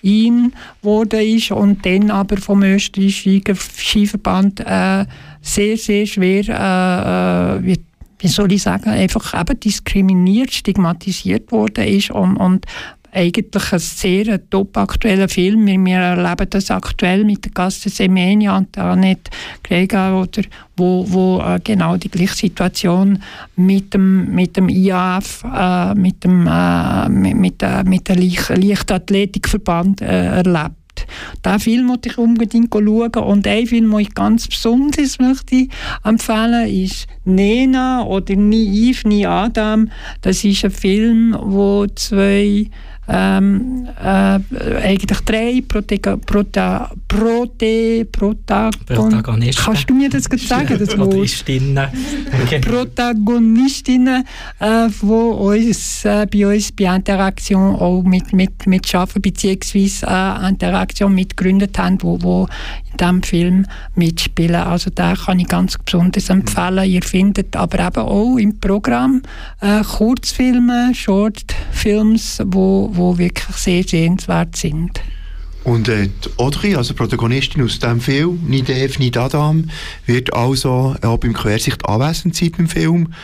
ihn 0.00 0.52
wurde 0.80 1.22
ist 1.22 1.52
und 1.52 1.84
dann 1.86 2.10
aber 2.10 2.38
vom 2.38 2.62
österreichischen 2.62 3.42
Skiverband 3.54 4.60
äh, 4.60 5.04
sehr, 5.40 5.76
sehr 5.76 6.06
schwer, 6.06 6.48
äh, 6.48 7.58
äh, 7.58 7.64
wie, 7.64 7.80
wie, 8.18 8.28
soll 8.28 8.52
ich 8.52 8.62
sagen, 8.62 8.90
einfach 8.90 9.38
eben 9.38 9.60
diskriminiert, 9.60 10.52
stigmatisiert 10.52 11.52
worden 11.52 11.86
ist 11.86 12.10
und, 12.10 12.36
und 12.36 12.66
eigentlich 13.12 13.72
ein 13.72 13.78
sehr 13.78 14.50
top 14.50 14.76
aktueller 14.76 15.28
Film. 15.28 15.66
Wir, 15.66 15.78
wir 15.78 15.96
erleben 15.96 16.48
das 16.48 16.70
aktuell 16.70 17.24
mit 17.24 17.44
der 17.44 17.52
Gasse 17.52 17.90
Semenia 17.90 18.56
und 18.56 18.76
Annette 18.78 19.30
Greger, 19.62 20.18
oder, 20.18 20.42
wo, 20.76 21.04
wo 21.08 21.40
äh, 21.40 21.60
genau 21.62 21.96
die 21.96 22.10
gleiche 22.10 22.34
Situation 22.34 23.22
mit 23.56 23.92
dem, 23.92 24.34
mit 24.34 24.56
dem 24.56 24.68
IAF, 24.68 25.44
äh, 25.44 25.94
mit 25.94 26.24
dem 26.24 26.46
äh, 26.46 27.08
mit, 27.10 27.36
mit, 27.36 27.62
äh, 27.62 27.84
mit 27.84 28.08
der 28.08 28.16
Leichtathletikverband 28.16 30.00
äh, 30.00 30.26
erlebt. 30.36 30.76
Diesen 31.44 31.60
Film 31.60 31.86
möchte 31.86 32.10
ich 32.10 32.18
unbedingt 32.18 32.72
schauen. 32.72 33.14
Und 33.14 33.46
ein 33.46 33.66
Film, 33.66 33.90
den 33.90 34.00
ich 34.00 34.14
ganz 34.14 34.46
besonders 34.46 35.18
möchte 35.18 35.68
empfehlen 36.04 36.68
ist 36.68 37.06
Nena 37.24 38.04
oder 38.04 38.36
Ni 38.36 38.90
Yves, 38.90 39.04
Ni 39.04 39.26
Adam. 39.26 39.90
Das 40.20 40.44
ist 40.44 40.64
ein 40.64 40.70
Film, 40.70 41.36
wo 41.38 41.86
zwei 41.86 42.68
ähm, 43.08 43.88
äh, 44.00 44.38
eigentlich 44.82 45.20
drei 45.24 45.62
Prota 45.66 46.90
Prote, 47.08 48.06
Protagon 48.10 48.86
Protagonisten. 48.86 49.64
Kannst 49.64 49.90
du 49.90 49.94
mir 49.94 50.08
das 50.08 50.28
gerade 50.28 50.42
sagen, 50.42 50.78
das? 50.78 50.88
Protagonistinnen. 50.94 51.88
Protagonistinnen, 52.62 54.24
äh, 54.60 54.88
die 54.88 55.06
uns, 55.06 56.04
äh, 56.04 56.26
bei 56.32 56.46
uns 56.46 56.72
bei 56.72 56.94
Interaktion 56.94 57.74
auch 57.74 58.02
mit, 58.02 58.32
mit, 58.32 58.66
mit 58.66 58.86
Schaffen 58.86 59.20
bzw. 59.20 60.06
Äh, 60.06 60.48
Interaktion 60.48 61.14
mitgegründet 61.14 61.76
haben, 61.78 61.98
wo, 62.02 62.22
wo 62.22 62.48
diesem 63.00 63.22
Film 63.22 63.66
mitspielen. 63.94 64.56
Also 64.56 64.90
da 64.94 65.14
kann 65.14 65.38
ich 65.38 65.48
ganz 65.48 65.78
besonders 65.78 66.28
empfehlen. 66.28 66.88
Ihr 66.88 67.02
findet 67.02 67.56
aber 67.56 67.86
eben 67.86 67.96
auch 67.96 68.36
im 68.36 68.58
Programm 68.58 69.22
äh, 69.60 69.82
Kurzfilme, 69.82 70.92
Shortfilms, 70.94 72.42
wo, 72.46 72.90
wo 72.92 73.18
wirklich 73.18 73.56
sehr 73.56 73.82
sehenswert 73.84 74.56
sind. 74.56 75.00
Und 75.64 75.88
äh, 75.88 76.08
die 76.08 76.30
Audrey, 76.38 76.74
also 76.74 76.94
Protagonistin 76.94 77.62
aus 77.62 77.78
diesem 77.78 78.00
Film, 78.00 78.40
ni 78.46 78.62
Dave, 78.62 78.98
ni 78.98 79.12
Adam, 79.14 79.70
wird 80.06 80.34
also 80.34 80.96
auch 81.02 81.18
beim 81.18 81.34
Quersicht 81.34 81.88
anwesend 81.88 82.34
sein 82.34 82.52
beim 82.56 82.66
Film. 82.66 83.14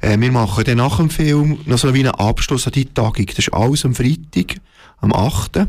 Äh, 0.00 0.18
wir 0.18 0.30
machen 0.30 0.64
dann 0.64 0.76
nach 0.76 0.98
dem 0.98 1.08
Film 1.08 1.58
noch 1.64 1.78
so 1.78 1.94
wie 1.94 2.00
einen 2.00 2.14
Abschluss 2.14 2.66
an 2.66 2.72
die 2.72 2.84
Tagung. 2.84 3.26
Das 3.26 3.38
ist 3.38 3.54
alles 3.54 3.84
am 3.86 3.94
Freitag, 3.94 4.56
am 5.00 5.12
8. 5.12 5.66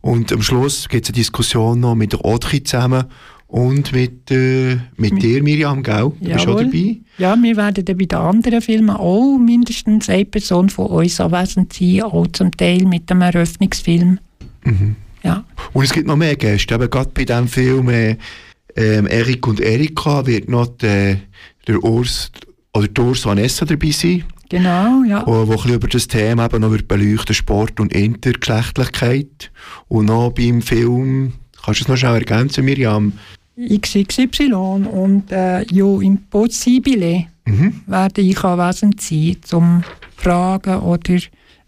Und 0.00 0.32
am 0.32 0.42
Schluss 0.42 0.88
gibt 0.88 1.04
es 1.04 1.10
eine 1.10 1.16
Diskussion 1.16 1.80
noch 1.80 1.94
mit 1.94 2.12
der 2.12 2.24
Audrey 2.24 2.62
zusammen 2.62 3.04
und 3.46 3.92
mit, 3.92 4.30
äh, 4.30 4.78
mit 4.96 5.22
dir, 5.22 5.42
Miriam, 5.42 5.82
gell? 5.82 6.12
Du 6.20 6.28
bist 6.28 6.40
auch 6.40 6.58
Jawohl. 6.58 6.64
dabei. 6.64 6.96
Ja, 7.18 7.36
wir 7.40 7.56
werden 7.56 7.84
dann 7.84 7.98
bei 7.98 8.04
den 8.06 8.18
anderen 8.18 8.62
Filmen 8.62 8.90
auch 8.90 9.36
mindestens 9.38 10.08
eine 10.08 10.24
Person 10.24 10.70
von 10.70 10.86
uns 10.86 11.20
anwesend 11.20 11.72
sein, 11.72 12.02
auch 12.02 12.26
zum 12.28 12.50
Teil 12.52 12.84
mit 12.84 13.10
dem 13.10 13.20
Eröffnungsfilm. 13.20 14.18
Ja. 15.22 15.44
Und 15.72 15.84
es 15.84 15.92
gibt 15.92 16.06
noch 16.06 16.16
mehr 16.16 16.36
Gäste. 16.36 16.74
Eben 16.74 16.90
gerade 16.90 17.10
bei 17.14 17.24
diesem 17.24 17.48
Film 17.48 17.88
äh, 17.90 18.16
ähm, 18.76 19.06
Erik 19.06 19.46
und 19.46 19.60
Erika 19.60 20.26
wird 20.26 20.48
noch 20.48 20.66
der, 20.78 21.18
der 21.66 21.82
Urs 21.84 22.32
oder 22.74 22.88
die 22.88 23.00
Urs 23.00 23.26
Vanessa 23.26 23.64
dabei 23.64 23.90
sein, 23.90 24.24
Genau, 24.52 25.02
ja. 25.04 25.26
wo, 25.26 25.48
wo 25.48 25.52
ein 25.52 25.56
bisschen 25.56 25.74
über 25.74 25.88
das 25.88 26.08
Thema 26.08 26.44
eben 26.44 26.60
noch 26.60 26.70
wird 26.70 26.86
beleuchten 26.86 27.34
Sport 27.34 27.80
und 27.80 27.94
Intergeschlechtlichkeit. 27.94 29.50
Und 29.88 30.06
noch 30.06 30.30
beim 30.30 30.60
Film, 30.60 31.32
kannst 31.64 31.80
du 31.80 31.84
es 31.84 31.88
noch 31.88 31.96
schnell 31.96 32.16
ergänzen, 32.16 32.66
Miriam? 32.66 33.14
XXY 33.58 34.52
und 34.52 35.32
äh, 35.32 35.62
Jo 35.62 36.00
Impossibile 36.00 37.26
Mhm. 37.44 37.80
werde 37.86 38.20
ich 38.20 38.44
anwesend 38.44 39.00
sein, 39.00 39.36
zum 39.42 39.82
Fragen 40.16 40.76
oder 40.80 41.14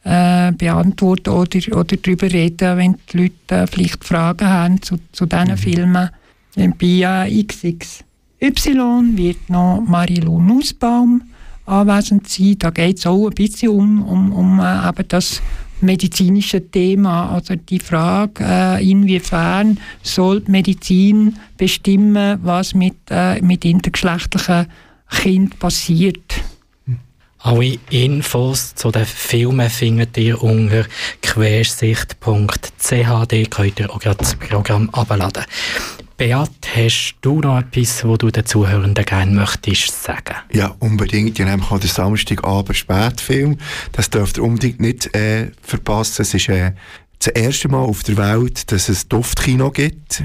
äh, 0.05 0.53
beantworten 0.53 1.31
oder, 1.31 1.59
oder 1.77 1.97
darüber 1.97 2.31
reden, 2.31 2.79
wenn 2.79 2.97
die 3.13 3.17
Leute 3.17 3.55
äh, 3.63 3.67
vielleicht 3.67 4.05
Fragen 4.05 4.47
haben 4.47 4.83
zu, 4.83 4.99
zu 5.11 5.27
diesen 5.27 5.57
Filmen. 5.57 6.11
Und 6.57 6.79
bei 6.79 7.27
äh, 7.27 7.43
XXY 7.43 9.17
wird 9.17 9.51
noch 9.51 9.83
Marilu 9.87 10.41
Nussbaum 10.41 11.23
anwesend 11.67 12.29
sein. 12.29 12.57
Da 12.59 12.71
geht 12.71 12.99
es 12.99 13.07
auch 13.07 13.27
ein 13.27 13.35
bisschen 13.35 13.71
um, 13.71 14.03
um, 14.03 14.33
um 14.33 14.61
äh, 14.61 14.89
eben 14.89 15.09
das 15.09 15.43
medizinische 15.81 16.71
Thema, 16.71 17.31
also 17.31 17.55
die 17.57 17.79
Frage, 17.79 18.45
äh, 18.45 18.91
inwiefern 18.91 19.79
soll 20.03 20.43
Medizin 20.47 21.37
bestimmen, 21.57 22.39
was 22.43 22.75
mit, 22.75 22.97
äh, 23.11 23.41
mit 23.43 23.65
intergeschlechtlichen 23.65 24.67
Kindern 25.11 25.59
passiert. 25.59 26.35
Alle 27.39 27.79
Infos 27.91 28.75
zu 28.75 28.91
den 28.91 29.05
Filmen 29.05 29.69
findet 29.69 30.17
ihr 30.17 30.43
unter 30.43 30.87
quersicht.ch. 31.21 32.17
Dort 32.89 33.51
könnt 33.51 33.81
ihr 33.81 33.91
auch 33.91 34.01
das 34.01 34.35
Programm 34.37 34.89
abladen. 34.91 35.45
Beat, 36.17 36.51
hast 36.77 37.17
du 37.23 37.41
noch 37.41 37.59
etwas, 37.59 38.05
wo 38.05 38.17
du 38.17 38.31
den 38.31 38.47
Zuhörenden 38.47 39.05
gerne 39.05 39.33
möchtest 39.33 40.05
sagen? 40.05 40.37
Ja, 40.53 40.75
unbedingt. 40.79 41.39
Ja, 41.39 41.45
nämlich 41.45 41.69
auch 41.71 41.81
der 41.81 41.91
Samstagabend 41.91 42.77
Spätfilm. 42.77 43.59
Das 43.93 44.11
dürft 44.11 44.37
ihr 44.37 44.45
unbedingt 44.45 44.81
nicht 44.81 45.15
äh, 45.17 45.51
verpassen. 45.61 46.23
Es 46.23 46.33
ist 46.33 46.49
äh, 46.49 46.73
das 47.19 47.29
erste 47.29 47.69
Mal 47.69 47.81
auf 47.81 48.05
der 48.05 48.17
Welt, 48.17 48.71
dass 48.71 48.89
es 48.89 49.09
Duftkino 49.09 49.73
gibt. 49.73 50.23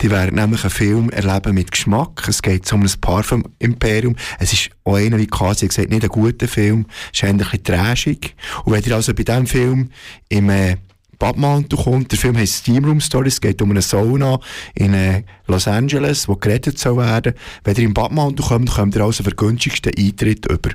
Die 0.00 0.10
werden 0.10 0.36
nämlich 0.36 0.62
einen 0.62 0.70
Film 0.70 1.10
erleben 1.10 1.54
mit 1.54 1.72
Geschmack. 1.72 2.28
Es 2.28 2.40
geht 2.40 2.72
um 2.72 2.82
ein 2.82 2.92
Parfum-Imperium. 3.00 4.14
Es 4.38 4.52
ist 4.52 4.70
auch 4.84 4.94
einer, 4.94 5.18
wie 5.18 5.26
Kasi 5.26 5.66
gesagt, 5.66 5.90
nicht 5.90 6.04
ein 6.04 6.10
guter 6.10 6.46
Film. 6.46 6.86
Es 7.12 7.18
ist 7.18 7.24
ein 7.24 7.38
bisschen 7.38 7.64
trashig. 7.64 8.36
Und 8.64 8.72
wenn 8.72 8.84
ihr 8.84 8.94
also 8.94 9.12
bei 9.14 9.24
diesem 9.24 9.46
Film 9.48 9.90
im 10.28 10.48
äh, 10.50 10.76
Badmantel 11.18 11.78
kommt, 11.78 12.12
der 12.12 12.18
Film 12.18 12.36
heißt 12.36 12.58
Steam 12.58 12.84
Room 12.84 13.00
Stories, 13.00 13.34
es 13.34 13.40
geht 13.40 13.60
um 13.60 13.70
eine 13.70 13.82
Sauna 13.82 14.38
in 14.74 14.94
äh, 14.94 15.24
Los 15.46 15.66
Angeles, 15.66 16.28
wo 16.28 16.36
gerettet 16.36 16.78
soll 16.78 16.98
werden. 16.98 17.34
Wenn 17.64 17.76
ihr 17.76 17.84
im 17.84 17.94
Badmantel 17.94 18.44
kommt, 18.46 18.70
kommt 18.70 18.94
ihr 18.94 19.02
also 19.04 19.24
den 19.24 19.36
günstigsten 19.36 19.92
Eintritt 19.96 20.46
über. 20.46 20.70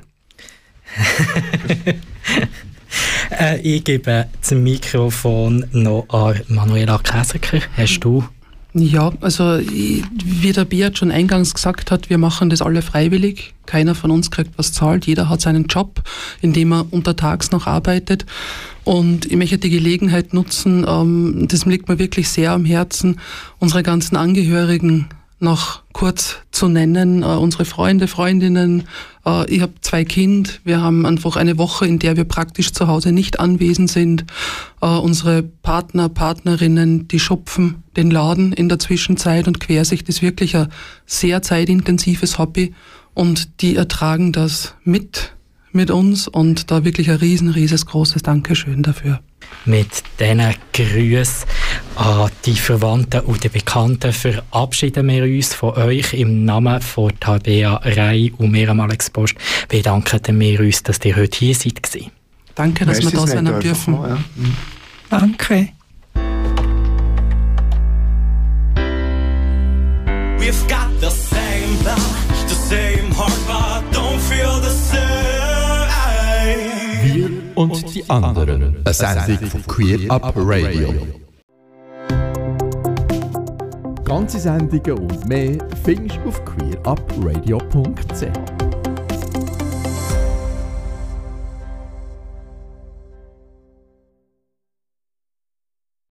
Äh, 3.30 3.60
ich 3.60 3.82
gebe 3.82 4.28
das 4.40 4.50
Mikrofon 4.52 5.66
noch 5.72 6.06
an 6.10 6.40
Manuela 6.48 6.98
Käseker. 6.98 7.60
Hast 7.76 8.00
du? 8.00 8.24
Ja, 8.76 9.12
also 9.20 9.60
wie 9.60 10.52
der 10.52 10.64
Beat 10.64 10.98
schon 10.98 11.12
eingangs 11.12 11.54
gesagt 11.54 11.92
hat, 11.92 12.10
wir 12.10 12.18
machen 12.18 12.50
das 12.50 12.60
alle 12.60 12.82
freiwillig. 12.82 13.54
Keiner 13.66 13.94
von 13.94 14.10
uns 14.10 14.32
kriegt 14.32 14.58
was 14.58 14.72
zahlt. 14.72 15.06
Jeder 15.06 15.28
hat 15.28 15.40
seinen 15.40 15.66
Job, 15.66 16.02
in 16.42 16.52
dem 16.52 16.72
er 16.72 16.92
untertags 16.92 17.52
noch 17.52 17.68
arbeitet. 17.68 18.26
Und 18.82 19.26
ich 19.26 19.36
möchte 19.36 19.58
die 19.58 19.70
Gelegenheit 19.70 20.34
nutzen, 20.34 20.84
ähm, 20.88 21.46
das 21.48 21.64
liegt 21.66 21.88
mir 21.88 22.00
wirklich 22.00 22.28
sehr 22.28 22.50
am 22.50 22.64
Herzen, 22.64 23.20
unsere 23.60 23.84
ganzen 23.84 24.16
Angehörigen 24.16 25.08
noch 25.44 25.82
kurz 25.92 26.38
zu 26.50 26.68
nennen. 26.68 27.22
Äh, 27.22 27.26
unsere 27.26 27.64
Freunde, 27.64 28.08
Freundinnen, 28.08 28.84
äh, 29.24 29.48
ich 29.48 29.60
habe 29.60 29.74
zwei 29.80 30.04
Kinder. 30.04 30.50
Wir 30.64 30.80
haben 30.80 31.06
einfach 31.06 31.36
eine 31.36 31.56
Woche, 31.58 31.86
in 31.86 32.00
der 32.00 32.16
wir 32.16 32.24
praktisch 32.24 32.72
zu 32.72 32.88
Hause 32.88 33.12
nicht 33.12 33.38
anwesend 33.38 33.90
sind. 33.90 34.24
Äh, 34.80 34.86
unsere 34.86 35.42
Partner, 35.42 36.08
Partnerinnen, 36.08 37.06
die 37.06 37.20
schupfen 37.20 37.84
den 37.96 38.10
Laden 38.10 38.52
in 38.52 38.68
der 38.68 38.80
Zwischenzeit 38.80 39.46
und 39.46 39.60
Quersicht 39.60 40.08
ist 40.08 40.22
wirklich 40.22 40.56
ein 40.56 40.68
sehr 41.06 41.42
zeitintensives 41.42 42.38
Hobby 42.38 42.74
und 43.14 43.62
die 43.62 43.76
ertragen 43.76 44.32
das 44.32 44.74
mit 44.82 45.30
mit 45.74 45.90
uns 45.90 46.28
und 46.28 46.70
da 46.70 46.84
wirklich 46.84 47.10
ein 47.10 47.16
riesen, 47.16 47.50
rieses 47.50 47.84
großes 47.86 48.22
Dankeschön 48.22 48.84
dafür. 48.84 49.20
Mit 49.64 50.02
diesen 50.20 50.54
Grüßen 50.72 51.48
an 51.96 52.30
die 52.44 52.56
Verwandten 52.56 53.20
und 53.20 53.44
die 53.44 53.48
Bekannten 53.48 54.12
verabschieden 54.12 55.08
wir 55.08 55.24
uns 55.24 55.54
von 55.54 55.74
euch 55.74 56.12
im 56.14 56.44
Namen 56.44 56.80
von 56.80 57.12
Tabea 57.18 57.76
Rei 57.82 58.32
und 58.38 58.50
mir 58.50 58.68
am 58.68 58.80
Alex 58.80 59.10
Post. 59.10 59.36
Bedanken 59.68 60.40
wir 60.40 60.60
uns, 60.60 60.82
dass 60.82 61.04
ihr 61.04 61.16
heute 61.16 61.38
hier 61.38 61.54
seid. 61.54 61.80
Danke, 62.54 62.84
dass 62.84 63.02
wir 63.02 63.10
da 63.10 63.26
sein 63.26 63.44
dürfen. 63.44 63.60
dürfen. 63.60 63.94
Ja. 63.94 64.18
Danke. 65.10 65.68
Und 77.54 77.94
die 77.94 78.08
anderen. 78.08 78.76
Eine 78.84 78.94
Sendung 78.94 79.50
von 79.50 79.66
Queer 79.66 80.10
Up 80.10 80.32
Radio. 80.36 80.94
Ganze 84.04 84.38
Sendungen 84.38 84.98
und 84.98 85.26
mehr 85.26 85.58
findest 85.84 86.20
du 86.22 86.28
auf 86.28 86.44
queerupradio.ch. 86.44 88.63